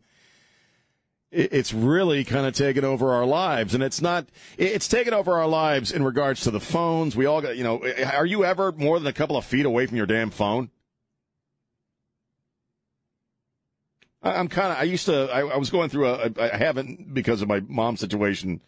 it's 1.35 1.73
really 1.73 2.23
kind 2.23 2.45
of 2.45 2.55
taken 2.55 2.85
over 2.85 3.11
our 3.11 3.25
lives 3.25 3.73
and 3.73 3.83
it's 3.83 4.01
not 4.01 4.25
it's 4.57 4.87
taken 4.87 5.13
over 5.13 5.37
our 5.37 5.47
lives 5.47 5.91
in 5.91 6.03
regards 6.03 6.41
to 6.41 6.51
the 6.51 6.61
phones. 6.61 7.15
We 7.15 7.25
all 7.25 7.41
got 7.41 7.57
you 7.57 7.63
know 7.63 7.83
are 8.13 8.25
you 8.25 8.45
ever 8.45 8.71
more 8.71 8.99
than 8.99 9.07
a 9.07 9.13
couple 9.13 9.35
of 9.35 9.43
feet 9.43 9.65
away 9.65 9.85
from 9.85 9.97
your 9.97 10.05
damn 10.05 10.29
phone? 10.29 10.69
I'm 14.23 14.47
kind 14.47 14.71
of 14.71 14.77
i 14.77 14.83
used 14.83 15.05
to 15.07 15.29
I, 15.31 15.41
I, 15.41 15.57
was 15.57 15.69
going 15.69 15.89
through 15.89 16.07
a 16.07 16.31
i 16.39 16.55
haven't 16.55 17.13
because 17.13 17.41
of 17.41 17.47
my 17.47 17.59
mom's 17.59 17.99
situation 17.99 18.61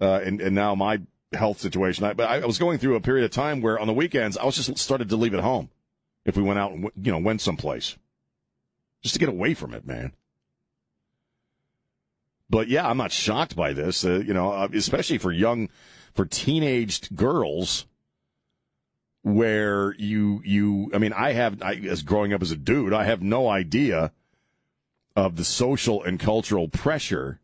uh, 0.00 0.20
and, 0.24 0.40
and 0.40 0.54
now 0.54 0.74
my 0.74 1.00
health 1.32 1.60
situation. 1.60 2.04
I, 2.04 2.14
but 2.14 2.28
I 2.28 2.46
was 2.46 2.58
going 2.58 2.78
through 2.78 2.96
a 2.96 3.00
period 3.00 3.24
of 3.24 3.30
time 3.32 3.60
where 3.60 3.78
on 3.78 3.86
the 3.86 3.92
weekends 3.92 4.38
i 4.38 4.44
was 4.44 4.56
just 4.56 4.78
started 4.78 5.10
to 5.10 5.16
leave 5.16 5.34
it 5.34 5.40
home 5.40 5.68
if 6.28 6.36
we 6.36 6.42
went 6.42 6.58
out 6.58 6.72
and 6.72 6.90
you 7.02 7.10
know 7.10 7.18
went 7.18 7.40
someplace 7.40 7.96
just 9.02 9.14
to 9.14 9.18
get 9.18 9.28
away 9.28 9.54
from 9.54 9.74
it 9.74 9.84
man 9.86 10.12
but 12.50 12.68
yeah, 12.68 12.88
I'm 12.88 12.96
not 12.96 13.12
shocked 13.12 13.54
by 13.56 13.72
this. 13.72 14.04
Uh, 14.04 14.20
you 14.20 14.32
know, 14.32 14.52
uh, 14.52 14.68
especially 14.72 15.18
for 15.18 15.32
young, 15.32 15.68
for 16.14 16.24
teenaged 16.24 17.14
girls, 17.14 17.86
where 19.22 19.94
you 19.98 20.40
you. 20.44 20.90
I 20.94 20.98
mean, 20.98 21.12
I 21.12 21.32
have 21.32 21.62
I, 21.62 21.74
as 21.74 22.02
growing 22.02 22.32
up 22.32 22.42
as 22.42 22.50
a 22.50 22.56
dude, 22.56 22.94
I 22.94 23.04
have 23.04 23.22
no 23.22 23.48
idea 23.48 24.12
of 25.14 25.36
the 25.36 25.44
social 25.44 26.02
and 26.02 26.18
cultural 26.18 26.68
pressure 26.68 27.40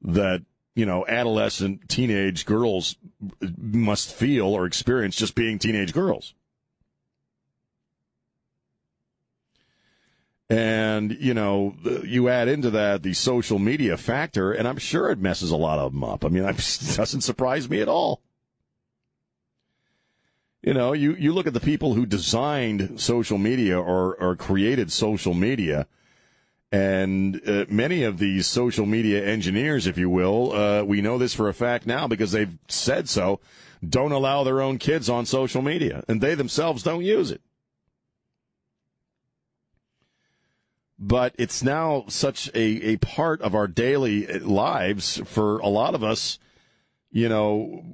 that 0.00 0.42
you 0.74 0.86
know 0.86 1.06
adolescent 1.06 1.88
teenage 1.88 2.44
girls 2.44 2.96
must 3.56 4.12
feel 4.12 4.46
or 4.46 4.66
experience 4.66 5.14
just 5.14 5.36
being 5.36 5.58
teenage 5.58 5.92
girls. 5.92 6.34
And, 10.50 11.16
you 11.18 11.32
know, 11.32 11.74
you 12.04 12.28
add 12.28 12.48
into 12.48 12.70
that 12.70 13.02
the 13.02 13.14
social 13.14 13.58
media 13.58 13.96
factor, 13.96 14.52
and 14.52 14.68
I'm 14.68 14.76
sure 14.76 15.10
it 15.10 15.18
messes 15.18 15.50
a 15.50 15.56
lot 15.56 15.78
of 15.78 15.92
them 15.92 16.04
up. 16.04 16.24
I 16.24 16.28
mean, 16.28 16.44
it 16.48 16.56
doesn't 16.96 17.22
surprise 17.22 17.70
me 17.70 17.80
at 17.80 17.88
all. 17.88 18.20
You 20.62 20.74
know, 20.74 20.92
you, 20.92 21.14
you 21.14 21.32
look 21.32 21.46
at 21.46 21.54
the 21.54 21.60
people 21.60 21.94
who 21.94 22.06
designed 22.06 23.00
social 23.00 23.38
media 23.38 23.80
or, 23.80 24.14
or 24.14 24.36
created 24.36 24.92
social 24.92 25.34
media, 25.34 25.88
and 26.70 27.40
uh, 27.46 27.64
many 27.68 28.04
of 28.04 28.18
these 28.18 28.46
social 28.46 28.86
media 28.86 29.24
engineers, 29.26 29.86
if 29.86 29.98
you 29.98 30.08
will, 30.08 30.52
uh, 30.52 30.82
we 30.84 31.00
know 31.00 31.18
this 31.18 31.34
for 31.34 31.48
a 31.48 31.54
fact 31.54 31.86
now 31.86 32.06
because 32.06 32.32
they've 32.32 32.56
said 32.68 33.08
so, 33.08 33.40
don't 33.86 34.12
allow 34.12 34.44
their 34.44 34.62
own 34.62 34.78
kids 34.78 35.10
on 35.10 35.26
social 35.26 35.62
media, 35.62 36.04
and 36.08 36.20
they 36.20 36.34
themselves 36.34 36.82
don't 36.82 37.04
use 37.04 37.30
it. 37.30 37.42
But 41.02 41.34
it's 41.36 41.64
now 41.64 42.04
such 42.06 42.48
a, 42.54 42.92
a 42.92 42.96
part 42.98 43.42
of 43.42 43.56
our 43.56 43.66
daily 43.66 44.24
lives 44.38 45.20
for 45.24 45.58
a 45.58 45.66
lot 45.66 45.96
of 45.96 46.04
us. 46.04 46.38
You 47.10 47.28
know, 47.28 47.84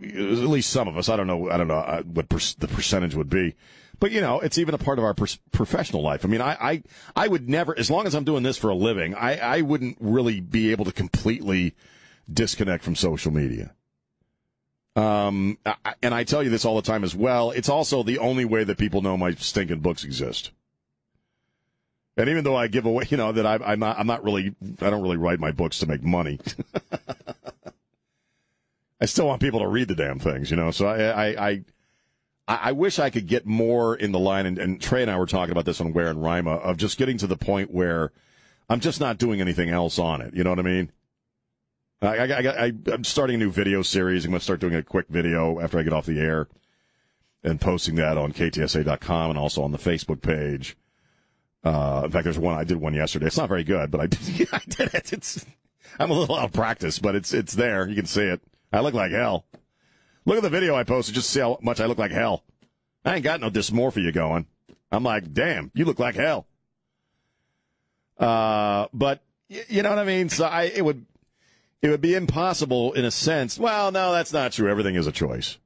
at 0.00 0.48
least 0.48 0.70
some 0.70 0.86
of 0.88 0.96
us. 0.96 1.08
I 1.08 1.16
don't 1.16 1.26
know. 1.26 1.50
I 1.50 1.56
don't 1.58 1.68
know 1.68 1.74
uh, 1.74 2.02
what 2.02 2.28
per- 2.28 2.38
the 2.58 2.68
percentage 2.68 3.14
would 3.14 3.28
be, 3.28 3.54
but 3.98 4.12
you 4.12 4.20
know, 4.20 4.40
it's 4.40 4.58
even 4.58 4.74
a 4.74 4.78
part 4.78 4.98
of 4.98 5.04
our 5.04 5.12
per- 5.12 5.26
professional 5.50 6.02
life. 6.02 6.24
I 6.24 6.28
mean, 6.28 6.40
I, 6.40 6.56
I 6.58 6.82
I 7.16 7.28
would 7.28 7.50
never, 7.50 7.76
as 7.78 7.90
long 7.90 8.06
as 8.06 8.14
I'm 8.14 8.24
doing 8.24 8.44
this 8.44 8.56
for 8.56 8.70
a 8.70 8.74
living, 8.74 9.14
I 9.14 9.38
I 9.38 9.60
wouldn't 9.60 9.98
really 10.00 10.40
be 10.40 10.70
able 10.70 10.84
to 10.86 10.92
completely 10.92 11.74
disconnect 12.32 12.84
from 12.84 12.94
social 12.94 13.32
media. 13.32 13.74
Um, 14.94 15.58
and 16.00 16.14
I 16.14 16.24
tell 16.24 16.42
you 16.42 16.48
this 16.48 16.64
all 16.64 16.76
the 16.76 16.82
time 16.82 17.04
as 17.04 17.14
well. 17.14 17.50
It's 17.50 17.68
also 17.68 18.02
the 18.02 18.18
only 18.18 18.46
way 18.46 18.64
that 18.64 18.78
people 18.78 19.02
know 19.02 19.18
my 19.18 19.34
stinking 19.34 19.80
books 19.80 20.04
exist. 20.04 20.52
And 22.16 22.30
even 22.30 22.44
though 22.44 22.56
I 22.56 22.68
give 22.68 22.86
away, 22.86 23.04
you 23.10 23.16
know, 23.16 23.32
that 23.32 23.44
I, 23.44 23.58
I'm 23.64 23.78
not, 23.78 23.98
I'm 23.98 24.06
not 24.06 24.24
really, 24.24 24.54
I 24.80 24.90
don't 24.90 25.02
really 25.02 25.18
write 25.18 25.38
my 25.38 25.52
books 25.52 25.78
to 25.80 25.86
make 25.86 26.02
money. 26.02 26.40
I 29.00 29.04
still 29.04 29.26
want 29.26 29.42
people 29.42 29.60
to 29.60 29.68
read 29.68 29.88
the 29.88 29.94
damn 29.94 30.18
things, 30.18 30.50
you 30.50 30.56
know. 30.56 30.70
So 30.70 30.86
I, 30.86 31.26
I, 31.26 31.48
I, 31.48 31.64
I 32.48 32.72
wish 32.72 32.98
I 32.98 33.10
could 33.10 33.26
get 33.26 33.44
more 33.44 33.94
in 33.94 34.12
the 34.12 34.18
line. 34.18 34.46
And, 34.46 34.58
and 34.58 34.80
Trey 34.80 35.02
and 35.02 35.10
I 35.10 35.18
were 35.18 35.26
talking 35.26 35.52
about 35.52 35.66
this 35.66 35.80
on 35.80 35.92
Ware 35.92 36.08
and 36.08 36.24
Rima 36.24 36.52
of 36.52 36.78
just 36.78 36.96
getting 36.96 37.18
to 37.18 37.26
the 37.26 37.36
point 37.36 37.70
where 37.70 38.12
I'm 38.70 38.80
just 38.80 39.00
not 39.00 39.18
doing 39.18 39.42
anything 39.42 39.68
else 39.68 39.98
on 39.98 40.22
it. 40.22 40.34
You 40.34 40.44
know 40.44 40.50
what 40.50 40.58
I 40.58 40.62
mean? 40.62 40.90
I, 42.00 42.06
I, 42.06 42.66
I, 42.66 42.72
I'm 42.92 43.04
starting 43.04 43.36
a 43.36 43.38
new 43.38 43.50
video 43.50 43.82
series. 43.82 44.24
I'm 44.24 44.30
going 44.30 44.40
to 44.40 44.44
start 44.44 44.60
doing 44.60 44.74
a 44.74 44.82
quick 44.82 45.06
video 45.08 45.60
after 45.60 45.78
I 45.78 45.82
get 45.82 45.92
off 45.92 46.06
the 46.06 46.20
air 46.20 46.48
and 47.42 47.60
posting 47.60 47.96
that 47.96 48.16
on 48.16 48.32
ktsa.com 48.32 49.30
and 49.30 49.38
also 49.38 49.62
on 49.62 49.72
the 49.72 49.78
Facebook 49.78 50.22
page. 50.22 50.76
Uh, 51.66 52.02
in 52.04 52.12
fact, 52.12 52.22
there's 52.22 52.38
one 52.38 52.54
I 52.54 52.62
did 52.62 52.76
one 52.76 52.94
yesterday. 52.94 53.26
It's 53.26 53.36
not 53.36 53.48
very 53.48 53.64
good, 53.64 53.90
but 53.90 54.00
I 54.00 54.06
did, 54.06 54.48
I 54.52 54.60
did 54.68 54.94
it. 54.94 55.12
It's 55.12 55.44
I'm 55.98 56.12
a 56.12 56.14
little 56.14 56.36
out 56.36 56.44
of 56.44 56.52
practice, 56.52 57.00
but 57.00 57.16
it's 57.16 57.34
it's 57.34 57.54
there. 57.54 57.88
You 57.88 57.96
can 57.96 58.06
see 58.06 58.22
it. 58.22 58.40
I 58.72 58.80
look 58.80 58.94
like 58.94 59.10
hell. 59.10 59.46
Look 60.24 60.36
at 60.36 60.44
the 60.44 60.50
video 60.50 60.76
I 60.76 60.84
posted 60.84 61.16
just 61.16 61.28
see 61.28 61.40
how 61.40 61.58
much 61.62 61.80
I 61.80 61.86
look 61.86 61.98
like 61.98 62.12
hell. 62.12 62.44
I 63.04 63.16
ain't 63.16 63.24
got 63.24 63.40
no 63.40 63.50
dysmorphia 63.50 64.14
going. 64.14 64.46
I'm 64.92 65.02
like, 65.02 65.32
damn, 65.32 65.72
you 65.74 65.84
look 65.86 65.98
like 65.98 66.14
hell. 66.14 66.46
Uh, 68.16 68.86
but 68.92 69.22
you 69.48 69.82
know 69.82 69.90
what 69.90 69.98
I 69.98 70.04
mean. 70.04 70.28
So 70.28 70.44
I 70.44 70.64
it 70.64 70.84
would 70.84 71.04
it 71.82 71.88
would 71.88 72.00
be 72.00 72.14
impossible 72.14 72.92
in 72.92 73.04
a 73.04 73.10
sense. 73.10 73.58
Well, 73.58 73.90
no, 73.90 74.12
that's 74.12 74.32
not 74.32 74.52
true. 74.52 74.70
Everything 74.70 74.94
is 74.94 75.08
a 75.08 75.12
choice. 75.12 75.58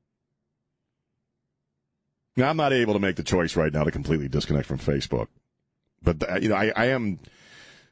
Now, 2.39 2.49
I'm 2.49 2.57
not 2.57 2.73
able 2.73 2.95
to 2.95 3.01
make 3.01 3.17
the 3.17 3.23
choice 3.23 3.55
right 3.55 3.71
now 3.71 3.85
to 3.85 3.91
completely 3.91 4.29
disconnect 4.29 4.67
from 4.67 4.79
Facebook 4.79 5.27
but 6.03 6.43
you 6.43 6.49
know, 6.49 6.57
I, 6.57 6.73
I 6.75 6.87
am 6.87 7.19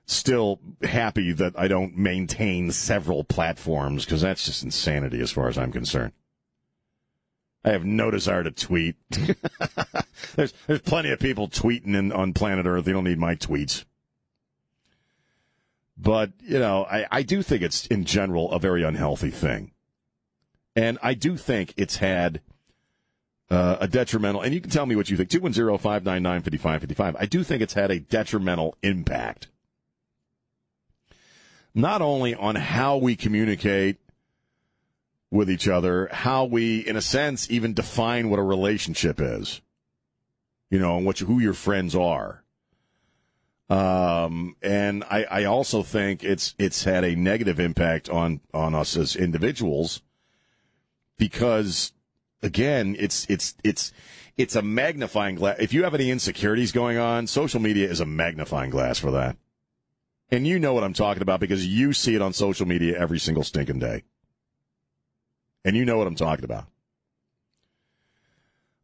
still 0.07 0.59
happy 0.83 1.33
that 1.33 1.59
I 1.59 1.69
don't 1.69 1.97
maintain 1.97 2.71
several 2.71 3.25
platforms 3.25 4.05
because 4.05 4.23
that's 4.23 4.45
just 4.45 4.63
insanity 4.63 5.21
as 5.21 5.31
far 5.31 5.49
as 5.49 5.59
I'm 5.59 5.71
concerned. 5.71 6.13
I 7.65 7.71
have 7.71 7.85
no 7.85 8.11
desire 8.11 8.43
to 8.45 8.51
tweet. 8.51 8.97
there's 10.37 10.55
there's 10.67 10.81
plenty 10.81 11.11
of 11.11 11.19
people 11.19 11.49
tweeting 11.49 11.95
in, 11.95 12.13
on 12.13 12.33
planet 12.33 12.67
Earth. 12.67 12.85
They 12.85 12.93
don't 12.93 13.05
need 13.05 13.19
my 13.19 13.35
tweets. 13.35 13.85
But 15.97 16.33
you 16.41 16.59
know, 16.59 16.85
I, 16.85 17.07
I 17.11 17.23
do 17.23 17.43
think 17.43 17.63
it's 17.63 17.87
in 17.87 18.05
general 18.05 18.51
a 18.53 18.59
very 18.59 18.85
unhealthy 18.85 19.31
thing, 19.31 19.73
and 20.75 20.99
I 21.03 21.15
do 21.15 21.37
think 21.37 21.75
it's 21.77 21.97
had 21.97 22.41
uh, 23.51 23.77
a 23.81 23.89
detrimental, 23.89 24.43
and 24.43 24.53
you 24.53 24.61
can 24.61 24.71
tell 24.71 24.87
me 24.87 24.95
what 24.95 25.09
you 25.09 25.17
think. 25.17 25.31
210 25.31 25.79
599 25.79 26.43
5555. 26.43 27.17
I 27.19 27.27
do 27.27 27.43
think 27.43 27.63
it's 27.63 27.75
had 27.75 27.91
a 27.91 27.99
detrimental 27.99 28.77
impact. 28.83 29.49
Not 31.75 32.03
only 32.03 32.35
on 32.35 32.57
how 32.57 32.97
we 32.97 33.17
communicate 33.17 33.97
with 35.31 35.51
each 35.51 35.69
other, 35.69 36.09
how 36.11 36.45
we, 36.45 36.81
in 36.81 36.97
a 36.97 37.03
sense, 37.03 37.51
even 37.51 37.75
define 37.75 38.31
what 38.31 38.39
a 38.39 38.43
relationship 38.43 39.21
is, 39.21 39.61
you 40.71 40.79
know, 40.79 40.97
and 40.97 41.07
what, 41.07 41.19
who 41.19 41.39
your 41.39 41.55
friends 41.55 41.95
are. 41.95 42.43
Um, 43.71 44.57
and 44.63 45.05
I, 45.05 45.25
I 45.25 45.45
also 45.45 45.83
think 45.83 46.25
it's, 46.25 46.55
it's 46.59 46.85
had 46.85 47.05
a 47.05 47.15
negative 47.15 47.61
impact 47.61 48.09
on, 48.09 48.41
on 48.55 48.75
us 48.75 48.97
as 48.97 49.15
individuals 49.15 50.01
because 51.19 51.93
again, 52.43 52.97
it's 52.99 53.27
it's 53.29 53.55
it's 53.65 53.93
it's 54.37 54.55
a 54.57 54.63
magnifying 54.63 55.35
glass. 55.35 55.57
If 55.59 55.73
you 55.73 55.85
have 55.85 55.95
any 55.95 56.11
insecurities 56.11 56.73
going 56.73 56.99
on, 56.99 57.27
social 57.27 57.61
media 57.61 57.89
is 57.89 58.01
a 58.01 58.07
magnifying 58.07 58.71
glass 58.71 58.99
for 58.99 59.11
that. 59.11 59.37
And 60.31 60.47
you 60.47 60.59
know 60.59 60.75
what 60.75 60.85
I'm 60.85 60.93
talking 60.93 61.23
about 61.23 61.41
because 61.41 61.67
you 61.67 61.93
see 61.93 62.15
it 62.15 62.23
on 62.23 62.33
social 62.33 62.67
media 62.67 62.99
every 62.99 63.19
single 63.19 63.43
stinking 63.43 63.79
day. 63.79 64.05
And 65.65 65.77
you 65.77 65.85
know 65.85 65.99
what 65.99 66.07
I'm 66.07 66.15
talking 66.15 66.45
about. 66.45 66.67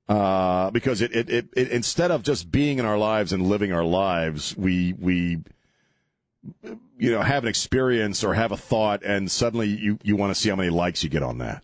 Uh, 0.09 0.71
because 0.71 1.01
it, 1.01 1.15
it, 1.15 1.31
it, 1.31 1.49
it, 1.55 1.71
instead 1.71 2.11
of 2.11 2.23
just 2.23 2.51
being 2.51 2.79
in 2.79 2.85
our 2.85 2.99
lives 2.99 3.33
and 3.33 3.47
living 3.47 3.73
our 3.73 3.85
lives, 3.85 4.55
we, 4.57 4.93
we, 4.95 5.39
you 6.99 7.11
know, 7.11 7.23
have 7.23 7.45
an 7.45 7.49
experience 7.49 8.23
or 8.23 8.35
have 8.35 8.53
a 8.53 8.57
thought 8.57 9.03
and 9.03 9.31
suddenly 9.31 9.69
you, 9.69 9.99
you 10.03 10.17
want 10.17 10.35
to 10.35 10.39
see 10.39 10.51
how 10.51 10.57
many 10.57 10.69
likes 10.69 11.03
you 11.03 11.09
get 11.09 11.23
on 11.23 11.39
that 11.39 11.63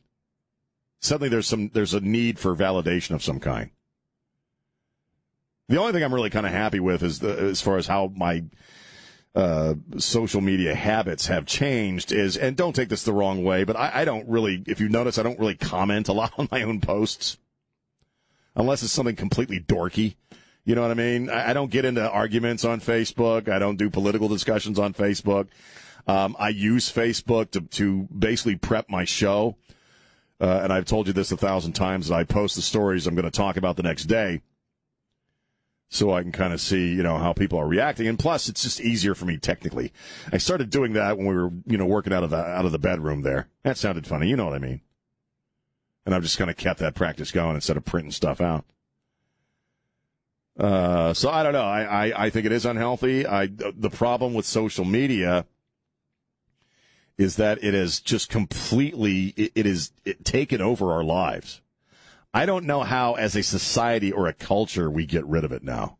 suddenly 1.00 1.28
there's 1.28 1.48
some 1.48 1.70
there's 1.72 1.94
a 1.94 2.00
need 2.00 2.38
for 2.38 2.54
validation 2.54 3.14
of 3.14 3.22
some 3.22 3.40
kind. 3.40 3.70
The 5.68 5.78
only 5.78 5.92
thing 5.92 6.02
I'm 6.02 6.14
really 6.14 6.30
kind 6.30 6.46
of 6.46 6.52
happy 6.52 6.80
with 6.80 7.02
is 7.02 7.20
the, 7.20 7.36
as 7.36 7.60
far 7.60 7.76
as 7.76 7.86
how 7.86 8.12
my 8.16 8.44
uh, 9.34 9.74
social 9.98 10.40
media 10.40 10.74
habits 10.74 11.28
have 11.28 11.46
changed 11.46 12.10
is, 12.10 12.36
and 12.36 12.56
don't 12.56 12.74
take 12.74 12.88
this 12.88 13.04
the 13.04 13.12
wrong 13.12 13.44
way, 13.44 13.62
but 13.62 13.76
I, 13.76 14.00
I 14.00 14.04
don't 14.04 14.28
really, 14.28 14.64
if 14.66 14.80
you 14.80 14.88
notice, 14.88 15.16
I 15.16 15.22
don't 15.22 15.38
really 15.38 15.54
comment 15.54 16.08
a 16.08 16.12
lot 16.20 16.32
on 16.38 16.48
my 16.50 16.62
own 16.62 16.80
posts 16.80 17.38
unless 18.56 18.82
it's 18.82 18.92
something 18.92 19.14
completely 19.14 19.60
dorky. 19.60 20.16
You 20.64 20.74
know 20.74 20.82
what 20.82 20.90
I 20.90 20.94
mean? 20.94 21.30
I, 21.30 21.50
I 21.50 21.52
don't 21.52 21.70
get 21.70 21.84
into 21.84 22.08
arguments 22.08 22.64
on 22.64 22.80
Facebook. 22.80 23.48
I 23.48 23.60
don't 23.60 23.76
do 23.76 23.90
political 23.90 24.26
discussions 24.26 24.78
on 24.78 24.92
Facebook. 24.92 25.46
Um, 26.08 26.34
I 26.38 26.48
use 26.48 26.92
Facebook 26.92 27.52
to, 27.52 27.60
to 27.60 28.08
basically 28.16 28.56
prep 28.56 28.90
my 28.90 29.04
show 29.04 29.56
Uh, 30.40 30.60
and 30.62 30.72
I've 30.72 30.86
told 30.86 31.06
you 31.06 31.12
this 31.12 31.32
a 31.32 31.36
thousand 31.36 31.72
times 31.72 32.10
I 32.10 32.24
post 32.24 32.56
the 32.56 32.62
stories 32.62 33.06
I'm 33.06 33.14
going 33.14 33.24
to 33.24 33.30
talk 33.30 33.56
about 33.56 33.76
the 33.76 33.82
next 33.82 34.04
day 34.04 34.40
so 35.90 36.12
I 36.12 36.22
can 36.22 36.32
kind 36.32 36.52
of 36.52 36.60
see, 36.60 36.94
you 36.94 37.02
know, 37.02 37.18
how 37.18 37.32
people 37.32 37.58
are 37.58 37.66
reacting. 37.66 38.06
And 38.06 38.18
plus, 38.18 38.48
it's 38.48 38.62
just 38.62 38.80
easier 38.80 39.14
for 39.14 39.26
me 39.26 39.36
technically. 39.36 39.92
I 40.32 40.38
started 40.38 40.70
doing 40.70 40.94
that 40.94 41.18
when 41.18 41.26
we 41.26 41.34
were, 41.34 41.50
you 41.66 41.76
know, 41.76 41.84
working 41.84 42.12
out 42.12 42.22
of 42.22 42.30
the 42.30 42.38
out 42.38 42.64
of 42.64 42.72
the 42.72 42.78
bedroom 42.78 43.22
there. 43.22 43.48
That 43.64 43.76
sounded 43.76 44.06
funny, 44.06 44.28
you 44.28 44.36
know 44.36 44.46
what 44.46 44.54
I 44.54 44.60
mean. 44.60 44.80
And 46.06 46.14
I've 46.14 46.22
just 46.22 46.38
kind 46.38 46.48
of 46.48 46.56
kept 46.56 46.80
that 46.80 46.94
practice 46.94 47.32
going 47.32 47.56
instead 47.56 47.76
of 47.76 47.84
printing 47.84 48.12
stuff 48.12 48.40
out. 48.40 48.64
Uh, 50.58 51.12
so 51.12 51.28
I 51.28 51.42
don't 51.42 51.52
know. 51.52 51.64
I, 51.64 52.08
I, 52.08 52.24
I 52.26 52.30
think 52.30 52.46
it 52.46 52.52
is 52.52 52.64
unhealthy. 52.64 53.26
I 53.26 53.46
the 53.46 53.90
problem 53.90 54.32
with 54.32 54.46
social 54.46 54.84
media 54.84 55.44
is 57.20 57.36
that 57.36 57.62
it 57.62 57.74
has 57.74 58.00
just 58.00 58.30
completely 58.30 59.34
it, 59.36 59.52
it 59.54 59.66
is 59.66 59.92
it 60.06 60.24
taken 60.24 60.62
over 60.62 60.90
our 60.90 61.04
lives. 61.04 61.60
I 62.32 62.46
don't 62.46 62.64
know 62.64 62.82
how, 62.82 63.14
as 63.14 63.36
a 63.36 63.42
society 63.42 64.10
or 64.10 64.26
a 64.26 64.32
culture, 64.32 64.90
we 64.90 65.04
get 65.04 65.26
rid 65.26 65.44
of 65.44 65.52
it 65.52 65.62
now. 65.62 65.98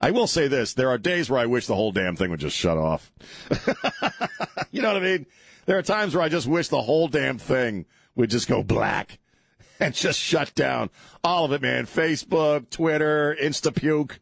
I 0.00 0.12
will 0.12 0.28
say 0.28 0.48
this: 0.48 0.72
there 0.72 0.88
are 0.88 0.96
days 0.96 1.28
where 1.28 1.40
I 1.40 1.44
wish 1.44 1.66
the 1.66 1.74
whole 1.74 1.92
damn 1.92 2.16
thing 2.16 2.30
would 2.30 2.40
just 2.40 2.56
shut 2.56 2.78
off. 2.78 3.12
you 4.70 4.80
know 4.80 4.88
what 4.88 5.02
I 5.02 5.04
mean? 5.04 5.26
There 5.66 5.76
are 5.76 5.82
times 5.82 6.14
where 6.14 6.24
I 6.24 6.30
just 6.30 6.46
wish 6.46 6.68
the 6.68 6.80
whole 6.80 7.08
damn 7.08 7.36
thing 7.36 7.84
would 8.14 8.30
just 8.30 8.48
go 8.48 8.62
black 8.62 9.18
and 9.80 9.94
just 9.94 10.18
shut 10.18 10.54
down 10.54 10.88
all 11.22 11.44
of 11.44 11.52
it, 11.52 11.60
man. 11.60 11.84
Facebook, 11.84 12.70
Twitter, 12.70 13.36
Instapuke. 13.38 14.20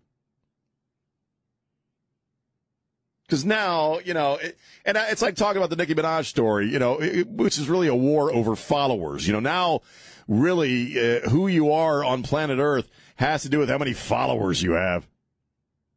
Because 3.26 3.44
now, 3.44 3.98
you 4.04 4.14
know, 4.14 4.34
it, 4.36 4.56
and 4.84 4.96
it's 4.96 5.22
like 5.22 5.34
talking 5.34 5.56
about 5.56 5.70
the 5.70 5.76
Nicki 5.76 5.94
Minaj 5.94 6.26
story, 6.26 6.70
you 6.70 6.78
know, 6.78 7.00
it, 7.00 7.26
which 7.28 7.58
is 7.58 7.68
really 7.68 7.88
a 7.88 7.94
war 7.94 8.32
over 8.32 8.54
followers. 8.54 9.26
You 9.26 9.32
know, 9.32 9.40
now 9.40 9.80
really 10.28 10.98
uh, 10.98 11.28
who 11.28 11.48
you 11.48 11.72
are 11.72 12.04
on 12.04 12.22
planet 12.22 12.58
Earth 12.58 12.88
has 13.16 13.42
to 13.42 13.48
do 13.48 13.58
with 13.58 13.68
how 13.68 13.78
many 13.78 13.92
followers 13.92 14.62
you 14.62 14.72
have, 14.72 15.08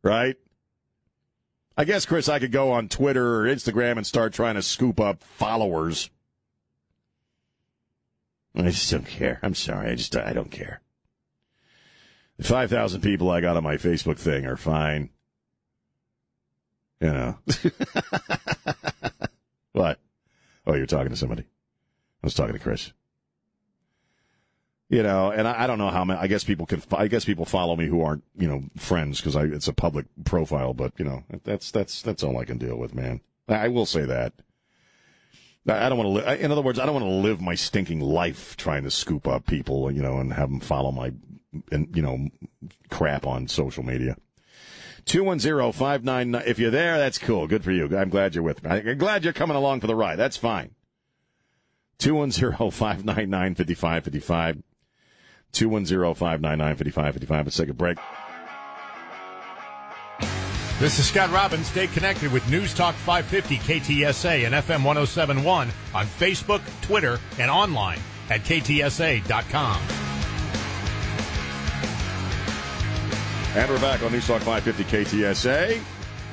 right? 0.01 0.35
I 1.77 1.85
guess, 1.85 2.05
Chris, 2.05 2.27
I 2.27 2.39
could 2.39 2.51
go 2.51 2.71
on 2.71 2.89
Twitter 2.89 3.41
or 3.41 3.45
Instagram 3.45 3.97
and 3.97 4.05
start 4.05 4.33
trying 4.33 4.55
to 4.55 4.61
scoop 4.61 4.99
up 4.99 5.23
followers. 5.23 6.09
I 8.55 8.63
just 8.63 8.91
don't 8.91 9.07
care. 9.07 9.39
I'm 9.43 9.55
sorry. 9.55 9.91
I 9.91 9.95
just, 9.95 10.15
I 10.15 10.33
don't 10.33 10.51
care. 10.51 10.81
The 12.37 12.43
5,000 12.43 13.01
people 13.01 13.29
I 13.29 13.39
got 13.39 13.55
on 13.55 13.63
my 13.63 13.77
Facebook 13.77 14.17
thing 14.17 14.45
are 14.45 14.57
fine. 14.57 15.09
You 16.99 17.09
know. 17.09 17.37
what? 19.71 19.99
Oh, 20.67 20.75
you're 20.75 20.85
talking 20.85 21.09
to 21.09 21.15
somebody. 21.15 21.43
I 21.43 22.27
was 22.27 22.33
talking 22.33 22.53
to 22.53 22.59
Chris. 22.59 22.91
You 24.89 25.03
know, 25.03 25.29
and 25.29 25.47
I, 25.47 25.63
I 25.63 25.67
don't 25.67 25.77
know 25.77 25.91
how 25.91 26.03
many. 26.03 26.19
I 26.19 26.27
guess 26.27 26.43
people 26.43 26.65
can. 26.65 26.81
I 26.91 27.07
guess 27.07 27.23
people 27.23 27.45
follow 27.45 27.75
me 27.75 27.85
who 27.85 28.01
aren't, 28.01 28.23
you 28.35 28.47
know, 28.47 28.63
friends 28.75 29.21
because 29.21 29.35
it's 29.35 29.67
a 29.67 29.73
public 29.73 30.07
profile. 30.25 30.73
But 30.73 30.93
you 30.97 31.05
know, 31.05 31.23
that's 31.43 31.71
that's 31.71 32.01
that's 32.01 32.23
all 32.23 32.39
I 32.39 32.45
can 32.45 32.57
deal 32.57 32.75
with, 32.75 32.95
man. 32.95 33.21
I 33.47 33.67
will 33.67 33.85
say 33.85 34.05
that. 34.05 34.33
I 35.67 35.89
don't 35.89 35.97
want 35.97 36.07
to 36.07 36.13
live. 36.13 36.41
In 36.41 36.51
other 36.51 36.61
words, 36.61 36.79
I 36.79 36.85
don't 36.85 36.95
want 36.95 37.05
to 37.05 37.11
live 37.11 37.41
my 37.41 37.55
stinking 37.55 37.99
life 37.99 38.57
trying 38.57 38.83
to 38.83 38.91
scoop 38.91 39.27
up 39.27 39.45
people, 39.45 39.91
you 39.91 40.01
know, 40.01 40.17
and 40.17 40.33
have 40.33 40.49
them 40.49 40.59
follow 40.59 40.91
my, 40.91 41.11
and 41.71 41.95
you 41.95 42.01
know, 42.01 42.27
crap 42.89 43.27
on 43.27 43.47
social 43.47 43.83
media. 43.83 44.15
210-599. 45.09 46.45
If 46.45 46.59
you're 46.59 46.71
there, 46.71 46.99
that's 46.99 47.17
cool. 47.17 47.47
Good 47.47 47.63
for 47.63 47.71
you. 47.71 47.97
I'm 47.97 48.09
glad 48.09 48.35
you're 48.35 48.43
with 48.43 48.63
me. 48.63 48.69
I'm 48.69 48.99
glad 48.99 49.23
you're 49.23 49.33
coming 49.33 49.57
along 49.57 49.81
for 49.81 49.87
the 49.87 49.95
ride. 49.95 50.17
That's 50.17 50.37
fine. 50.37 50.75
210-599-5555. 51.99 54.61
210-599-5555. 55.51 57.29
Let's 57.29 57.57
take 57.57 57.69
a 57.69 57.73
break. 57.73 57.97
This 60.79 60.99
is 60.99 61.07
Scott 61.07 61.31
Robbins. 61.31 61.67
Stay 61.67 61.87
connected 61.87 62.31
with 62.31 62.49
News 62.49 62.73
Talk 62.73 62.95
550 62.95 63.57
KTSA 63.57 64.45
and 64.45 64.55
FM 64.55 64.85
1071 64.85 65.69
on 65.93 66.05
Facebook, 66.05 66.61
Twitter, 66.81 67.19
and 67.37 67.51
online 67.51 67.99
at 68.29 68.39
ktsa.com. 68.41 70.08
And 73.55 73.67
we're 73.67 73.81
back 73.81 74.03
on 74.03 74.11
News 74.11 74.27
Talk 74.27 74.43
550 74.43 74.83
KTSA. 74.83 75.81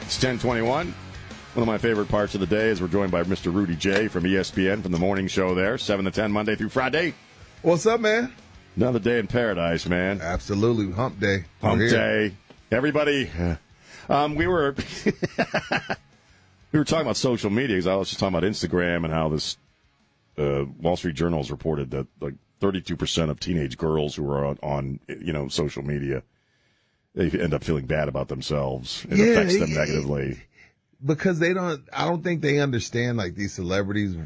It's 0.02 0.22
1021. 0.22 0.66
One 0.66 0.92
of 1.56 1.66
my 1.66 1.78
favorite 1.78 2.10
parts 2.10 2.34
of 2.34 2.40
the 2.42 2.46
day 2.46 2.68
is 2.68 2.82
we're 2.82 2.88
joined 2.88 3.10
by 3.10 3.22
Mr. 3.22 3.52
Rudy 3.52 3.74
J 3.74 4.08
from 4.08 4.24
ESPN 4.24 4.82
from 4.82 4.92
the 4.92 4.98
morning 4.98 5.26
show 5.26 5.54
there, 5.54 5.78
7 5.78 6.04
to 6.04 6.10
10, 6.10 6.30
Monday 6.30 6.56
through 6.56 6.68
Friday. 6.68 7.14
What's 7.62 7.86
up, 7.86 8.00
man? 8.00 8.34
Another 8.76 8.98
day 8.98 9.18
in 9.18 9.28
paradise, 9.28 9.86
man. 9.86 10.20
Absolutely. 10.20 10.92
Hump 10.92 11.18
day. 11.18 11.46
Hump 11.62 11.80
day. 11.80 12.34
Everybody, 12.70 13.30
um, 14.10 14.34
we 14.34 14.46
were 14.46 14.74
we 16.72 16.78
were 16.78 16.84
talking 16.84 17.06
about 17.06 17.16
social 17.16 17.48
media 17.48 17.76
because 17.76 17.86
I 17.86 17.94
was 17.94 18.08
just 18.10 18.20
talking 18.20 18.36
about 18.36 18.46
Instagram 18.46 19.04
and 19.04 19.12
how 19.14 19.30
this 19.30 19.56
uh, 20.36 20.66
Wall 20.78 20.98
Street 20.98 21.14
Journal 21.14 21.38
has 21.38 21.50
reported 21.50 21.92
that 21.92 22.08
like 22.20 22.34
32% 22.60 23.30
of 23.30 23.40
teenage 23.40 23.78
girls 23.78 24.14
who 24.14 24.30
are 24.30 24.44
on, 24.44 24.58
on 24.62 25.00
you 25.08 25.32
know 25.32 25.48
social 25.48 25.82
media 25.82 26.22
they 27.16 27.28
end 27.30 27.52
up 27.54 27.64
feeling 27.64 27.86
bad 27.86 28.08
about 28.08 28.28
themselves. 28.28 29.04
It 29.10 29.16
Yeah, 29.18 29.24
affects 29.40 29.58
them 29.58 29.74
negatively. 29.74 30.38
because 31.04 31.38
they 31.40 31.52
don't 31.52 31.82
i 31.92 32.04
don't 32.06 32.22
think 32.24 32.40
they 32.42 32.58
understand 32.60 33.16
like 33.18 33.34
these 33.34 33.52
celebrities 33.52 34.16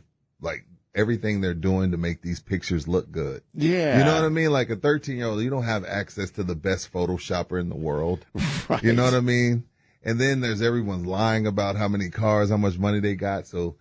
like 0.40 0.64
everything 0.94 1.40
they're 1.40 1.54
doing 1.54 1.90
to 1.92 1.96
make 1.96 2.20
these 2.22 2.40
pictures 2.40 2.86
look 2.86 3.10
good 3.10 3.42
Yeah. 3.54 3.98
you 3.98 4.04
know 4.04 4.14
what 4.14 4.24
i 4.24 4.28
mean 4.28 4.50
like 4.50 4.70
a 4.70 4.76
13 4.76 5.16
year 5.16 5.26
old 5.26 5.42
you 5.42 5.50
don't 5.50 5.64
have 5.64 5.84
access 5.84 6.30
to 6.32 6.42
the 6.44 6.54
best 6.54 6.92
photoshopper 6.92 7.60
in 7.60 7.68
the 7.70 7.76
world 7.76 8.24
you 8.82 8.92
know 8.92 9.04
what 9.04 9.14
i 9.14 9.20
mean 9.20 9.64
and 10.04 10.20
then 10.20 10.40
there's 10.40 10.62
everyone 10.62 11.04
lying 11.04 11.46
about 11.46 11.74
how 11.76 11.88
many 11.88 12.08
cars 12.08 12.50
how 12.50 12.56
much 12.56 12.78
money 12.78 13.00
they 13.00 13.14
got 13.16 13.46
so 13.48 13.74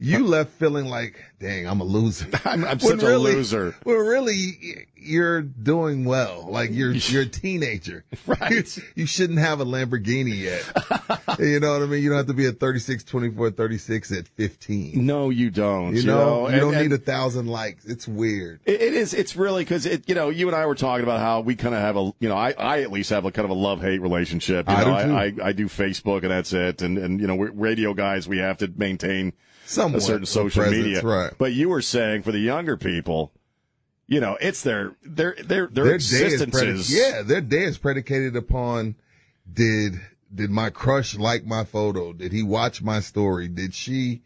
you 0.00 0.26
left 0.26 0.50
feeling 0.52 0.86
like 0.86 1.22
dang 1.38 1.66
i'm 1.66 1.80
a 1.80 1.84
loser 1.84 2.26
I'm, 2.44 2.64
I'm 2.64 2.80
such 2.80 3.02
really- 3.02 3.32
a 3.32 3.36
loser. 3.36 3.76
well, 3.84 3.96
really, 3.98 4.86
you're 4.96 5.40
doing 5.42 6.04
well. 6.04 6.46
Like 6.50 6.70
you're 6.72 6.92
you're 6.92 7.22
a 7.22 7.26
teenager. 7.26 8.04
Right. 8.26 8.76
You, 8.76 8.82
you 8.94 9.06
shouldn't 9.06 9.38
have 9.38 9.60
a 9.60 9.64
Lamborghini 9.64 10.36
yet. 10.36 11.38
you 11.38 11.60
know 11.60 11.72
what 11.72 11.82
I 11.82 11.86
mean? 11.86 12.02
You 12.02 12.10
don't 12.10 12.18
have 12.18 12.26
to 12.26 12.34
be 12.34 12.46
a 12.46 12.52
36, 12.52 13.04
24, 13.04 13.50
36 13.52 14.12
at 14.12 14.28
15. 14.28 15.06
No, 15.06 15.30
you 15.30 15.50
don't. 15.50 15.94
You 15.96 16.02
know, 16.02 16.48
you 16.48 16.60
don't 16.60 16.74
and- 16.74 16.82
need 16.82 16.92
a 16.92 16.98
thousand 16.98 17.46
likes. 17.46 17.84
It's 17.86 18.06
weird. 18.06 18.60
It, 18.66 18.80
it 18.82 18.94
is. 18.94 19.14
It's 19.14 19.36
really 19.36 19.64
because 19.64 19.86
it. 19.86 20.08
You 20.08 20.14
know, 20.14 20.28
you 20.28 20.46
and 20.48 20.56
I 20.56 20.66
were 20.66 20.74
talking 20.74 21.04
about 21.04 21.20
how 21.20 21.40
we 21.40 21.56
kind 21.56 21.74
of 21.74 21.80
have 21.80 21.96
a. 21.96 22.12
You 22.20 22.28
know, 22.28 22.36
I, 22.36 22.52
I 22.58 22.82
at 22.82 22.90
least 22.92 23.10
have 23.10 23.24
a 23.24 23.32
kind 23.32 23.44
of 23.44 23.50
a 23.50 23.58
love 23.60 23.80
hate 23.80 24.00
relationship. 24.02 24.68
You 24.68 24.74
I 24.74 24.84
know, 24.84 24.98
do, 24.98 25.08
too. 25.08 25.42
I, 25.42 25.44
I, 25.46 25.48
I 25.48 25.52
do 25.52 25.66
Facebook 25.66 26.22
and 26.22 26.30
that's 26.30 26.52
it. 26.52 26.82
And 26.82 26.98
and 26.98 27.20
you 27.20 27.26
know, 27.26 27.36
we're 27.36 27.52
radio 27.52 27.94
guys. 27.94 28.28
We 28.28 28.38
have 28.38 28.58
to 28.58 28.70
maintain 28.76 29.32
Somewhat 29.70 29.98
a 29.98 30.04
certain 30.04 30.26
social 30.26 30.62
presence, 30.62 30.84
media. 30.84 31.02
right. 31.02 31.32
But 31.38 31.52
you 31.52 31.68
were 31.68 31.80
saying 31.82 32.22
for 32.22 32.32
the 32.32 32.40
younger 32.40 32.76
people, 32.76 33.32
you 34.08 34.20
know, 34.20 34.36
it's 34.40 34.62
their 34.62 34.96
their 35.04 35.34
their 35.36 35.66
their, 35.68 35.84
Their 35.84 35.94
existences. 35.94 36.50
predicated. 36.50 36.90
Yeah, 36.90 37.22
their 37.22 37.40
day 37.40 37.62
is 37.64 37.78
predicated 37.78 38.34
upon 38.36 38.96
did 39.50 40.00
did 40.34 40.50
my 40.50 40.70
crush 40.70 41.16
like 41.16 41.44
my 41.46 41.64
photo? 41.64 42.12
Did 42.12 42.32
he 42.32 42.42
watch 42.42 42.82
my 42.82 42.98
story? 43.00 43.46
Did 43.48 43.74
she 43.74 44.22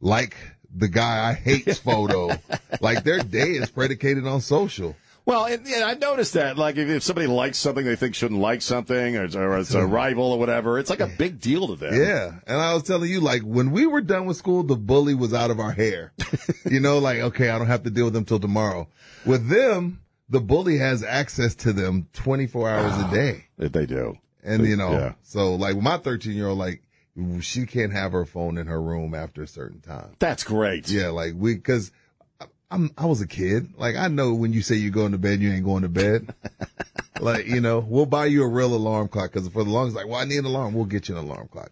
like 0.00 0.36
the 0.74 0.88
guy 0.88 1.28
I 1.28 1.34
hate's 1.34 1.78
photo? 1.90 2.30
like 2.80 3.04
their 3.04 3.20
day 3.20 3.50
is 3.50 3.70
predicated 3.70 4.26
on 4.26 4.40
social. 4.40 4.96
Well, 5.26 5.46
and, 5.46 5.66
and 5.66 5.82
I 5.82 5.94
noticed 5.94 6.34
that, 6.34 6.58
like, 6.58 6.76
if, 6.76 6.88
if 6.88 7.02
somebody 7.02 7.26
likes 7.26 7.56
something 7.56 7.84
they 7.84 7.96
think 7.96 8.14
shouldn't 8.14 8.40
like 8.40 8.60
something, 8.60 9.16
or, 9.16 9.24
it's- 9.24 9.34
or 9.34 9.58
it's 9.58 9.72
a 9.72 9.78
mm-hmm. 9.78 9.92
rival 9.92 10.32
or 10.32 10.38
whatever, 10.38 10.78
it's 10.78 10.90
like 10.90 11.00
a 11.00 11.06
big 11.06 11.40
deal 11.40 11.68
to 11.68 11.76
them. 11.76 11.94
Yeah. 11.94 12.32
And 12.46 12.60
I 12.60 12.74
was 12.74 12.82
telling 12.82 13.10
you, 13.10 13.20
like, 13.20 13.42
when 13.42 13.70
we 13.70 13.86
were 13.86 14.02
done 14.02 14.26
with 14.26 14.36
school, 14.36 14.62
the 14.62 14.76
bully 14.76 15.14
was 15.14 15.32
out 15.32 15.50
of 15.50 15.60
our 15.60 15.72
hair. 15.72 16.12
you 16.70 16.80
know, 16.80 16.98
like, 16.98 17.18
okay, 17.20 17.48
I 17.48 17.58
don't 17.58 17.68
have 17.68 17.84
to 17.84 17.90
deal 17.90 18.04
with 18.04 18.14
them 18.14 18.26
till 18.26 18.40
tomorrow. 18.40 18.86
With 19.24 19.48
them, 19.48 20.00
the 20.28 20.40
bully 20.40 20.76
has 20.78 21.02
access 21.02 21.54
to 21.56 21.72
them 21.72 22.08
24 22.12 22.68
hours 22.68 22.92
a 22.92 23.04
ah, 23.04 23.10
day. 23.10 23.44
That 23.56 23.72
they 23.72 23.86
do. 23.86 24.18
And, 24.42 24.66
you 24.66 24.76
know, 24.76 24.92
Yeah. 24.92 25.12
so 25.22 25.54
like 25.54 25.76
my 25.78 25.96
13 25.96 26.32
year 26.32 26.48
old, 26.48 26.58
like, 26.58 26.82
she 27.40 27.64
can't 27.64 27.92
have 27.92 28.12
her 28.12 28.26
phone 28.26 28.58
in 28.58 28.66
her 28.66 28.82
room 28.82 29.14
after 29.14 29.42
a 29.42 29.46
certain 29.46 29.80
time. 29.80 30.16
That's 30.18 30.44
great. 30.44 30.90
Yeah. 30.90 31.08
Like 31.08 31.32
we, 31.34 31.56
cause 31.56 31.92
I'm, 32.74 32.90
I 32.98 33.06
was 33.06 33.20
a 33.20 33.26
kid. 33.26 33.72
Like 33.78 33.96
I 33.96 34.08
know 34.08 34.34
when 34.34 34.52
you 34.52 34.62
say 34.62 34.74
you're 34.74 34.90
going 34.90 35.12
to 35.12 35.18
bed, 35.18 35.40
you 35.40 35.52
ain't 35.52 35.64
going 35.64 35.82
to 35.82 35.88
bed. 35.88 36.34
like, 37.20 37.46
you 37.46 37.60
know, 37.60 37.78
we'll 37.78 38.06
buy 38.06 38.26
you 38.26 38.42
a 38.42 38.48
real 38.48 38.74
alarm 38.74 39.08
clock. 39.08 39.32
Cause 39.32 39.48
for 39.48 39.64
the 39.64 39.70
longest, 39.70 39.96
like, 39.96 40.06
well, 40.06 40.16
I 40.16 40.24
need 40.24 40.38
an 40.38 40.46
alarm. 40.46 40.74
We'll 40.74 40.84
get 40.84 41.08
you 41.08 41.16
an 41.16 41.24
alarm 41.24 41.48
clock. 41.48 41.70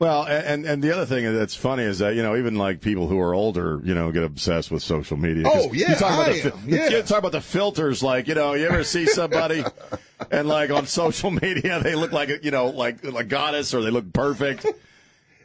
Well, 0.00 0.24
and 0.24 0.64
and 0.64 0.82
the 0.82 0.92
other 0.92 1.04
thing 1.04 1.30
that's 1.36 1.54
funny 1.54 1.82
is 1.82 1.98
that 1.98 2.14
you 2.14 2.22
know 2.22 2.34
even 2.34 2.54
like 2.56 2.80
people 2.80 3.06
who 3.06 3.20
are 3.20 3.34
older, 3.34 3.82
you 3.84 3.94
know, 3.94 4.10
get 4.10 4.22
obsessed 4.22 4.70
with 4.70 4.82
social 4.82 5.18
media. 5.18 5.44
Oh, 5.46 5.70
yeah, 5.74 5.90
you 5.90 5.96
talk 5.96 6.14
about 6.14 6.28
I 6.30 6.40
the, 6.40 6.54
am. 6.54 6.62
Yeah. 6.66 6.88
you 6.88 7.02
talk 7.02 7.18
about 7.18 7.32
the 7.32 7.42
filters. 7.42 8.02
Like 8.02 8.26
you 8.26 8.34
know, 8.34 8.54
you 8.54 8.66
ever 8.66 8.82
see 8.82 9.04
somebody 9.04 9.62
and 10.30 10.48
like 10.48 10.70
on 10.70 10.86
social 10.86 11.30
media 11.30 11.82
they 11.82 11.94
look 11.94 12.12
like 12.12 12.30
a- 12.30 12.42
you 12.42 12.50
know 12.50 12.68
like 12.68 13.04
a 13.04 13.22
goddess 13.24 13.74
or 13.74 13.82
they 13.82 13.90
look 13.90 14.10
perfect. 14.14 14.64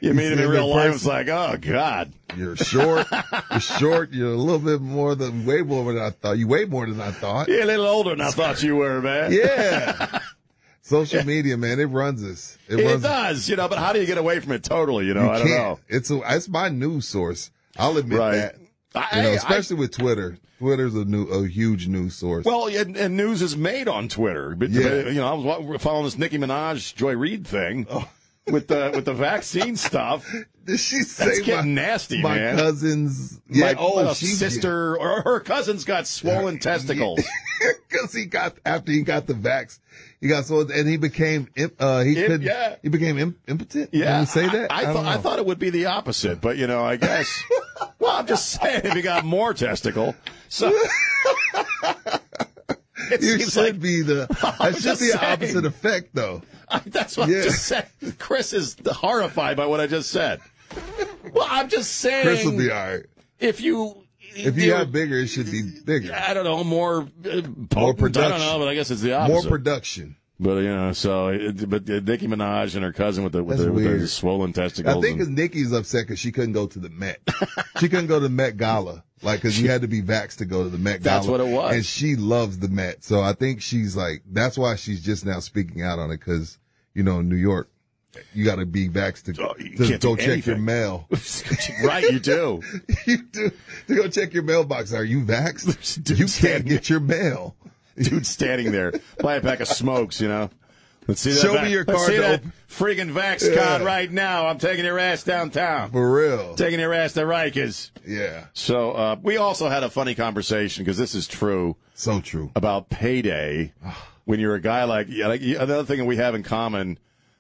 You 0.06 0.14
meet 0.14 0.32
him 0.32 0.40
in 0.40 0.50
real 0.50 0.68
life, 0.68 0.92
person, 0.92 0.96
it's 0.96 1.06
like, 1.06 1.28
oh 1.30 1.58
God. 1.60 2.14
You're 2.38 2.56
short. 2.56 3.08
you're 3.52 3.60
short. 3.60 4.12
You're 4.14 4.34
a 4.34 4.38
little 4.38 4.60
bit 4.60 4.82
more 4.82 5.16
than 5.16 5.46
way 5.46 5.62
more 5.62 5.86
than 5.92 6.02
I 6.02 6.10
thought. 6.12 6.38
You 6.38 6.48
weigh 6.48 6.66
more 6.66 6.86
than 6.86 7.00
I 7.02 7.12
thought. 7.12 7.48
You're 7.48 7.62
a 7.64 7.66
little 7.66 7.88
older 7.88 8.12
than 8.12 8.22
I 8.22 8.30
thought 8.32 8.62
you 8.64 8.76
were, 8.76 9.02
man. 9.02 9.32
Yeah. 9.32 10.20
Social 10.82 11.24
media, 11.26 11.58
man, 11.58 11.80
it 11.80 11.86
runs 11.86 12.24
us. 12.24 12.58
It, 12.70 12.80
It 12.80 12.86
runs 12.86 13.02
does, 13.02 13.50
you 13.50 13.56
know, 13.56 13.68
but 13.68 13.80
how 13.80 13.92
do 13.92 14.00
you 14.00 14.06
get 14.06 14.20
away 14.20 14.40
from 14.40 14.52
it 14.52 14.64
totally? 14.64 15.08
You 15.08 15.16
know, 15.16 15.24
You 15.24 15.30
I 15.32 15.40
don't 15.40 15.50
know. 15.50 15.80
It's 15.88 16.12
a, 16.12 16.22
it's 16.36 16.48
my 16.48 16.70
news 16.70 17.08
source. 17.08 17.50
I'll 17.76 17.98
admit 17.98 18.20
Right. 18.20 18.36
that. 18.36 18.56
I- 18.94 19.18
You 19.18 19.24
know, 19.24 19.30
I- 19.32 19.34
especially 19.36 19.78
with 19.78 19.92
Twitter. 19.92 20.38
Twitter's 20.60 20.94
a 20.96 21.04
new, 21.04 21.24
a 21.26 21.48
huge 21.48 21.88
news 21.90 22.16
source. 22.16 22.46
Well, 22.46 22.68
and, 22.68 22.96
and 22.96 23.18
news 23.18 23.42
is 23.42 23.58
made 23.58 23.88
on 23.90 24.08
Twitter. 24.08 24.56
But, 24.56 24.70
Yeah. 24.70 25.08
You 25.10 25.16
know, 25.16 25.28
I 25.28 25.58
was 25.58 25.82
following 25.82 26.06
this 26.06 26.18
Nicki 26.18 26.38
Minaj, 26.38 26.96
Joy 26.96 27.14
Reid 27.18 27.46
thing 27.48 27.88
Oh. 27.90 28.08
With 28.52 28.68
the 28.68 28.92
with 28.94 29.06
the 29.06 29.14
vaccine 29.14 29.76
stuff. 29.76 30.26
Did 30.66 30.80
she 30.80 31.02
say 31.04 31.26
That's 31.26 31.40
my, 31.42 31.46
getting 31.46 31.74
nasty, 31.76 32.22
my 32.22 32.36
man. 32.36 32.58
cousin's? 32.58 33.40
Yeah. 33.48 33.74
My 33.74 33.76
oh, 33.78 34.14
sister 34.14 34.98
or 34.98 35.22
her 35.22 35.40
cousin's 35.40 35.86
got 35.86 36.08
swollen 36.08 36.58
testicles. 36.60 37.24
because 37.90 38.14
he 38.14 38.26
got 38.26 38.56
after 38.66 38.92
he 38.92 39.02
got 39.02 39.28
the 39.28 39.34
vax, 39.34 39.80
he 40.20 40.28
got 40.28 40.46
so 40.46 40.62
and 40.62 40.88
he 40.88 40.98
became 40.98 41.48
uh 41.80 42.02
he 42.02 42.18
Imp- 42.18 42.28
could 42.28 42.44
yeah. 42.44 42.76
he 42.82 42.90
became 42.90 43.18
imp- 43.20 43.38
impotent. 43.48 43.92
Yeah, 43.94 44.24
say 44.24 44.48
that? 44.48 44.72
I, 44.72 44.78
I, 44.78 44.84
don't 44.86 44.94
thought 44.96 45.06
I 45.06 45.18
thought 45.18 45.40
it 45.40 45.46
would 45.46 45.60
be 45.60 45.70
the 45.70 45.86
opposite, 45.86 46.42
but 46.42 46.58
you 46.58 46.68
know, 46.68 46.84
I 46.84 46.96
guess. 46.96 47.44
well, 48.00 48.18
I'm 48.18 48.28
just 48.28 48.50
saying, 48.50 48.82
if 48.86 48.96
you 48.96 49.02
got 49.02 49.24
more 49.24 49.54
testicle, 49.54 50.16
so 50.50 50.72
you 53.22 53.40
should 53.40 53.56
like 53.56 53.80
be 53.80 54.02
the 54.02 54.28
that 54.60 54.76
should 54.76 54.84
be 54.84 54.90
the 54.90 55.18
saying. 55.18 55.34
opposite 55.34 55.66
effect 55.66 56.10
though. 56.14 56.42
I, 56.70 56.80
that's 56.86 57.18
what 57.18 57.30
Yeah. 57.30 57.38
I'm 57.38 57.44
just 57.44 57.64
saying. 57.66 57.84
Chris 58.18 58.54
is 58.54 58.76
horrified 58.86 59.58
by 59.58 59.66
what 59.66 59.80
I 59.80 59.88
just 59.88 60.10
said. 60.12 60.42
Well, 61.34 61.48
I'm 61.50 61.70
just 61.70 61.92
saying. 61.96 62.26
Chris 62.26 62.46
will 62.46 62.58
be 62.58 62.72
all 62.72 62.88
right. 62.88 63.06
If 63.40 63.62
you 63.62 64.04
If 64.36 64.58
you 64.58 64.72
got 64.72 64.92
bigger, 64.92 65.20
it 65.20 65.28
should 65.28 65.52
be 65.52 65.64
bigger. 65.86 66.14
I 66.14 66.34
don't 66.34 66.44
know, 66.44 66.64
more 66.64 67.02
uh, 67.26 67.42
More 67.76 67.92
I 67.92 68.10
don't 68.10 68.40
know, 68.40 68.60
but 68.60 68.68
I 68.68 68.76
guess 68.76 68.92
it's 68.92 69.02
the 69.02 69.14
opposite. 69.14 69.34
More 69.44 69.50
production. 69.58 70.16
But 70.40 70.56
you 70.58 70.76
know, 70.76 70.94
so 70.94 71.30
it, 71.30 71.70
but 71.70 71.88
Nicki 71.88 72.28
Minaj 72.28 72.76
and 72.76 72.84
her 72.84 72.92
cousin 72.94 73.24
with 73.24 73.34
the 73.34 73.44
with, 73.44 73.58
the, 73.58 73.72
with 73.72 74.10
swollen 74.10 74.54
testicles. 74.54 74.96
I 74.96 75.02
think 75.02 75.22
and- 75.22 75.36
Nikki's 75.36 75.72
upset 75.72 76.06
because 76.06 76.20
she 76.20 76.32
couldn't 76.32 76.54
go 76.54 76.68
to 76.68 76.80
the 76.80 76.90
Met. 76.90 77.20
she 77.80 77.90
couldn't 77.90 78.08
go 78.08 78.16
to 78.16 78.24
the 78.24 78.30
Met 78.30 78.58
Gala, 78.58 79.04
like 79.22 79.42
because 79.42 79.60
you 79.60 79.70
had 79.70 79.82
to 79.82 79.88
be 79.88 80.02
vaxxed 80.02 80.38
to 80.38 80.46
go 80.46 80.64
to 80.64 80.70
the 80.70 80.78
Met 80.78 81.04
Gala. 81.04 81.18
That's 81.18 81.28
what 81.28 81.40
it 81.40 81.48
was. 81.48 81.76
And 81.76 81.86
she 81.86 82.16
loves 82.16 82.60
the 82.60 82.70
Met, 82.70 83.04
so 83.04 83.22
I 83.22 83.34
think 83.34 83.62
she's 83.62 83.96
like 83.96 84.24
that's 84.30 84.58
why 84.58 84.76
she's 84.76 85.02
just 85.04 85.26
now 85.26 85.40
speaking 85.40 85.82
out 85.82 86.00
on 86.00 86.12
it 86.12 86.18
because 86.18 86.58
you 86.94 87.04
know 87.04 87.22
New 87.22 87.38
York 87.38 87.70
you 88.34 88.46
got 88.46 88.56
to 88.56 88.66
be 88.66 88.90
vaxxed 88.90 89.36
to, 89.36 89.44
Oh, 89.44 89.54
to 89.54 89.98
go 89.98 90.16
check 90.16 90.46
your 90.46 90.58
mail. 90.58 91.08
right, 91.84 92.04
you 92.04 92.20
do. 92.20 92.62
you 93.06 93.18
do 93.24 93.52
to 93.88 93.96
go 93.96 94.08
check 94.08 94.34
your 94.34 94.44
mailbox. 94.44 94.94
Are 94.94 95.04
you 95.04 95.22
vaxxed? 95.24 95.96
You 96.18 96.28
can't 96.28 96.66
get 96.66 96.90
your 96.90 97.00
mail. 97.00 97.56
Dude 97.98 98.26
standing 98.26 98.72
there, 98.72 98.94
buy 99.20 99.36
a 99.36 99.42
pack 99.42 99.60
of 99.62 99.68
smokes, 99.68 100.20
you 100.22 100.28
know. 100.28 100.50
Let's 101.08 101.22
see 101.22 101.32
that. 101.32 101.40
Show 101.42 101.54
me 101.54 101.60
vac- 101.60 101.70
your 101.72 101.86
Let's 101.86 102.00
card 102.00 102.12
see 102.12 102.18
that 102.18 102.44
freaking 102.68 103.12
vax 103.14 103.48
Yeah. 103.48 103.64
card 103.64 103.82
right 103.84 104.12
now. 104.12 104.48
I'm 104.48 104.58
taking 104.58 104.86
your 104.86 104.98
ass 104.98 105.24
downtown. 105.24 105.92
For 105.92 106.12
real. 106.12 106.56
Taking 106.56 106.80
your 106.80 106.94
ass 106.94 107.14
to 107.14 107.22
Rikers. 107.22 107.92
Yeah. 108.08 108.46
So 108.54 108.92
uh, 108.94 109.16
we 109.22 109.38
also 109.38 109.70
had 109.70 109.84
a 109.84 109.90
funny 109.90 110.16
conversation 110.16 110.84
because 110.84 110.98
this 110.98 111.14
is 111.14 111.28
true 111.28 111.76
So 111.94 112.22
true. 112.22 112.52
about 112.56 112.90
payday. 112.90 113.74
when 114.26 114.40
you're 114.40 114.56
a 114.56 114.62
guy 114.62 114.84
like, 114.86 115.06
yeah, 115.10 115.28
like 115.28 115.42
another 115.42 115.84
thing 115.84 116.00
that 116.00 116.06
we 116.06 116.18
have 116.18 116.34
in 116.34 116.42
common 116.42 116.98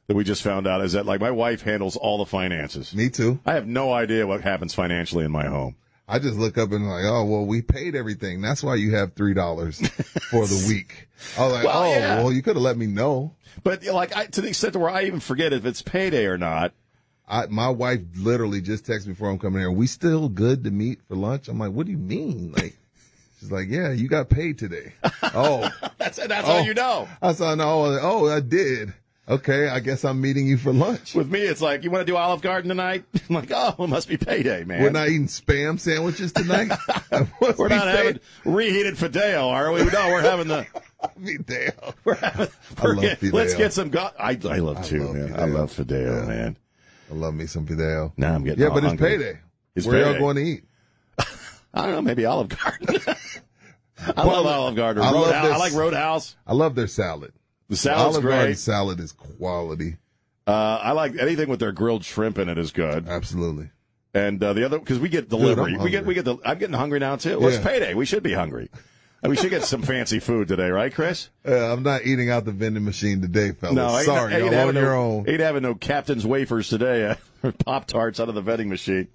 that 0.07 0.15
we 0.15 0.23
just 0.23 0.43
found 0.43 0.67
out 0.67 0.81
is 0.81 0.91
that 0.93 1.07
like 1.07 1.19
my 1.19 1.31
wife 1.31 1.63
handles 1.63 1.95
all 1.95 2.19
the 2.19 2.27
finances. 2.27 2.93
Me 2.93 3.09
too. 3.09 3.39
I 3.47 3.53
have 3.53 3.65
no 3.65 3.91
idea 3.91 4.27
what 4.27 4.41
happens 4.41 4.75
financially 4.75 5.25
in 5.25 5.31
my 5.31 5.47
home. 5.47 5.75
I 6.07 6.19
just 6.19 6.37
look 6.37 6.57
up 6.57 6.71
and 6.71 6.87
like, 6.87 7.05
oh 7.05 7.25
well, 7.25 7.45
we 7.45 7.61
paid 7.61 7.95
everything. 7.95 8.41
That's 8.41 8.63
why 8.63 8.75
you 8.75 8.95
have 8.95 9.13
three 9.13 9.33
dollars 9.33 9.79
for 10.29 10.45
the 10.45 10.65
week. 10.69 11.07
I 11.37 11.43
was 11.45 11.53
like, 11.53 11.65
Well, 11.65 11.83
oh 11.83 11.93
yeah. 11.93 12.17
well, 12.23 12.31
you 12.31 12.41
could 12.43 12.55
have 12.55 12.63
let 12.63 12.77
me 12.77 12.85
know. 12.87 13.33
But 13.63 13.83
like 13.85 14.15
I, 14.15 14.25
to 14.27 14.41
the 14.41 14.49
extent 14.49 14.73
to 14.73 14.79
where 14.79 14.89
I 14.91 15.03
even 15.03 15.19
forget 15.19 15.51
if 15.53 15.65
it's 15.65 15.81
payday 15.81 16.25
or 16.25 16.37
not. 16.37 16.73
I, 17.27 17.47
my 17.47 17.69
wife 17.69 18.01
literally 18.15 18.61
just 18.61 18.85
texted 18.85 19.07
me 19.07 19.13
before 19.13 19.31
I'm 19.31 19.39
coming 19.39 19.59
here. 19.59 19.71
We 19.71 19.87
still 19.87 20.29
good 20.29 20.63
to 20.65 20.69
meet 20.71 20.99
for 21.07 21.15
lunch? 21.15 21.47
I'm 21.47 21.57
like, 21.57 21.71
what 21.71 21.87
do 21.87 21.91
you 21.91 21.97
mean? 21.97 22.51
Like, 22.55 22.77
she's 23.39 23.51
like, 23.51 23.67
yeah, 23.67 23.89
you 23.91 24.07
got 24.07 24.29
paid 24.29 24.59
today. 24.59 24.93
Oh, 25.37 25.67
That's 25.97 26.17
that's 26.17 26.47
Oh. 26.47 26.51
how 26.53 26.59
you 26.59 26.75
know. 26.75 27.09
I 27.21 27.33
saw 27.33 27.55
no. 27.55 27.97
Oh, 28.01 28.29
I 28.29 28.41
did. 28.41 28.93
Okay, 29.27 29.67
I 29.67 29.79
guess 29.79 30.05
I'm 30.05 30.21
meeting 30.21 30.45
you 30.45 30.55
for 30.55 30.71
lunch. 30.71 31.15
With 31.15 31.31
me, 31.31 31.39
it's 31.41 31.59
like, 31.59 31.83
you 31.83 31.89
want 31.89 32.05
to 32.05 32.11
do 32.11 32.15
Olive 32.15 32.41
Garden 32.41 32.69
tonight? 32.69 33.05
I'm 33.29 33.35
like, 33.35 33.49
oh, 33.51 33.73
it 33.83 33.87
must 33.87 34.07
be 34.07 34.17
payday, 34.17 34.63
man. 34.65 34.83
We're 34.83 34.91
not 34.91 35.07
eating 35.07 35.25
spam 35.25 35.79
sandwiches 35.79 36.31
tonight. 36.31 36.71
We're 37.57 37.69
not 37.69 37.85
paid. 37.85 37.95
having 37.97 38.19
reheated 38.45 38.95
fideo, 38.95 39.47
are 39.51 39.71
we? 39.71 39.83
No, 39.85 40.09
we're 40.09 40.21
having 40.21 40.47
the. 40.47 40.67
Damn. 41.47 41.93
We're 42.03 42.13
having. 42.15 42.47
I 42.77 42.83
We're 42.83 42.93
love 42.93 43.01
get- 43.01 43.19
fideo. 43.19 43.33
let's 43.33 43.55
get 43.55 43.73
some. 43.73 43.89
Go- 43.89 44.11
I 44.19 44.37
I 44.47 44.57
love 44.57 44.85
too, 44.85 45.03
love 45.05 45.15
man. 45.15 45.39
I 45.39 45.45
love 45.45 45.71
fideo, 45.75 46.21
Yeah. 46.21 46.27
man. 46.27 46.57
I 47.09 47.13
love 47.15 47.33
me 47.33 47.47
some 47.47 47.65
fideo. 47.65 48.11
Now 48.17 48.35
I'm 48.35 48.43
getting 48.43 48.61
Yeah, 48.61 48.69
but 48.69 48.77
it's 48.83 48.87
hungry. 48.87 49.09
payday. 49.09 49.39
It's 49.75 49.87
Where 49.87 50.01
y'all 50.05 50.19
going 50.19 50.35
to 50.35 50.41
eat? 50.43 50.63
I 51.73 51.85
don't 51.87 51.91
know, 51.91 52.01
maybe 52.03 52.25
Olive 52.25 52.49
Garden. 52.49 52.99
I 54.15 54.23
love 54.23 54.45
Olive 54.45 54.75
Garden. 54.75 55.03
I 55.03 55.09
love 55.09 55.25
Roadhouse. 55.25 55.51
I 55.51 55.57
like 55.57 55.73
Roadhouse. 55.73 56.35
I 56.45 56.53
love 56.53 56.75
their 56.75 56.87
salad. 56.87 57.33
The 57.69 57.75
salad's 57.75 58.19
great. 58.19 58.57
salad 58.57 58.99
is 58.99 59.11
quality. 59.11 59.97
Uh, 60.47 60.79
I 60.81 60.91
like 60.91 61.17
anything 61.17 61.49
with 61.49 61.59
their 61.59 61.71
grilled 61.71 62.03
shrimp 62.03 62.37
in 62.37 62.49
it 62.49 62.57
is 62.57 62.71
good. 62.71 63.07
Absolutely. 63.07 63.69
And 64.13 64.41
uh, 64.43 64.53
the 64.53 64.65
other 64.65 64.79
because 64.79 64.99
we 64.99 65.09
get 65.09 65.29
Dude, 65.29 65.39
delivery. 65.39 65.75
I'm 65.75 65.83
we 65.83 65.89
get 65.89 66.05
we 66.05 66.13
get 66.13 66.25
the. 66.25 66.37
I'm 66.45 66.57
getting 66.57 66.75
hungry 66.75 66.99
now 66.99 67.15
too. 67.15 67.39
Well, 67.39 67.49
it's 67.49 67.63
payday. 67.63 67.93
We 67.95 68.05
should 68.05 68.23
be 68.23 68.33
hungry. 68.33 68.69
We 69.23 69.35
should 69.35 69.49
get 69.49 69.63
some 69.63 69.81
fancy 69.83 70.19
food 70.19 70.47
today, 70.47 70.69
right, 70.69 70.93
Chris? 70.93 71.29
Uh, 71.47 71.73
I'm 71.73 71.83
not 71.83 72.05
eating 72.05 72.29
out 72.29 72.45
the 72.45 72.51
vending 72.51 72.85
machine 72.85 73.21
today, 73.21 73.51
fellas. 73.51 73.75
No, 73.75 73.97
ain't, 73.97 74.05
sorry, 74.05 74.33
ain't 74.33 74.43
y'all 74.45 74.53
having 74.53 74.77
on 74.77 74.83
your 74.83 74.93
no, 74.93 75.01
own. 75.01 75.29
Ain't 75.29 75.39
having 75.39 75.63
no 75.63 75.75
Captain's 75.75 76.25
wafers 76.25 76.69
today. 76.69 77.17
Uh, 77.43 77.51
Pop 77.65 77.87
tarts 77.87 78.19
out 78.19 78.29
of 78.29 78.35
the 78.35 78.41
vending 78.41 78.69
machine. 78.69 79.07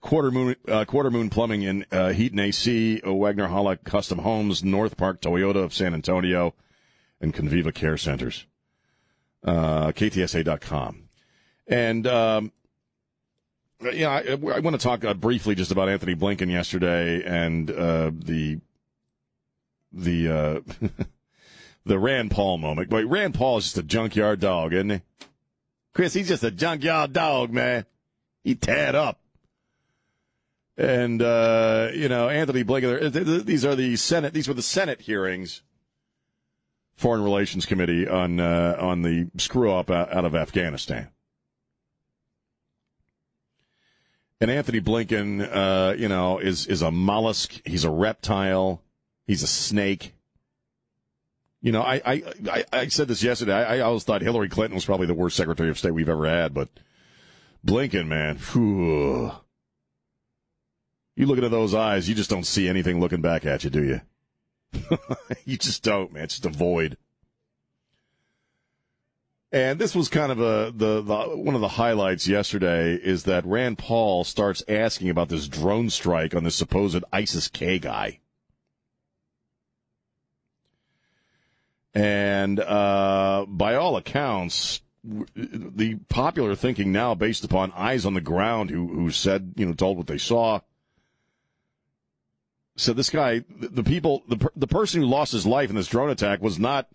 Quarter 0.00 0.30
Moon, 0.30 0.56
uh, 0.66 0.84
Quarter 0.84 1.10
Moon 1.10 1.30
Plumbing 1.30 1.64
and 1.64 1.86
uh, 1.92 2.08
Heat 2.12 2.32
and 2.32 2.40
AC, 2.40 3.00
Wagner 3.04 3.48
Hollock 3.48 3.84
Custom 3.84 4.18
Homes, 4.18 4.64
North 4.64 4.96
Park 4.96 5.20
Toyota 5.20 5.62
of 5.62 5.72
San 5.74 5.94
Antonio, 5.94 6.54
and 7.20 7.32
Conviva 7.32 7.72
Care 7.72 7.96
Centers. 7.96 8.46
Uh, 9.44 9.92
KTSA.com. 9.92 11.03
And, 11.66 12.06
um, 12.06 12.52
yeah, 13.92 14.10
I, 14.10 14.32
I 14.32 14.60
want 14.60 14.78
to 14.78 14.78
talk 14.78 15.04
uh, 15.04 15.14
briefly 15.14 15.54
just 15.54 15.70
about 15.70 15.88
Antony 15.88 16.14
Blinken 16.14 16.50
yesterday 16.50 17.22
and 17.24 17.70
uh, 17.70 18.10
the 18.14 18.60
the 19.92 20.28
uh, 20.28 20.88
the 21.84 21.98
Rand 21.98 22.30
Paul 22.30 22.58
moment. 22.58 22.88
But 22.88 23.04
Rand 23.04 23.34
Paul 23.34 23.58
is 23.58 23.64
just 23.64 23.78
a 23.78 23.82
junkyard 23.82 24.40
dog, 24.40 24.72
isn't 24.72 24.90
he? 24.90 25.00
Chris, 25.92 26.14
he's 26.14 26.28
just 26.28 26.44
a 26.44 26.50
junkyard 26.50 27.12
dog, 27.12 27.52
man. 27.52 27.86
He 28.42 28.54
tad 28.54 28.94
up. 28.94 29.20
And 30.76 31.22
uh, 31.22 31.90
you 31.94 32.08
know, 32.08 32.28
Antony 32.28 32.64
Blinken. 32.64 33.44
These 33.44 33.64
are 33.64 33.76
the 33.76 33.96
Senate. 33.96 34.32
These 34.32 34.48
were 34.48 34.54
the 34.54 34.62
Senate 34.62 35.02
hearings, 35.02 35.62
Foreign 36.96 37.22
Relations 37.22 37.64
Committee 37.64 38.08
on 38.08 38.40
uh, 38.40 38.76
on 38.80 39.02
the 39.02 39.28
screw 39.36 39.72
up 39.72 39.90
out 39.90 40.24
of 40.24 40.34
Afghanistan. 40.34 41.08
And 44.44 44.50
Antony 44.50 44.82
Blinken, 44.82 45.40
uh, 45.40 45.94
you 45.96 46.06
know, 46.06 46.38
is 46.38 46.66
is 46.66 46.82
a 46.82 46.90
mollusk. 46.90 47.62
He's 47.64 47.84
a 47.84 47.90
reptile. 47.90 48.82
He's 49.26 49.42
a 49.42 49.46
snake. 49.46 50.12
You 51.62 51.72
know, 51.72 51.80
I 51.80 52.02
I, 52.04 52.22
I, 52.52 52.64
I 52.70 52.88
said 52.88 53.08
this 53.08 53.22
yesterday. 53.22 53.54
I, 53.54 53.78
I, 53.78 53.80
always 53.80 54.04
thought 54.04 54.20
Hillary 54.20 54.50
Clinton 54.50 54.74
was 54.74 54.84
probably 54.84 55.06
the 55.06 55.14
worst 55.14 55.38
Secretary 55.38 55.70
of 55.70 55.78
State 55.78 55.92
we've 55.92 56.10
ever 56.10 56.28
had, 56.28 56.52
but 56.52 56.68
Blinken, 57.66 58.06
man, 58.06 58.36
whew. 58.36 59.32
you 61.16 61.24
look 61.24 61.38
into 61.38 61.48
those 61.48 61.72
eyes, 61.72 62.06
you 62.06 62.14
just 62.14 62.28
don't 62.28 62.44
see 62.44 62.68
anything 62.68 63.00
looking 63.00 63.22
back 63.22 63.46
at 63.46 63.64
you, 63.64 63.70
do 63.70 63.82
you? 63.82 64.00
you 65.46 65.56
just 65.56 65.82
don't, 65.82 66.12
man. 66.12 66.24
It's 66.24 66.38
just 66.38 66.44
a 66.44 66.50
void. 66.50 66.98
And 69.54 69.78
this 69.78 69.94
was 69.94 70.08
kind 70.08 70.32
of 70.32 70.40
a 70.40 70.72
the, 70.74 71.00
the 71.00 71.16
one 71.36 71.54
of 71.54 71.60
the 71.60 71.68
highlights 71.68 72.26
yesterday 72.26 72.94
is 72.94 73.22
that 73.22 73.46
Rand 73.46 73.78
Paul 73.78 74.24
starts 74.24 74.64
asking 74.66 75.10
about 75.10 75.28
this 75.28 75.46
drone 75.46 75.90
strike 75.90 76.34
on 76.34 76.42
this 76.42 76.56
supposed 76.56 77.04
ISIS 77.12 77.46
K 77.46 77.78
guy. 77.78 78.18
And 81.94 82.58
uh, 82.58 83.46
by 83.46 83.76
all 83.76 83.96
accounts, 83.96 84.80
the 85.04 86.00
popular 86.08 86.56
thinking 86.56 86.90
now, 86.90 87.14
based 87.14 87.44
upon 87.44 87.70
eyes 87.76 88.04
on 88.04 88.14
the 88.14 88.20
ground 88.20 88.70
who 88.70 88.88
who 88.88 89.12
said 89.12 89.54
you 89.54 89.66
know 89.66 89.72
told 89.72 89.98
what 89.98 90.08
they 90.08 90.18
saw, 90.18 90.58
said 92.74 92.96
this 92.96 93.10
guy, 93.10 93.44
the 93.48 93.84
people, 93.84 94.24
the 94.28 94.50
the 94.56 94.66
person 94.66 95.00
who 95.00 95.06
lost 95.06 95.30
his 95.30 95.46
life 95.46 95.70
in 95.70 95.76
this 95.76 95.86
drone 95.86 96.10
attack 96.10 96.42
was 96.42 96.58
not 96.58 96.88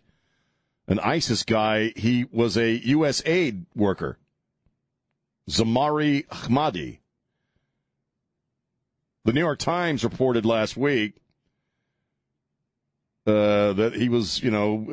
an 0.89 0.99
ISIS 0.99 1.43
guy. 1.43 1.93
He 1.95 2.25
was 2.31 2.57
a 2.57 2.71
U.S. 2.87 3.21
aid 3.25 3.65
worker, 3.75 4.17
Zemari 5.49 6.27
Ahmadi. 6.27 6.99
The 9.23 9.33
New 9.33 9.41
York 9.41 9.59
Times 9.59 10.03
reported 10.03 10.45
last 10.45 10.75
week 10.75 11.15
uh, 13.27 13.73
that 13.73 13.93
he 13.93 14.09
was, 14.09 14.41
you 14.41 14.49
know, 14.49 14.87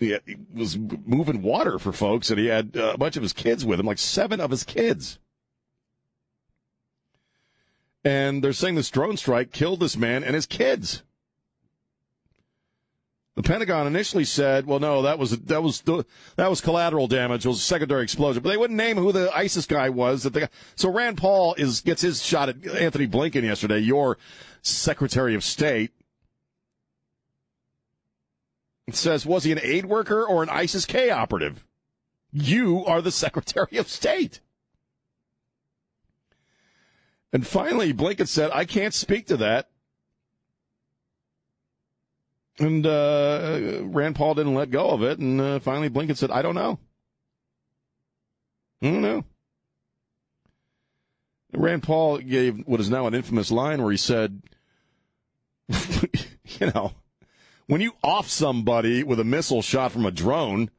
he 0.00 0.36
was 0.52 0.76
moving 0.76 1.42
water 1.42 1.78
for 1.78 1.92
folks, 1.92 2.30
and 2.30 2.40
he 2.40 2.46
had 2.46 2.74
a 2.74 2.98
bunch 2.98 3.16
of 3.16 3.22
his 3.22 3.32
kids 3.32 3.64
with 3.64 3.78
him, 3.78 3.86
like 3.86 3.98
seven 3.98 4.40
of 4.40 4.50
his 4.50 4.64
kids. 4.64 5.18
And 8.04 8.42
they're 8.42 8.52
saying 8.52 8.74
this 8.74 8.90
drone 8.90 9.16
strike 9.16 9.52
killed 9.52 9.80
this 9.80 9.96
man 9.96 10.24
and 10.24 10.34
his 10.34 10.46
kids. 10.46 11.02
The 13.36 13.42
Pentagon 13.42 13.88
initially 13.88 14.24
said, 14.24 14.64
"Well, 14.64 14.78
no, 14.78 15.02
that 15.02 15.18
was 15.18 15.32
that 15.32 15.62
was 15.62 15.80
that 15.80 16.50
was 16.50 16.60
collateral 16.60 17.08
damage. 17.08 17.44
It 17.44 17.48
was 17.48 17.58
a 17.58 17.62
secondary 17.62 18.04
explosion." 18.04 18.42
But 18.44 18.50
they 18.50 18.56
wouldn't 18.56 18.76
name 18.76 18.96
who 18.96 19.10
the 19.10 19.28
ISIS 19.36 19.66
guy 19.66 19.90
was. 19.90 20.22
That 20.22 20.34
the 20.34 20.48
so 20.76 20.88
Rand 20.88 21.18
Paul 21.18 21.54
is 21.54 21.80
gets 21.80 22.02
his 22.02 22.22
shot 22.22 22.48
at 22.48 22.64
Antony 22.64 23.08
Blinken 23.08 23.42
yesterday, 23.42 23.80
your 23.80 24.18
Secretary 24.62 25.34
of 25.34 25.42
State. 25.42 25.90
It 28.86 28.94
says, 28.94 29.26
"Was 29.26 29.42
he 29.42 29.50
an 29.50 29.60
aid 29.62 29.86
worker 29.86 30.24
or 30.24 30.44
an 30.44 30.48
ISIS 30.48 30.86
K 30.86 31.10
operative?" 31.10 31.66
You 32.30 32.84
are 32.86 33.02
the 33.02 33.12
Secretary 33.12 33.78
of 33.78 33.88
State. 33.88 34.40
And 37.32 37.44
finally, 37.44 37.92
Blinken 37.92 38.28
said, 38.28 38.52
"I 38.52 38.64
can't 38.64 38.94
speak 38.94 39.26
to 39.26 39.36
that." 39.38 39.70
And 42.58 42.86
uh, 42.86 43.80
Rand 43.82 44.14
Paul 44.14 44.34
didn't 44.34 44.54
let 44.54 44.70
go 44.70 44.90
of 44.90 45.02
it. 45.02 45.18
And 45.18 45.40
uh, 45.40 45.58
finally, 45.58 45.90
Blinken 45.90 46.16
said, 46.16 46.30
I 46.30 46.42
don't 46.42 46.54
know. 46.54 46.78
I 48.80 48.86
don't 48.86 49.02
know. 49.02 49.24
Rand 51.52 51.82
Paul 51.82 52.18
gave 52.18 52.66
what 52.66 52.80
is 52.80 52.90
now 52.90 53.06
an 53.06 53.14
infamous 53.14 53.50
line 53.50 53.82
where 53.82 53.90
he 53.90 53.96
said, 53.96 54.42
you 55.68 56.70
know, 56.74 56.92
when 57.66 57.80
you 57.80 57.92
off 58.02 58.28
somebody 58.28 59.02
with 59.02 59.18
a 59.18 59.24
missile 59.24 59.62
shot 59.62 59.92
from 59.92 60.06
a 60.06 60.10
drone, 60.10 60.70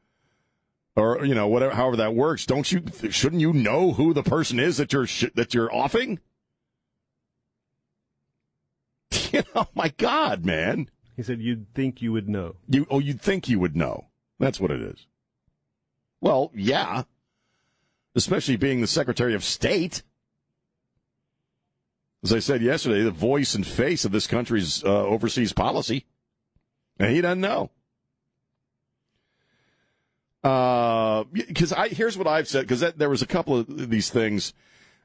or 0.94 1.24
you 1.24 1.34
know 1.34 1.46
whatever, 1.48 1.74
however 1.74 1.96
that 1.96 2.14
works, 2.14 2.46
don't 2.46 2.70
you? 2.70 2.82
Shouldn't 3.10 3.42
you 3.42 3.52
know 3.52 3.92
who 3.92 4.14
the 4.14 4.22
person 4.22 4.58
is 4.58 4.78
that 4.78 4.92
you're 4.92 5.08
that 5.34 5.54
you're 5.54 5.74
offing? 5.74 6.20
You 9.32 9.42
know, 9.54 9.66
my 9.74 9.92
God, 9.98 10.46
man. 10.46 10.88
He 11.16 11.22
said 11.22 11.40
you'd 11.40 11.72
think 11.74 12.02
you 12.02 12.12
would 12.12 12.28
know. 12.28 12.56
You 12.68 12.86
oh, 12.90 12.98
you'd 12.98 13.22
think 13.22 13.48
you 13.48 13.58
would 13.58 13.74
know. 13.74 14.04
That's 14.38 14.60
what 14.60 14.70
it 14.70 14.82
is. 14.82 15.06
Well, 16.20 16.50
yeah. 16.54 17.04
Especially 18.14 18.56
being 18.56 18.80
the 18.80 18.86
Secretary 18.86 19.34
of 19.34 19.42
State. 19.42 20.02
As 22.22 22.32
I 22.32 22.38
said 22.38 22.60
yesterday, 22.60 23.02
the 23.02 23.10
voice 23.10 23.54
and 23.54 23.66
face 23.66 24.04
of 24.04 24.12
this 24.12 24.26
country's 24.26 24.84
uh, 24.84 25.04
overseas 25.04 25.52
policy. 25.52 26.04
And 26.98 27.12
he 27.12 27.20
doesn't 27.20 27.40
know. 27.40 27.70
Because 30.42 31.72
uh, 31.72 31.76
I 31.78 31.88
here's 31.88 32.18
what 32.18 32.26
I've 32.26 32.48
said. 32.48 32.62
Because 32.62 32.80
there 32.80 33.10
was 33.10 33.22
a 33.22 33.26
couple 33.26 33.58
of 33.58 33.90
these 33.90 34.10
things 34.10 34.52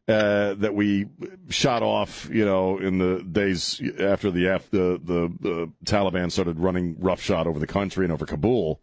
uh, 0.08 0.56
that 0.56 0.74
we 0.74 1.08
shot 1.50 1.84
off, 1.84 2.28
you 2.32 2.44
know, 2.44 2.78
in 2.80 2.98
the 2.98 3.24
days 3.24 3.82
after 4.00 4.32
the, 4.32 4.62
the, 4.72 5.00
the 5.04 5.34
the 5.40 5.72
Taliban 5.86 6.32
started 6.32 6.60
running 6.60 6.96
roughshod 7.00 7.48
over 7.48 7.60
the 7.60 7.68
country 7.68 8.06
and 8.06 8.12
over 8.12 8.26
Kabul. 8.26 8.82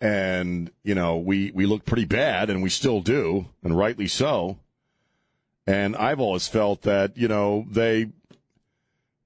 And 0.00 0.70
you 0.84 0.94
know, 0.94 1.16
we 1.16 1.50
we 1.52 1.66
looked 1.66 1.86
pretty 1.86 2.04
bad, 2.04 2.50
and 2.50 2.62
we 2.62 2.68
still 2.68 3.00
do, 3.00 3.46
and 3.64 3.76
rightly 3.76 4.06
so. 4.06 4.58
And 5.66 5.96
I've 5.96 6.20
always 6.20 6.46
felt 6.46 6.82
that 6.82 7.16
you 7.16 7.28
know 7.28 7.66
they 7.70 8.10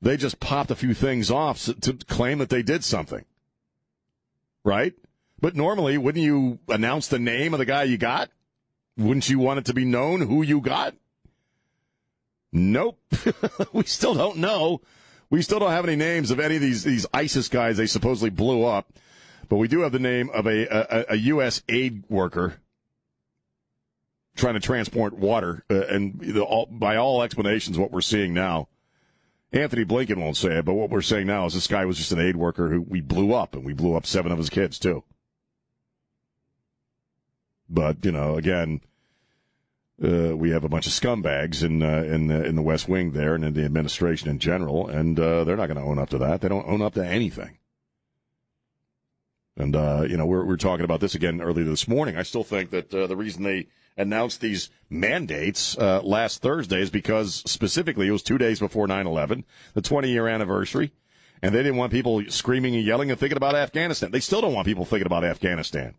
they 0.01 0.17
just 0.17 0.41
popped 0.41 0.71
a 0.71 0.77
few 0.77 0.95
things 0.95 1.31
off 1.31 1.65
to 1.65 1.93
claim 2.09 2.39
that 2.39 2.49
they 2.49 2.63
did 2.63 2.85
something, 2.85 3.25
right? 4.65 4.95
But 5.41 5.57
normally, 5.57 5.99
wouldn't 5.99 6.25
you 6.25 6.61
announce 6.69 7.09
the 7.09 7.19
name 7.19 7.53
of 7.53 7.59
the 7.59 7.67
guy 7.67 7.83
you 7.83 7.99
got? 7.99 8.31
Wouldn't 8.97 9.29
you 9.29 9.39
want 9.39 9.59
it 9.59 9.65
to 9.67 9.75
be 9.75 9.85
known 9.85 10.21
who 10.21 10.43
you 10.43 10.61
got? 10.61 10.95
Nope. 12.53 12.99
we 13.73 13.85
still 13.85 14.15
don't 14.15 14.37
know. 14.37 14.83
We 15.31 15.41
still 15.41 15.59
don't 15.59 15.71
have 15.71 15.87
any 15.87 15.97
names 15.97 16.31
of 16.31 16.39
any 16.39 16.57
of 16.57 16.61
these, 16.61 16.85
these 16.85 17.07
ISIS 17.15 17.49
guys 17.49 17.79
they 17.79 17.87
supposedly 17.87 18.31
blew 18.31 18.65
up. 18.65 18.93
But 19.49 19.57
we 19.57 19.69
do 19.69 19.81
have 19.81 19.93
the 19.93 19.99
name 19.99 20.31
of 20.31 20.47
a, 20.47 20.67
a, 20.67 21.07
a 21.11 21.17
U.S. 21.17 21.63
aid 21.69 22.05
worker 22.09 22.61
trying 24.37 24.55
to 24.55 24.61
transport 24.61 25.15
water. 25.15 25.65
Uh, 25.71 25.87
and 25.87 26.21
the, 26.21 26.43
all, 26.43 26.67
by 26.67 26.97
all 26.97 27.23
explanations, 27.23 27.79
what 27.79 27.93
we're 27.93 28.01
seeing 28.01 28.35
now, 28.35 28.69
Antony 29.53 29.85
Blinken 29.85 30.17
won't 30.17 30.37
say 30.37 30.59
it, 30.59 30.65
but 30.65 30.75
what 30.75 30.91
we're 30.91 31.03
saying 31.03 31.27
now 31.27 31.45
is 31.47 31.55
this 31.55 31.67
guy 31.67 31.85
was 31.85 31.99
just 31.99 32.13
an 32.13 32.21
aid 32.21 32.37
worker 32.37 32.71
who 32.71 32.81
we 32.81 33.01
blew 33.01 33.35
up, 33.35 33.55
and 33.55 33.65
we 33.65 33.75
blew 33.75 33.95
up 33.95 34.07
seven 34.07 34.33
of 34.33 34.39
his 34.39 34.49
kids, 34.49 34.79
too. 34.79 35.05
But 37.73 38.05
you 38.05 38.13
know, 38.13 38.37
again, 38.37 38.83
uh, 40.03 40.37
we 40.37 40.51
have 40.51 40.65
a 40.65 40.69
bunch 40.69 40.87
of 40.87 40.93
scumbags 40.93 41.63
in 41.63 41.83
uh, 41.83 42.03
in 42.03 42.27
the, 42.27 42.45
in 42.45 42.55
the 42.55 42.63
West 42.63 42.89
Wing 42.89 43.13
there, 43.13 43.35
and 43.35 43.45
in 43.45 43.55
the 43.55 43.65
administration 43.65 44.29
in 44.29 44.39
general, 44.39 44.89
and 44.89 45.19
uh, 45.19 45.45
they're 45.45 45.57
not 45.57 45.67
going 45.67 45.79
to 45.79 45.83
own 45.83 45.99
up 45.99 46.11
to 46.11 46.19
that. 46.19 46.41
They 46.41 46.49
don't 46.49 46.69
own 46.69 46.83
up 46.83 46.95
to 46.95 47.07
anything. 47.07 47.59
And 49.57 49.75
uh, 49.75 50.05
you 50.09 50.17
know, 50.17 50.27
we're 50.27 50.45
we're 50.45 50.57
talking 50.57 50.85
about 50.85 51.01
this 51.01 51.15
again 51.15 51.41
earlier 51.41 51.65
this 51.65 51.89
morning. 51.89 52.17
I 52.17 52.23
still 52.23 52.45
think 52.45 52.71
that 52.71 52.93
uh, 52.93 53.07
the 53.07 53.17
reason 53.17 53.43
they 53.43 53.69
announced 53.97 54.41
these 54.41 54.71
mandates 54.91 55.77
uh, 55.79 56.01
last 56.03 56.43
Thursday 56.43 56.81
is 56.81 56.91
because 56.91 57.43
specifically 57.47 58.09
it 58.09 58.13
was 58.13 58.23
two 58.23 58.39
days 58.39 58.61
before 58.61 58.87
9/11, 58.87 59.45
the 59.75 59.83
20 59.83 60.11
year 60.11 60.29
anniversary, 60.29 60.93
and 61.43 61.55
they 61.55 61.63
didn't 61.63 61.77
want 61.77 61.93
people 61.93 62.23
screaming 62.29 62.75
and 62.75 62.85
yelling 62.85 63.11
and 63.11 63.21
thinking 63.21 63.37
about 63.37 63.55
Afghanistan. 63.55 64.11
They 64.11 64.21
still 64.21 64.41
don't 64.41 64.55
want 64.55 64.67
people 64.67 64.85
thinking 64.85 65.07
about 65.07 65.25
Afghanistan. 65.25 65.95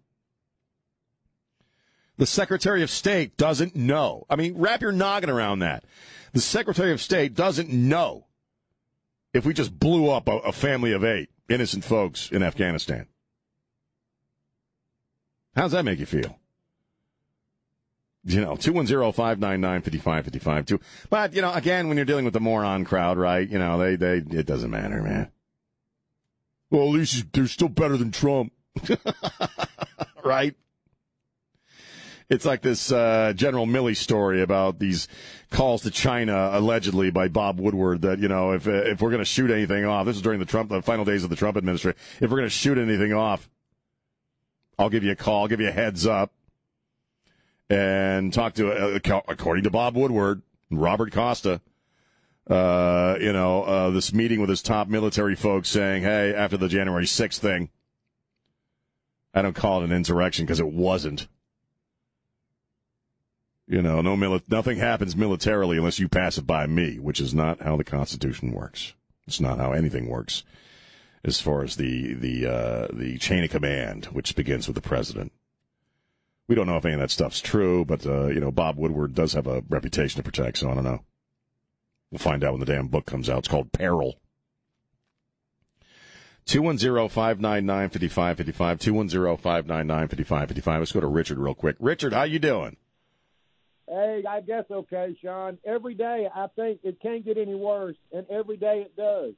The 2.18 2.26
Secretary 2.26 2.84
of 2.84 2.90
State 2.90 3.38
doesn't 3.38 3.76
know. 3.76 4.26
I 4.30 4.36
mean, 4.36 4.58
wrap 4.58 4.82
your 4.82 4.92
noggin 4.92 5.30
around 5.30 5.60
that. 5.60 5.84
The 6.34 6.42
Secretary 6.42 6.92
of 6.92 7.02
State 7.02 7.36
doesn't 7.36 7.70
know 7.70 8.26
if 9.34 9.46
we 9.46 9.54
just 9.54 9.78
blew 9.78 10.10
up 10.10 10.28
a, 10.28 10.38
a 10.40 10.52
family 10.52 10.92
of 10.92 11.04
eight 11.04 11.30
innocent 11.50 11.84
folks 11.84 12.32
in 12.32 12.44
Afghanistan. 12.44 13.08
How's 15.56 15.72
that 15.72 15.86
make 15.86 16.00
you 16.00 16.06
feel? 16.06 16.38
You 18.26 18.42
know, 18.42 18.56
210-599-5555. 18.56 20.82
But, 21.10 21.34
you 21.34 21.42
know, 21.42 21.52
again, 21.52 21.88
when 21.88 21.98
you're 21.98 22.06
dealing 22.06 22.26
with 22.26 22.34
the 22.34 22.40
moron 22.40 22.86
crowd, 22.86 23.18
right, 23.18 23.50
you 23.50 23.60
know, 23.60 23.78
they, 23.78 23.98
they, 23.98 24.18
it 24.38 24.46
doesn't 24.46 24.72
matter, 24.72 25.02
man. 25.02 25.30
Well, 26.70 26.84
at 26.84 26.94
least 26.94 27.34
they're 27.34 27.48
still 27.48 27.70
better 27.70 27.98
than 27.98 28.12
Trump. 28.12 28.54
right? 30.24 30.56
It's 32.30 32.46
like 32.46 32.62
this 32.62 32.92
uh, 32.92 33.34
General 33.36 33.66
Milley 33.66 33.96
story 33.96 34.42
about 34.42 34.80
these 34.80 35.08
calls 35.50 35.84
to 35.84 35.92
China 35.92 36.50
allegedly 36.54 37.12
by 37.12 37.28
Bob 37.28 37.60
Woodward 37.60 38.02
that 38.02 38.20
you 38.20 38.28
know 38.28 38.54
if 38.54 38.68
if 38.68 39.02
we're 39.02 39.12
going 39.12 39.20
to 39.20 39.26
shoot 39.26 39.52
anything 39.52 39.86
off, 39.86 40.06
this 40.06 40.16
is 40.16 40.22
during 40.22 40.40
the 40.40 40.46
Trump 40.46 40.70
the 40.70 40.82
final 40.82 41.06
days 41.06 41.24
of 41.24 41.30
the 41.30 41.36
Trump 41.36 41.58
administration. 41.58 42.00
If 42.20 42.30
we're 42.32 42.38
going 42.38 42.50
to 42.50 42.50
shoot 42.50 42.78
anything 42.78 43.14
off, 43.14 43.50
I'll 44.78 44.90
give 44.90 45.04
you 45.04 45.12
a 45.12 45.16
call, 45.16 45.42
I'll 45.42 45.48
give 45.48 45.60
you 45.60 45.68
a 45.68 45.72
heads 45.72 46.08
up, 46.08 46.32
and 47.70 48.34
talk 48.34 48.54
to 48.56 48.72
uh, 48.72 49.22
according 49.28 49.64
to 49.64 49.72
Bob 49.72 49.96
Woodward, 49.96 50.42
Robert 50.72 51.12
Costa. 51.12 51.62
Uh, 52.50 53.16
you 53.22 53.32
know, 53.32 53.64
uh, 53.64 53.90
this 53.92 54.14
meeting 54.14 54.42
with 54.42 54.50
his 54.50 54.62
top 54.62 54.90
military 54.90 55.34
folks 55.34 55.70
saying, 55.70 56.04
hey, 56.04 56.34
after 56.34 56.58
the 56.58 56.68
January 56.68 57.06
6th 57.06 57.38
thing, 57.38 57.70
I 59.34 59.42
don't 59.42 59.56
call 59.56 59.82
it 59.82 59.86
an 59.86 59.94
insurrection 59.94 60.46
because 60.46 60.60
it 60.60 60.68
wasn't. 60.68 61.28
You 63.68 63.82
know, 63.82 64.02
no 64.02 64.18
mili- 64.18 64.44
nothing 64.50 64.78
happens 64.78 65.16
militarily 65.16 65.78
unless 65.78 66.00
you 66.00 66.10
pass 66.10 66.38
it 66.38 66.46
by 66.46 66.68
me, 66.68 67.00
which 67.00 67.22
is 67.22 67.34
not 67.34 67.62
how 67.62 67.78
the 67.78 67.84
Constitution 67.84 68.52
works. 68.52 68.94
It's 69.26 69.40
not 69.40 69.58
how 69.58 69.72
anything 69.72 70.10
works, 70.10 70.44
as 71.24 71.40
far 71.40 71.64
as 71.64 71.78
the 71.78 72.14
the 72.14 72.46
uh, 72.46 72.88
the 72.92 73.18
chain 73.20 73.44
of 73.44 73.52
command, 73.52 74.06
which 74.06 74.36
begins 74.36 74.68
with 74.68 74.76
the 74.76 74.82
president. 74.82 75.32
We 76.48 76.56
don't 76.56 76.68
know 76.68 76.76
if 76.76 76.84
any 76.84 76.96
of 76.96 77.00
that 77.00 77.12
stuff's 77.12 77.40
true, 77.40 77.86
but 77.86 78.06
uh, 78.06 78.28
you 78.28 78.42
know, 78.42 78.52
Bob 78.52 78.78
Woodward 78.78 79.16
does 79.16 79.32
have 79.32 79.48
a 79.48 79.64
reputation 79.70 80.18
to 80.18 80.24
protect, 80.24 80.58
so 80.58 80.70
I 80.70 80.74
don't 80.74 80.84
know. 80.84 81.06
We'll 82.12 82.20
find 82.20 82.44
out 82.44 82.52
when 82.52 82.60
the 82.60 82.66
damn 82.66 82.90
book 82.90 83.06
comes 83.06 83.30
out. 83.30 83.40
It's 83.40 83.48
called 83.48 83.72
Peril. 83.72 84.20
210-599-5555, 86.46 89.42
210-599-5555. 89.42 90.80
Let's 90.80 90.92
go 90.92 91.00
to 91.00 91.08
Richard 91.08 91.40
real 91.40 91.56
quick. 91.56 91.78
Richard, 91.80 92.12
how 92.12 92.24
you 92.24 92.40
doing? 92.40 92.76
Hey, 93.88 94.24
I 94.28 94.42
guess 94.42 94.66
okay, 94.72 95.16
Sean. 95.22 95.58
Every 95.66 95.94
day 95.94 96.28
I 96.34 96.48
think 96.56 96.80
it 96.84 97.02
can't 97.02 97.26
get 97.26 97.38
any 97.38 97.56
worse, 97.56 97.98
and 98.12 98.26
every 98.30 98.58
day 98.58 98.82
it 98.82 98.96
does. 98.96 99.34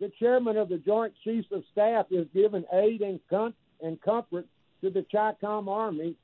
The 0.00 0.10
chairman 0.18 0.56
of 0.56 0.68
the 0.68 0.78
Joint 0.78 1.12
Chiefs 1.22 1.48
of 1.52 1.62
Staff 1.72 2.06
is 2.10 2.26
giving 2.34 2.64
aid 2.72 3.02
and, 3.02 3.20
com- 3.30 3.54
and 3.80 4.00
comfort 4.00 4.46
to 4.80 4.90
the 4.90 5.04
CHICOM 5.12 5.68
Army. 5.68 6.16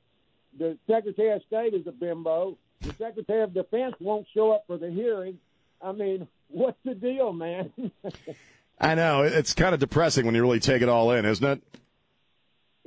The 0.57 0.77
Secretary 0.87 1.31
of 1.31 1.41
State 1.43 1.73
is 1.73 1.87
a 1.87 1.91
bimbo. 1.91 2.57
The 2.81 2.93
Secretary 2.97 3.41
of 3.43 3.53
Defense 3.53 3.95
won't 3.99 4.27
show 4.33 4.51
up 4.51 4.63
for 4.67 4.77
the 4.77 4.89
hearing. 4.89 5.39
I 5.81 5.91
mean, 5.91 6.27
what's 6.49 6.79
the 6.83 6.95
deal, 6.95 7.31
man? 7.31 7.71
I 8.81 8.95
know. 8.95 9.23
It's 9.23 9.53
kind 9.53 9.73
of 9.73 9.79
depressing 9.79 10.25
when 10.25 10.35
you 10.35 10.41
really 10.41 10.59
take 10.59 10.81
it 10.81 10.89
all 10.89 11.11
in, 11.11 11.25
isn't 11.25 11.45
it? 11.45 11.61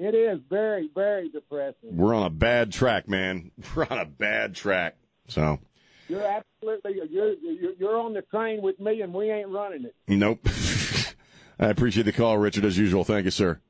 It 0.03 0.16
is 0.16 0.40
very, 0.50 0.90
very 0.92 1.28
depressing. 1.28 1.96
We're 1.96 2.12
on 2.12 2.24
a 2.24 2.30
bad 2.30 2.72
track, 2.72 3.09
man. 3.09 3.53
We're 3.76 3.86
on 3.88 3.98
a 3.98 4.05
bad 4.05 4.57
track. 4.57 4.96
So. 5.28 5.61
You're 6.09 6.26
absolutely 6.26 7.00
you're 7.09 7.34
you're 7.78 7.96
on 7.96 8.12
the 8.12 8.22
train 8.22 8.61
with 8.62 8.80
me, 8.80 9.00
and 9.00 9.14
we 9.14 9.30
ain't 9.30 9.48
running 9.48 9.84
it. 9.84 9.94
Nope. 10.09 10.40
I 11.61 11.68
appreciate 11.68 12.03
the 12.03 12.12
call, 12.12 12.36
Richard, 12.36 12.64
as 12.64 12.76
usual. 12.76 13.05
Thank 13.05 13.26
you, 13.26 13.30
sir. 13.30 13.61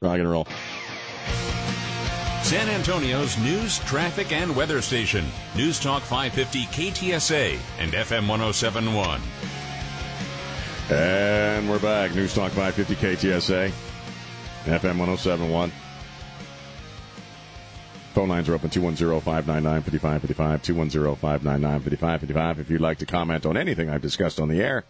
Rock 0.00 0.18
and 0.18 0.30
roll. 0.30 0.48
San 2.42 2.70
Antonio's 2.70 3.36
news, 3.38 3.78
traffic, 3.80 4.32
and 4.32 4.56
weather 4.56 4.80
station. 4.80 5.26
News 5.54 5.78
Talk 5.78 6.02
550 6.02 6.64
KTSA 6.64 7.58
and 7.78 7.92
FM 7.92 8.26
1071. 8.26 9.20
And 10.90 11.68
we're 11.68 11.78
back. 11.78 12.14
News 12.14 12.34
Talk 12.34 12.52
550 12.52 13.28
KTSA. 13.28 13.89
FM 14.64 14.98
1071. 14.98 15.72
Phone 18.14 18.28
lines 18.28 18.48
are 18.48 18.54
open 18.54 18.70
210 18.70 19.20
599 19.20 19.82
5555. 19.82 20.62
210 20.62 21.16
599 21.16 21.80
5555. 21.80 22.58
If 22.60 22.70
you'd 22.70 22.80
like 22.80 22.98
to 22.98 23.06
comment 23.06 23.46
on 23.46 23.56
anything 23.56 23.88
I've 23.88 24.02
discussed 24.02 24.40
on 24.40 24.48
the 24.48 24.60
air, 24.60 24.84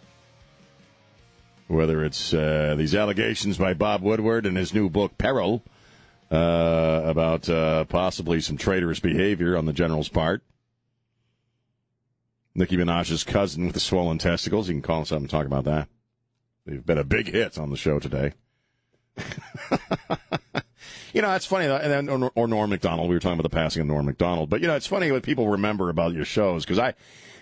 whether 1.67 2.03
it's 2.03 2.33
uh, 2.33 2.75
these 2.77 2.95
allegations 2.95 3.57
by 3.57 3.73
Bob 3.73 4.01
Woodward 4.01 4.45
and 4.45 4.57
his 4.57 4.73
new 4.73 4.89
book, 4.89 5.17
Peril, 5.17 5.63
uh, 6.31 7.01
about 7.05 7.47
uh, 7.47 7.85
possibly 7.85 8.41
some 8.41 8.57
traitorous 8.57 8.99
behavior 8.99 9.55
on 9.55 9.65
the 9.65 9.73
general's 9.73 10.09
part. 10.09 10.41
Nicki 12.55 12.75
Minaj's 12.75 13.23
cousin 13.23 13.65
with 13.65 13.73
the 13.73 13.79
swollen 13.79 14.17
testicles. 14.17 14.67
You 14.67 14.73
can 14.75 14.81
call 14.81 15.01
us 15.01 15.11
up 15.11 15.19
and 15.19 15.29
talk 15.29 15.45
about 15.45 15.63
that. 15.65 15.87
They've 16.65 16.85
been 16.85 16.97
a 16.97 17.03
big 17.03 17.27
hit 17.27 17.57
on 17.57 17.69
the 17.69 17.77
show 17.77 17.99
today. 17.99 18.33
you 21.13 21.21
know, 21.21 21.33
it's 21.33 21.45
funny, 21.45 21.65
and 21.65 22.09
or, 22.09 22.31
or 22.35 22.47
Norm 22.47 22.69
Macdonald. 22.69 23.09
We 23.09 23.15
were 23.15 23.19
talking 23.19 23.39
about 23.39 23.49
the 23.49 23.55
passing 23.55 23.81
of 23.81 23.87
Norm 23.87 24.05
Macdonald, 24.05 24.49
but 24.49 24.61
you 24.61 24.67
know, 24.67 24.75
it's 24.75 24.87
funny 24.87 25.11
what 25.11 25.23
people 25.23 25.47
remember 25.49 25.89
about 25.89 26.13
your 26.13 26.25
shows 26.25 26.65
because 26.65 26.79
I, 26.79 26.93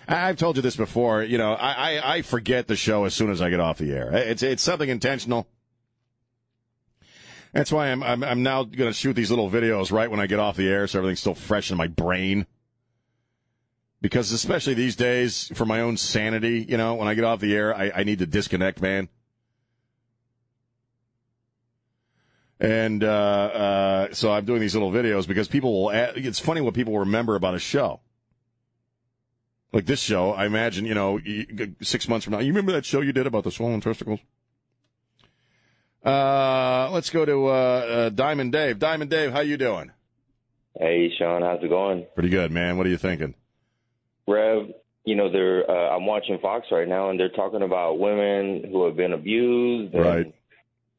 I've 0.08 0.36
told 0.36 0.56
you 0.56 0.62
this 0.62 0.76
before. 0.76 1.22
You 1.22 1.38
know, 1.38 1.52
I, 1.52 1.72
I, 1.72 2.14
I 2.16 2.22
forget 2.22 2.66
the 2.66 2.76
show 2.76 3.04
as 3.04 3.14
soon 3.14 3.30
as 3.30 3.40
I 3.40 3.50
get 3.50 3.60
off 3.60 3.78
the 3.78 3.92
air. 3.92 4.10
It's 4.12 4.42
it's 4.42 4.62
something 4.62 4.88
intentional. 4.88 5.46
That's 7.52 7.72
why 7.72 7.88
I'm 7.88 8.02
I'm, 8.02 8.22
I'm 8.22 8.42
now 8.42 8.64
going 8.64 8.90
to 8.90 8.96
shoot 8.96 9.14
these 9.14 9.30
little 9.30 9.50
videos 9.50 9.92
right 9.92 10.10
when 10.10 10.20
I 10.20 10.26
get 10.26 10.38
off 10.38 10.56
the 10.56 10.68
air, 10.68 10.86
so 10.86 10.98
everything's 10.98 11.20
still 11.20 11.34
fresh 11.34 11.70
in 11.70 11.76
my 11.76 11.88
brain. 11.88 12.46
Because 14.02 14.32
especially 14.32 14.72
these 14.72 14.96
days, 14.96 15.52
for 15.54 15.66
my 15.66 15.82
own 15.82 15.98
sanity, 15.98 16.64
you 16.66 16.78
know, 16.78 16.94
when 16.94 17.06
I 17.06 17.12
get 17.12 17.24
off 17.24 17.40
the 17.40 17.54
air, 17.54 17.76
I, 17.76 17.92
I 17.96 18.04
need 18.04 18.20
to 18.20 18.26
disconnect, 18.26 18.80
man. 18.80 19.10
And 22.60 23.02
uh, 23.02 23.06
uh, 23.08 24.08
so 24.12 24.30
I'm 24.30 24.44
doing 24.44 24.60
these 24.60 24.74
little 24.74 24.92
videos 24.92 25.26
because 25.26 25.48
people 25.48 25.72
will. 25.72 25.92
Add, 25.92 26.18
it's 26.18 26.38
funny 26.38 26.60
what 26.60 26.74
people 26.74 26.98
remember 26.98 27.34
about 27.34 27.54
a 27.54 27.58
show. 27.58 28.00
Like 29.72 29.86
this 29.86 30.00
show, 30.00 30.32
I 30.32 30.44
imagine 30.44 30.84
you 30.84 30.94
know 30.94 31.20
six 31.80 32.06
months 32.06 32.24
from 32.24 32.32
now. 32.32 32.40
You 32.40 32.48
remember 32.48 32.72
that 32.72 32.84
show 32.84 33.00
you 33.00 33.12
did 33.12 33.26
about 33.26 33.44
the 33.44 33.50
swollen 33.50 33.80
testicles? 33.80 34.20
Uh, 36.04 36.90
let's 36.92 37.08
go 37.08 37.24
to 37.24 37.46
uh, 37.46 37.50
uh, 37.50 38.08
Diamond 38.10 38.52
Dave. 38.52 38.78
Diamond 38.78 39.10
Dave, 39.10 39.32
how 39.32 39.40
you 39.40 39.56
doing? 39.56 39.92
Hey, 40.78 41.10
Sean, 41.18 41.42
how's 41.42 41.62
it 41.62 41.68
going? 41.68 42.06
Pretty 42.14 42.30
good, 42.30 42.52
man. 42.52 42.76
What 42.76 42.86
are 42.86 42.90
you 42.90 42.96
thinking? 42.98 43.34
Rev, 44.26 44.68
you 45.04 45.16
know, 45.16 45.32
they're. 45.32 45.70
Uh, 45.70 45.96
I'm 45.96 46.04
watching 46.04 46.38
Fox 46.40 46.66
right 46.70 46.88
now, 46.88 47.08
and 47.08 47.18
they're 47.18 47.30
talking 47.30 47.62
about 47.62 47.98
women 47.98 48.64
who 48.70 48.84
have 48.84 48.96
been 48.96 49.14
abused. 49.14 49.94
And, 49.94 50.04
right 50.04 50.34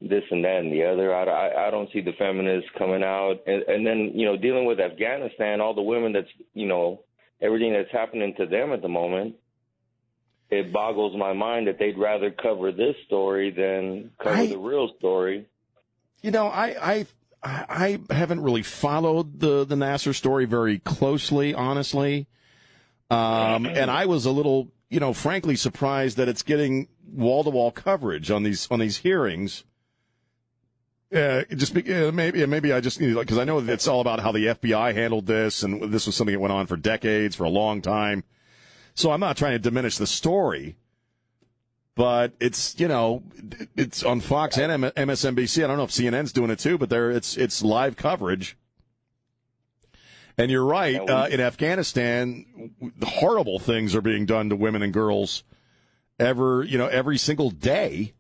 this 0.01 0.23
and 0.31 0.43
that 0.43 0.57
and 0.57 0.71
the 0.71 0.83
other. 0.83 1.13
I, 1.13 1.23
I, 1.23 1.67
I 1.67 1.71
don't 1.71 1.91
see 1.93 2.01
the 2.01 2.13
feminists 2.17 2.69
coming 2.77 3.03
out, 3.03 3.39
and, 3.45 3.61
and 3.63 3.85
then 3.85 4.11
you 4.15 4.25
know 4.25 4.35
dealing 4.35 4.65
with 4.65 4.79
Afghanistan, 4.79 5.61
all 5.61 5.73
the 5.73 5.81
women 5.81 6.11
that's 6.13 6.29
you 6.53 6.67
know 6.67 7.03
everything 7.41 7.73
that's 7.73 7.91
happening 7.91 8.33
to 8.37 8.45
them 8.45 8.71
at 8.71 8.81
the 8.81 8.89
moment. 8.89 9.35
It 10.49 10.73
boggles 10.73 11.15
my 11.17 11.31
mind 11.31 11.67
that 11.67 11.79
they'd 11.79 11.97
rather 11.97 12.29
cover 12.29 12.73
this 12.73 12.95
story 13.05 13.51
than 13.51 14.11
cover 14.21 14.35
I, 14.35 14.47
the 14.47 14.57
real 14.57 14.89
story. 14.97 15.47
You 16.21 16.31
know, 16.31 16.47
I 16.47 16.75
I 16.81 17.05
I 17.43 17.99
haven't 18.09 18.41
really 18.41 18.63
followed 18.63 19.39
the 19.39 19.65
the 19.65 19.75
Nassar 19.75 20.15
story 20.15 20.45
very 20.45 20.79
closely, 20.79 21.53
honestly. 21.53 22.27
Um, 23.11 23.65
and 23.65 23.91
I 23.91 24.05
was 24.05 24.25
a 24.25 24.31
little, 24.31 24.69
you 24.89 25.01
know, 25.01 25.11
frankly 25.11 25.57
surprised 25.57 26.15
that 26.15 26.29
it's 26.29 26.43
getting 26.43 26.87
wall 27.11 27.43
to 27.43 27.49
wall 27.49 27.71
coverage 27.71 28.31
on 28.31 28.43
these 28.43 28.67
on 28.71 28.79
these 28.79 28.97
hearings 28.97 29.63
yeah, 31.11 31.43
just 31.53 31.75
maybe 31.75 32.45
maybe 32.45 32.71
I 32.71 32.79
just 32.79 33.01
need 33.01 33.13
because 33.15 33.37
I 33.37 33.43
know 33.43 33.59
it's 33.59 33.87
all 33.87 33.99
about 33.99 34.21
how 34.21 34.31
the 34.31 34.47
FBI 34.47 34.93
handled 34.93 35.25
this, 35.25 35.61
and 35.61 35.91
this 35.91 36.05
was 36.05 36.15
something 36.15 36.33
that 36.33 36.39
went 36.39 36.53
on 36.53 36.67
for 36.67 36.77
decades, 36.77 37.35
for 37.35 37.43
a 37.43 37.49
long 37.49 37.81
time. 37.81 38.23
So 38.93 39.11
I'm 39.11 39.19
not 39.19 39.35
trying 39.35 39.51
to 39.51 39.59
diminish 39.59 39.97
the 39.97 40.07
story, 40.07 40.77
but 41.95 42.31
it's 42.39 42.79
you 42.79 42.87
know 42.87 43.23
it's 43.75 44.03
on 44.03 44.21
Fox 44.21 44.57
and 44.57 44.85
MSNBC. 44.85 45.63
I 45.63 45.67
don't 45.67 45.75
know 45.75 45.83
if 45.83 45.91
CNN's 45.91 46.31
doing 46.31 46.49
it 46.49 46.59
too, 46.59 46.77
but 46.77 46.89
there 46.89 47.11
it's 47.11 47.35
it's 47.35 47.61
live 47.61 47.97
coverage. 47.97 48.57
And 50.37 50.49
you're 50.49 50.65
right. 50.65 50.97
Uh, 50.97 51.27
in 51.29 51.41
Afghanistan, 51.41 52.71
horrible 53.03 53.59
things 53.59 53.93
are 53.95 54.01
being 54.01 54.25
done 54.25 54.49
to 54.49 54.55
women 54.55 54.81
and 54.81 54.93
girls, 54.93 55.43
ever 56.17 56.63
you 56.63 56.77
know 56.77 56.87
every 56.87 57.17
single 57.17 57.49
day 57.49 58.13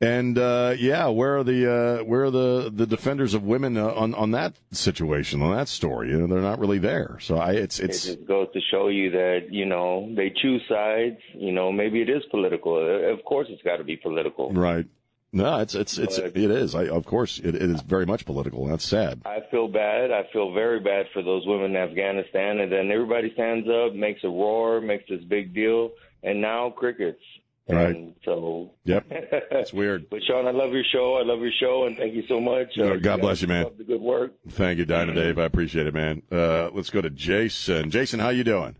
And 0.00 0.38
uh, 0.38 0.74
yeah, 0.78 1.08
where 1.08 1.38
are 1.38 1.44
the 1.44 2.00
uh, 2.00 2.04
where 2.04 2.24
are 2.24 2.30
the, 2.30 2.70
the 2.72 2.86
defenders 2.86 3.34
of 3.34 3.42
women 3.42 3.76
uh, 3.76 3.88
on 3.88 4.14
on 4.14 4.30
that 4.30 4.54
situation 4.70 5.42
on 5.42 5.56
that 5.56 5.66
story? 5.66 6.10
You 6.10 6.18
know, 6.18 6.26
they're 6.28 6.40
not 6.42 6.60
really 6.60 6.78
there. 6.78 7.18
So 7.20 7.36
I, 7.36 7.52
it's 7.52 7.80
it's 7.80 8.06
it 8.06 8.16
just 8.16 8.28
goes 8.28 8.46
to 8.52 8.60
show 8.70 8.88
you 8.88 9.10
that 9.10 9.48
you 9.50 9.66
know 9.66 10.08
they 10.14 10.30
choose 10.30 10.62
sides. 10.68 11.18
You 11.34 11.50
know, 11.50 11.72
maybe 11.72 12.00
it 12.00 12.08
is 12.08 12.22
political. 12.30 13.12
Of 13.12 13.24
course, 13.24 13.48
it's 13.50 13.62
got 13.62 13.78
to 13.78 13.84
be 13.84 13.96
political. 13.96 14.52
right. 14.52 14.86
No, 15.30 15.58
it's 15.58 15.74
it's 15.74 15.98
it's 15.98 16.16
it 16.16 16.36
is. 16.36 16.74
I, 16.74 16.86
of 16.86 17.04
course, 17.04 17.38
it, 17.38 17.54
it 17.54 17.62
is 17.62 17.82
very 17.82 18.06
much 18.06 18.24
political. 18.24 18.66
That's 18.66 18.84
sad. 18.84 19.20
I 19.26 19.40
feel 19.50 19.68
bad. 19.68 20.10
I 20.10 20.26
feel 20.32 20.54
very 20.54 20.80
bad 20.80 21.06
for 21.12 21.22
those 21.22 21.46
women 21.46 21.72
in 21.72 21.76
Afghanistan. 21.76 22.60
And 22.60 22.72
then 22.72 22.90
everybody 22.90 23.30
stands 23.34 23.68
up, 23.68 23.94
makes 23.94 24.24
a 24.24 24.28
roar, 24.28 24.80
makes 24.80 25.04
this 25.08 25.22
big 25.24 25.52
deal, 25.52 25.90
and 26.22 26.40
now 26.40 26.70
crickets. 26.70 27.20
Right. 27.68 27.94
And 27.94 28.14
so, 28.24 28.70
Yep. 28.84 29.04
It's 29.10 29.72
weird. 29.72 30.08
but 30.08 30.20
Sean, 30.26 30.46
I 30.46 30.52
love 30.52 30.72
your 30.72 30.84
show. 30.90 31.16
I 31.20 31.22
love 31.26 31.40
your 31.40 31.52
show, 31.60 31.84
and 31.86 31.96
thank 31.98 32.14
you 32.14 32.22
so 32.28 32.40
much. 32.40 32.78
Uh, 32.78 32.96
God 32.96 33.20
bless 33.20 33.42
you, 33.42 33.48
man. 33.48 33.64
Love 33.64 33.76
the 33.78 33.84
good 33.84 34.00
work. 34.00 34.32
Thank 34.50 34.78
you, 34.78 34.84
Diamond 34.86 35.16
Dave. 35.16 35.38
I 35.38 35.44
appreciate 35.44 35.86
it, 35.86 35.92
man. 35.94 36.22
Uh, 36.32 36.70
let's 36.72 36.88
go 36.90 37.00
to 37.02 37.10
Jason. 37.10 37.90
Jason, 37.90 38.20
how 38.20 38.30
you 38.30 38.44
doing? 38.44 38.76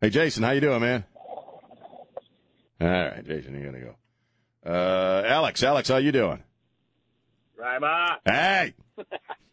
Hey, 0.00 0.10
Jason, 0.10 0.42
how 0.42 0.50
you 0.52 0.60
doing, 0.60 0.80
man? 0.80 1.04
All 2.80 2.88
right, 2.88 3.24
Jason, 3.26 3.54
you're 3.60 3.70
gonna 3.70 3.84
go. 3.84 3.94
Uh, 4.66 5.22
Alex, 5.26 5.62
Alex, 5.62 5.88
how 5.88 5.98
you 5.98 6.12
doing? 6.12 6.42
Right, 7.58 8.18
Hey, 8.24 8.74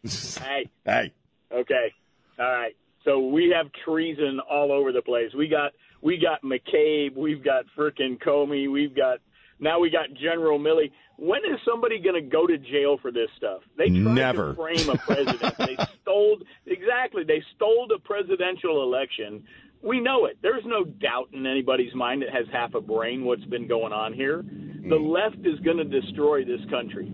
hey. 0.02 0.70
hey. 0.86 1.12
Okay. 1.52 1.92
All 2.38 2.46
right. 2.50 2.74
So 3.04 3.20
we 3.28 3.50
have 3.54 3.66
treason 3.84 4.40
all 4.50 4.72
over 4.72 4.92
the 4.92 5.02
place. 5.02 5.30
We 5.36 5.46
got 5.48 5.72
we 6.00 6.18
got 6.18 6.42
McCabe, 6.42 7.16
we've 7.16 7.44
got 7.44 7.64
frickin' 7.76 8.18
Comey, 8.22 8.70
we've 8.70 8.94
got 8.94 9.18
now 9.60 9.80
we 9.80 9.90
got 9.90 10.12
General 10.14 10.58
Milley. 10.58 10.92
When 11.16 11.40
is 11.40 11.58
somebody 11.64 11.98
going 11.98 12.14
to 12.14 12.28
go 12.28 12.46
to 12.46 12.58
jail 12.58 12.98
for 13.02 13.10
this 13.10 13.28
stuff? 13.36 13.62
They 13.76 13.88
tried 13.88 14.14
Never. 14.14 14.50
to 14.50 14.54
frame 14.56 14.88
a 14.88 14.96
president. 14.98 15.58
they 15.58 15.76
stole 16.02 16.38
exactly. 16.66 17.24
They 17.24 17.42
stole 17.56 17.86
the 17.88 17.98
presidential 17.98 18.82
election. 18.82 19.42
We 19.82 20.00
know 20.00 20.26
it. 20.26 20.38
There's 20.42 20.64
no 20.64 20.84
doubt 20.84 21.30
in 21.32 21.46
anybody's 21.46 21.94
mind 21.94 22.22
that 22.22 22.30
has 22.30 22.46
half 22.52 22.74
a 22.74 22.80
brain 22.80 23.24
what's 23.24 23.44
been 23.44 23.66
going 23.66 23.92
on 23.92 24.12
here. 24.12 24.44
The 24.88 24.96
hmm. 24.96 25.06
left 25.06 25.44
is 25.44 25.58
going 25.60 25.78
to 25.78 25.84
destroy 25.84 26.44
this 26.44 26.60
country. 26.70 27.12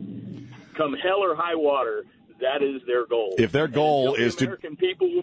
Come 0.76 0.95
hell 1.03 1.22
or 1.22 1.35
high 1.35 1.55
water, 1.55 2.05
that 2.41 2.62
is 2.62 2.82
their 2.87 3.07
goal. 3.07 3.35
If 3.39 3.53
their 3.53 3.68
goal 3.68 4.14
is 4.14 4.35
the 4.35 4.41
to 4.41 4.45
American 4.47 4.76
people 4.76 5.22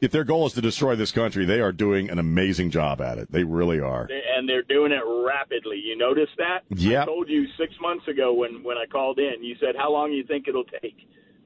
if 0.00 0.10
their 0.10 0.24
goal 0.24 0.46
is 0.46 0.52
to 0.54 0.60
destroy 0.60 0.96
this 0.96 1.12
country, 1.12 1.44
they 1.44 1.60
are 1.60 1.72
doing 1.72 2.10
an 2.10 2.18
amazing 2.18 2.70
job 2.70 3.00
at 3.00 3.18
it. 3.18 3.30
They 3.32 3.44
really 3.44 3.80
are. 3.80 4.08
and 4.36 4.48
they're 4.48 4.62
doing 4.62 4.92
it 4.92 5.02
rapidly. 5.26 5.78
You 5.82 5.96
notice 5.96 6.28
that? 6.38 6.60
Yeah. 6.70 7.02
I 7.02 7.06
told 7.06 7.28
you 7.28 7.46
six 7.58 7.72
months 7.80 8.06
ago 8.08 8.32
when 8.34 8.62
when 8.62 8.76
I 8.76 8.86
called 8.86 9.18
in. 9.18 9.42
You 9.42 9.56
said, 9.60 9.74
"How 9.76 9.90
long 9.92 10.10
do 10.10 10.16
you 10.16 10.24
think 10.24 10.48
it'll 10.48 10.64
take?" 10.64 10.96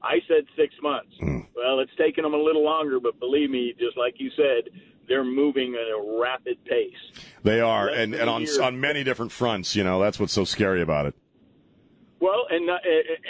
I 0.01 0.19
said 0.27 0.45
six 0.55 0.73
months. 0.81 1.11
Hmm. 1.19 1.39
Well, 1.55 1.79
it's 1.79 1.95
taken 1.97 2.23
them 2.23 2.33
a 2.33 2.37
little 2.41 2.63
longer, 2.63 2.99
but 2.99 3.19
believe 3.19 3.49
me, 3.49 3.73
just 3.77 3.97
like 3.97 4.15
you 4.17 4.31
said, 4.35 4.71
they're 5.09 5.25
moving 5.25 5.75
at 5.75 5.87
a 5.87 6.19
rapid 6.21 6.57
pace. 6.65 7.23
They 7.43 7.59
are, 7.59 7.89
and 7.89 8.13
and 8.13 8.29
on 8.29 8.45
on 8.61 8.79
many 8.79 9.03
different 9.03 9.31
fronts. 9.31 9.75
You 9.75 9.83
know, 9.83 10.01
that's 10.01 10.19
what's 10.19 10.33
so 10.33 10.43
scary 10.45 10.81
about 10.81 11.05
it. 11.05 11.15
Well, 12.21 12.45
and 12.49 12.69
uh, 12.69 12.77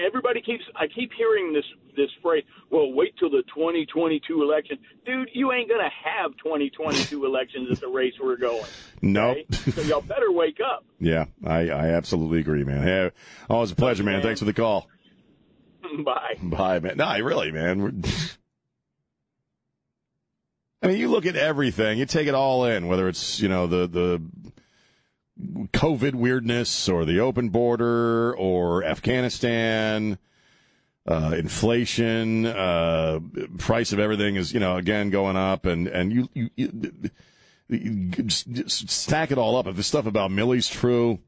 everybody 0.04 0.42
keeps 0.42 0.64
I 0.76 0.88
keep 0.88 1.12
hearing 1.14 1.54
this 1.54 1.66
this 2.00 2.10
phrase. 2.22 2.44
Well, 2.70 2.92
wait 2.94 3.16
till 3.18 3.30
the 3.30 3.44
2022 3.54 4.42
election, 4.42 4.78
dude. 5.06 5.30
You 5.34 5.52
ain't 5.52 5.70
gonna 5.70 5.90
have 6.04 6.32
2022 6.38 7.26
elections 7.28 7.70
at 7.72 7.80
the 7.80 7.88
race 7.88 8.14
we're 8.22 8.38
going. 8.38 8.64
Nope. 9.02 9.38
So 9.54 9.82
y'all 9.82 10.02
better 10.02 10.32
wake 10.32 10.60
up. 10.66 10.86
Yeah, 11.02 11.28
I, 11.46 11.70
I 11.70 11.88
absolutely 11.92 12.40
agree, 12.40 12.66
man. 12.66 12.84
Hey, 12.84 13.10
oh, 13.50 13.54
always 13.56 13.72
a 13.72 13.76
pleasure, 13.76 14.04
man. 14.04 14.22
Thanks 14.22 14.42
for 14.42 14.46
the 14.46 14.52
call. 14.52 14.90
Bye. 16.04 16.36
Bye, 16.44 16.80
man. 16.80 16.98
No, 16.98 17.18
really, 17.20 17.54
man. 17.54 18.04
I 20.84 20.88
mean, 20.88 20.98
you 20.98 21.08
look 21.08 21.26
at 21.26 21.38
everything, 21.38 22.00
you 22.00 22.06
take 22.06 22.28
it 22.28 22.36
all 22.36 22.66
in, 22.66 22.88
whether 22.88 23.08
it's, 23.08 23.40
you 23.40 23.48
know, 23.48 23.66
the, 23.66 23.88
the 23.88 24.22
COVID 25.74 26.16
weirdness 26.16 26.90
or 26.90 27.06
the 27.06 27.20
open 27.20 27.50
border 27.50 28.36
or 28.36 28.84
Afghanistan, 28.84 30.18
uh, 31.10 31.34
inflation, 31.36 32.46
uh, 32.46 33.20
price 33.58 33.92
of 33.92 34.00
everything 34.00 34.36
is, 34.36 34.54
you 34.54 34.60
know, 34.60 34.78
again 34.78 35.10
going 35.10 35.36
up 35.36 35.66
and, 35.66 35.88
and 35.88 36.14
you, 36.14 36.30
you, 36.34 36.50
you, 36.56 36.92
you 37.68 38.30
stack 38.30 39.32
it 39.32 39.38
all 39.38 39.58
up. 39.58 39.68
If 39.68 39.76
the 39.76 39.84
stuff 39.84 40.06
about 40.06 40.32
Milley's 40.32 40.70
true, 40.70 41.20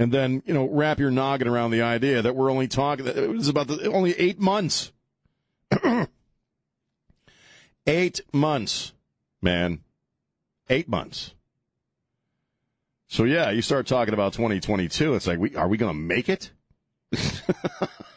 and 0.00 0.10
then 0.10 0.42
you 0.46 0.54
know 0.54 0.66
wrap 0.66 0.98
your 0.98 1.10
noggin 1.10 1.46
around 1.46 1.70
the 1.72 1.82
idea 1.82 2.22
that 2.22 2.34
we're 2.34 2.50
only 2.50 2.66
talking 2.66 3.04
that 3.04 3.18
it 3.18 3.28
was 3.28 3.48
about 3.48 3.68
the, 3.68 3.90
only 3.92 4.18
eight 4.18 4.40
months. 4.40 4.92
Eight 7.86 8.20
months 8.32 8.92
man. 9.40 9.80
Eight 10.68 10.88
months. 10.88 11.34
So 13.08 13.24
yeah 13.24 13.50
you 13.50 13.62
start 13.62 13.86
talking 13.86 14.14
about 14.14 14.32
2022 14.32 15.14
it's 15.14 15.26
like 15.26 15.38
we 15.38 15.54
are 15.54 15.68
we 15.68 15.76
gonna 15.76 15.94
make 15.94 16.28
it 16.28 16.50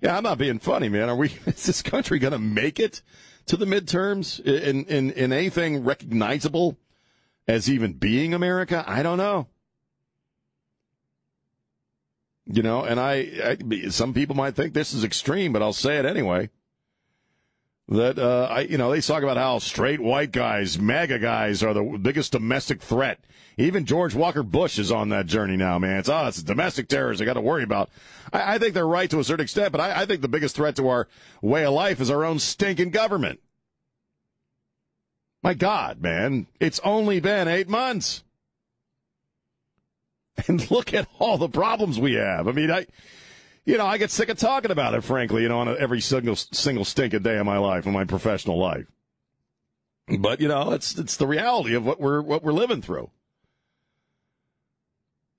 yeah 0.00 0.16
i'm 0.16 0.22
not 0.22 0.38
being 0.38 0.58
funny 0.58 0.88
man. 0.88 1.08
Are 1.08 1.16
we 1.16 1.28
is 1.46 1.66
this 1.66 1.82
country 1.82 2.18
gonna 2.18 2.38
make 2.38 2.78
it 2.78 3.02
to 3.46 3.56
the 3.56 3.66
midterms 3.66 4.40
in 4.40 4.84
in 4.84 5.10
in 5.10 5.32
anything 5.32 5.84
recognizable 5.84 6.78
as 7.46 7.70
even 7.70 7.92
being 7.92 8.34
america? 8.34 8.84
I 8.86 9.02
don't 9.02 9.18
know. 9.18 9.48
You 12.50 12.62
know, 12.62 12.82
and 12.82 12.98
I, 12.98 13.58
I, 13.70 13.88
some 13.90 14.14
people 14.14 14.34
might 14.34 14.54
think 14.54 14.72
this 14.72 14.94
is 14.94 15.04
extreme, 15.04 15.52
but 15.52 15.60
I'll 15.60 15.74
say 15.74 15.98
it 15.98 16.06
anyway. 16.06 16.48
That 17.88 18.18
uh, 18.18 18.48
I, 18.50 18.60
you 18.60 18.76
know, 18.76 18.90
they 18.90 19.00
talk 19.00 19.22
about 19.22 19.38
how 19.38 19.58
straight 19.60 20.00
white 20.00 20.30
guys, 20.30 20.78
MAGA 20.78 21.20
guys, 21.20 21.62
are 21.62 21.72
the 21.72 21.98
biggest 22.00 22.32
domestic 22.32 22.82
threat. 22.82 23.18
Even 23.56 23.86
George 23.86 24.14
Walker 24.14 24.42
Bush 24.42 24.78
is 24.78 24.92
on 24.92 25.08
that 25.08 25.26
journey 25.26 25.56
now, 25.56 25.78
man. 25.78 25.98
It's 25.98 26.08
oh, 26.08 26.26
it's 26.26 26.42
domestic 26.42 26.88
terrorists 26.88 27.22
I 27.22 27.24
got 27.24 27.34
to 27.34 27.40
worry 27.40 27.62
about. 27.62 27.88
I, 28.32 28.54
I 28.54 28.58
think 28.58 28.74
they're 28.74 28.86
right 28.86 29.10
to 29.10 29.20
a 29.20 29.24
certain 29.24 29.42
extent, 29.42 29.72
but 29.72 29.80
I, 29.80 30.02
I 30.02 30.06
think 30.06 30.20
the 30.20 30.28
biggest 30.28 30.54
threat 30.54 30.76
to 30.76 30.88
our 30.88 31.08
way 31.40 31.64
of 31.64 31.72
life 31.72 32.00
is 32.00 32.10
our 32.10 32.24
own 32.24 32.38
stinking 32.38 32.90
government. 32.90 33.40
My 35.42 35.54
God, 35.54 36.02
man, 36.02 36.46
it's 36.60 36.80
only 36.80 37.20
been 37.20 37.48
eight 37.48 37.68
months. 37.68 38.22
And 40.46 40.70
look 40.70 40.94
at 40.94 41.08
all 41.18 41.36
the 41.36 41.48
problems 41.48 41.98
we 41.98 42.12
have. 42.12 42.46
I 42.46 42.52
mean, 42.52 42.70
I, 42.70 42.86
you 43.68 43.76
know, 43.76 43.84
I 43.84 43.98
get 43.98 44.10
sick 44.10 44.30
of 44.30 44.38
talking 44.38 44.70
about 44.70 44.94
it, 44.94 45.02
frankly, 45.02 45.42
you 45.42 45.50
know, 45.50 45.58
on 45.58 45.76
every 45.78 46.00
single, 46.00 46.36
single 46.36 46.86
stinking 46.86 47.20
day 47.20 47.36
of 47.36 47.44
my 47.44 47.58
life, 47.58 47.84
of 47.84 47.92
my 47.92 48.04
professional 48.04 48.58
life. 48.58 48.86
But, 50.18 50.40
you 50.40 50.48
know, 50.48 50.72
it's, 50.72 50.96
it's 50.96 51.18
the 51.18 51.26
reality 51.26 51.74
of 51.74 51.84
what 51.84 52.00
we're, 52.00 52.22
what 52.22 52.42
we're 52.42 52.52
living 52.52 52.80
through. 52.80 53.10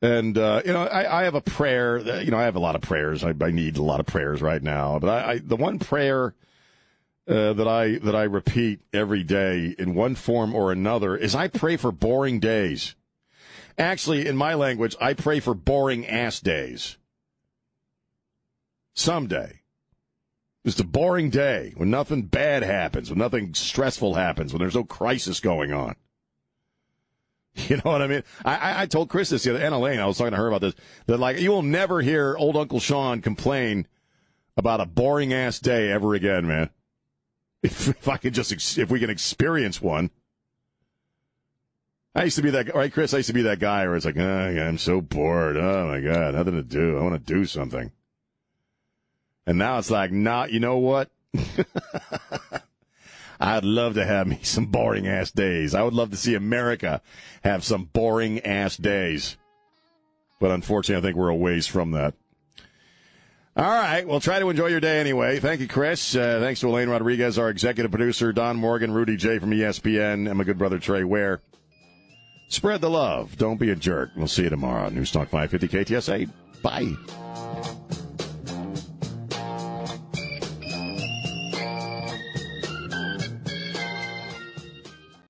And, 0.04 0.38
uh, 0.38 0.62
you 0.64 0.72
know, 0.72 0.84
I, 0.84 1.22
I 1.22 1.24
have 1.24 1.34
a 1.34 1.42
prayer 1.42 2.04
that, 2.04 2.24
you 2.24 2.30
know, 2.30 2.38
I 2.38 2.44
have 2.44 2.56
a 2.56 2.60
lot 2.60 2.76
of 2.76 2.82
prayers. 2.82 3.24
I, 3.24 3.34
I 3.42 3.50
need 3.50 3.78
a 3.78 3.84
lot 3.84 4.00
of 4.00 4.06
prayers 4.06 4.44
right 4.44 4.62
now. 4.62 5.00
But 5.00 5.10
I, 5.10 5.32
I 5.32 5.38
the 5.40 5.56
one 5.56 5.80
prayer, 5.80 6.36
uh, 7.28 7.54
that 7.54 7.68
I, 7.68 7.98
that 7.98 8.16
I 8.16 8.24
repeat 8.24 8.82
every 8.94 9.24
day 9.24 9.74
in 9.80 9.96
one 9.96 10.14
form 10.14 10.54
or 10.54 10.72
another 10.72 11.18
is 11.18 11.34
I 11.34 11.48
pray 11.48 11.78
for 11.78 11.92
boring 11.92 12.40
days. 12.40 12.94
Actually, 13.76 14.28
in 14.28 14.38
my 14.38 14.54
language, 14.54 14.96
I 15.02 15.16
pray 15.16 15.40
for 15.40 15.56
boring 15.56 16.06
ass 16.06 16.40
days. 16.40 16.99
Someday. 19.00 19.62
Just 20.66 20.82
a 20.82 20.84
boring 20.84 21.30
day 21.30 21.74
when 21.78 21.90
nothing 21.90 22.24
bad 22.24 22.64
happens, 22.64 23.10
when 23.10 23.18
nothing 23.18 23.54
stressful 23.54 24.16
happens, 24.16 24.52
when 24.52 24.60
there's 24.60 24.76
no 24.76 24.84
crisis 24.84 25.40
going 25.40 25.74
on. 25.74 25.96
You 27.68 27.78
know 27.78 27.92
what 27.92 28.02
I 28.02 28.08
mean? 28.08 28.24
I, 28.46 28.56
I, 28.56 28.82
I 28.82 28.86
told 28.86 29.10
Chris 29.10 29.30
this 29.30 29.44
the 29.44 29.56
other, 29.56 29.66
Anna 29.66 29.80
Lane, 29.80 30.00
I 30.00 30.06
was 30.06 30.18
talking 30.18 30.32
to 30.32 30.38
her 30.38 30.48
about 30.48 30.62
this, 30.62 30.76
that 31.08 31.18
like, 31.18 31.40
you 31.40 31.50
will 31.50 31.64
never 31.64 32.00
hear 32.02 32.38
old 32.38 32.56
Uncle 32.56 32.80
Sean 32.80 33.22
complain 33.22 33.88
about 34.56 34.80
a 34.80 34.86
boring 34.86 35.34
ass 35.34 35.60
day 35.60 35.92
ever 35.92 36.14
again, 36.14 36.48
man. 36.48 36.70
If, 37.64 37.90
if 37.90 38.08
I 38.08 38.16
could 38.16 38.34
just, 38.34 38.54
ex- 38.54 38.78
if 38.78 38.90
we 38.90 39.02
can 39.02 39.10
experience 39.10 39.82
one. 39.82 40.12
I 42.16 42.26
used 42.26 42.38
to 42.38 42.42
be 42.42 42.52
that 42.52 42.74
right, 42.74 42.94
Chris. 42.94 43.14
I 43.14 43.18
used 43.18 43.28
to 43.28 43.34
be 43.34 43.42
that 43.42 43.60
guy 43.60 43.86
where 43.86 43.98
it's 43.98 44.06
like, 44.06 44.18
oh, 44.18 44.22
I'm 44.22 44.78
so 44.78 45.02
bored. 45.02 45.58
Oh 45.58 45.88
my 45.88 46.00
god, 46.00 46.36
nothing 46.36 46.54
to 46.56 46.64
do. 46.64 46.98
I 46.98 47.02
want 47.02 47.16
to 47.16 47.34
do 47.34 47.46
something. 47.46 47.92
And 49.50 49.58
now 49.58 49.80
it's 49.80 49.90
like, 49.90 50.12
nah, 50.12 50.46
you 50.46 50.60
know 50.60 50.78
what? 50.78 51.10
I'd 53.40 53.64
love 53.64 53.96
to 53.96 54.06
have 54.06 54.28
me 54.28 54.38
some 54.44 54.68
boring 54.68 55.08
ass 55.08 55.32
days. 55.32 55.74
I 55.74 55.82
would 55.82 55.96
love 55.96 56.12
to 56.12 56.18
see 56.18 56.36
America 56.36 57.02
have 57.44 57.64
some 57.64 57.86
boring 57.86 58.42
ass 58.42 58.78
days. 58.78 59.38
But 60.40 60.52
unfortunately, 60.52 61.02
I 61.02 61.02
think 61.02 61.18
we're 61.18 61.30
a 61.30 61.36
ways 61.36 61.66
from 61.66 61.90
that. 61.92 62.14
All 63.58 63.66
right. 63.66 64.08
Well, 64.08 64.20
try 64.20 64.38
to 64.38 64.52
enjoy 64.52 64.68
your 64.68 64.82
day 64.82 65.00
anyway. 65.00 65.40
Thank 65.40 65.62
you, 65.62 65.68
Chris. 65.68 66.16
Uh, 66.16 66.38
thanks 66.40 66.60
to 66.60 66.68
Elaine 66.68 66.90
Rodriguez, 66.90 67.40
our 67.40 67.50
executive 67.50 67.90
producer, 67.90 68.32
Don 68.32 68.56
Morgan, 68.56 68.94
Rudy 68.94 69.18
J 69.18 69.40
from 69.40 69.50
ESPN, 69.50 70.30
and 70.30 70.38
my 70.38 70.44
good 70.44 70.60
brother 70.60 70.78
Trey 70.78 71.04
Ware. 71.04 71.42
Spread 72.50 72.82
the 72.82 72.90
love. 72.92 73.36
Don't 73.36 73.60
be 73.60 73.72
a 73.72 73.76
jerk. 73.76 74.12
We'll 74.16 74.28
see 74.28 74.44
you 74.44 74.50
tomorrow. 74.52 74.90
News 74.90 75.10
Talk 75.10 75.30
550 75.30 75.96
KTSA. 75.96 76.30
Bye. 76.62 77.29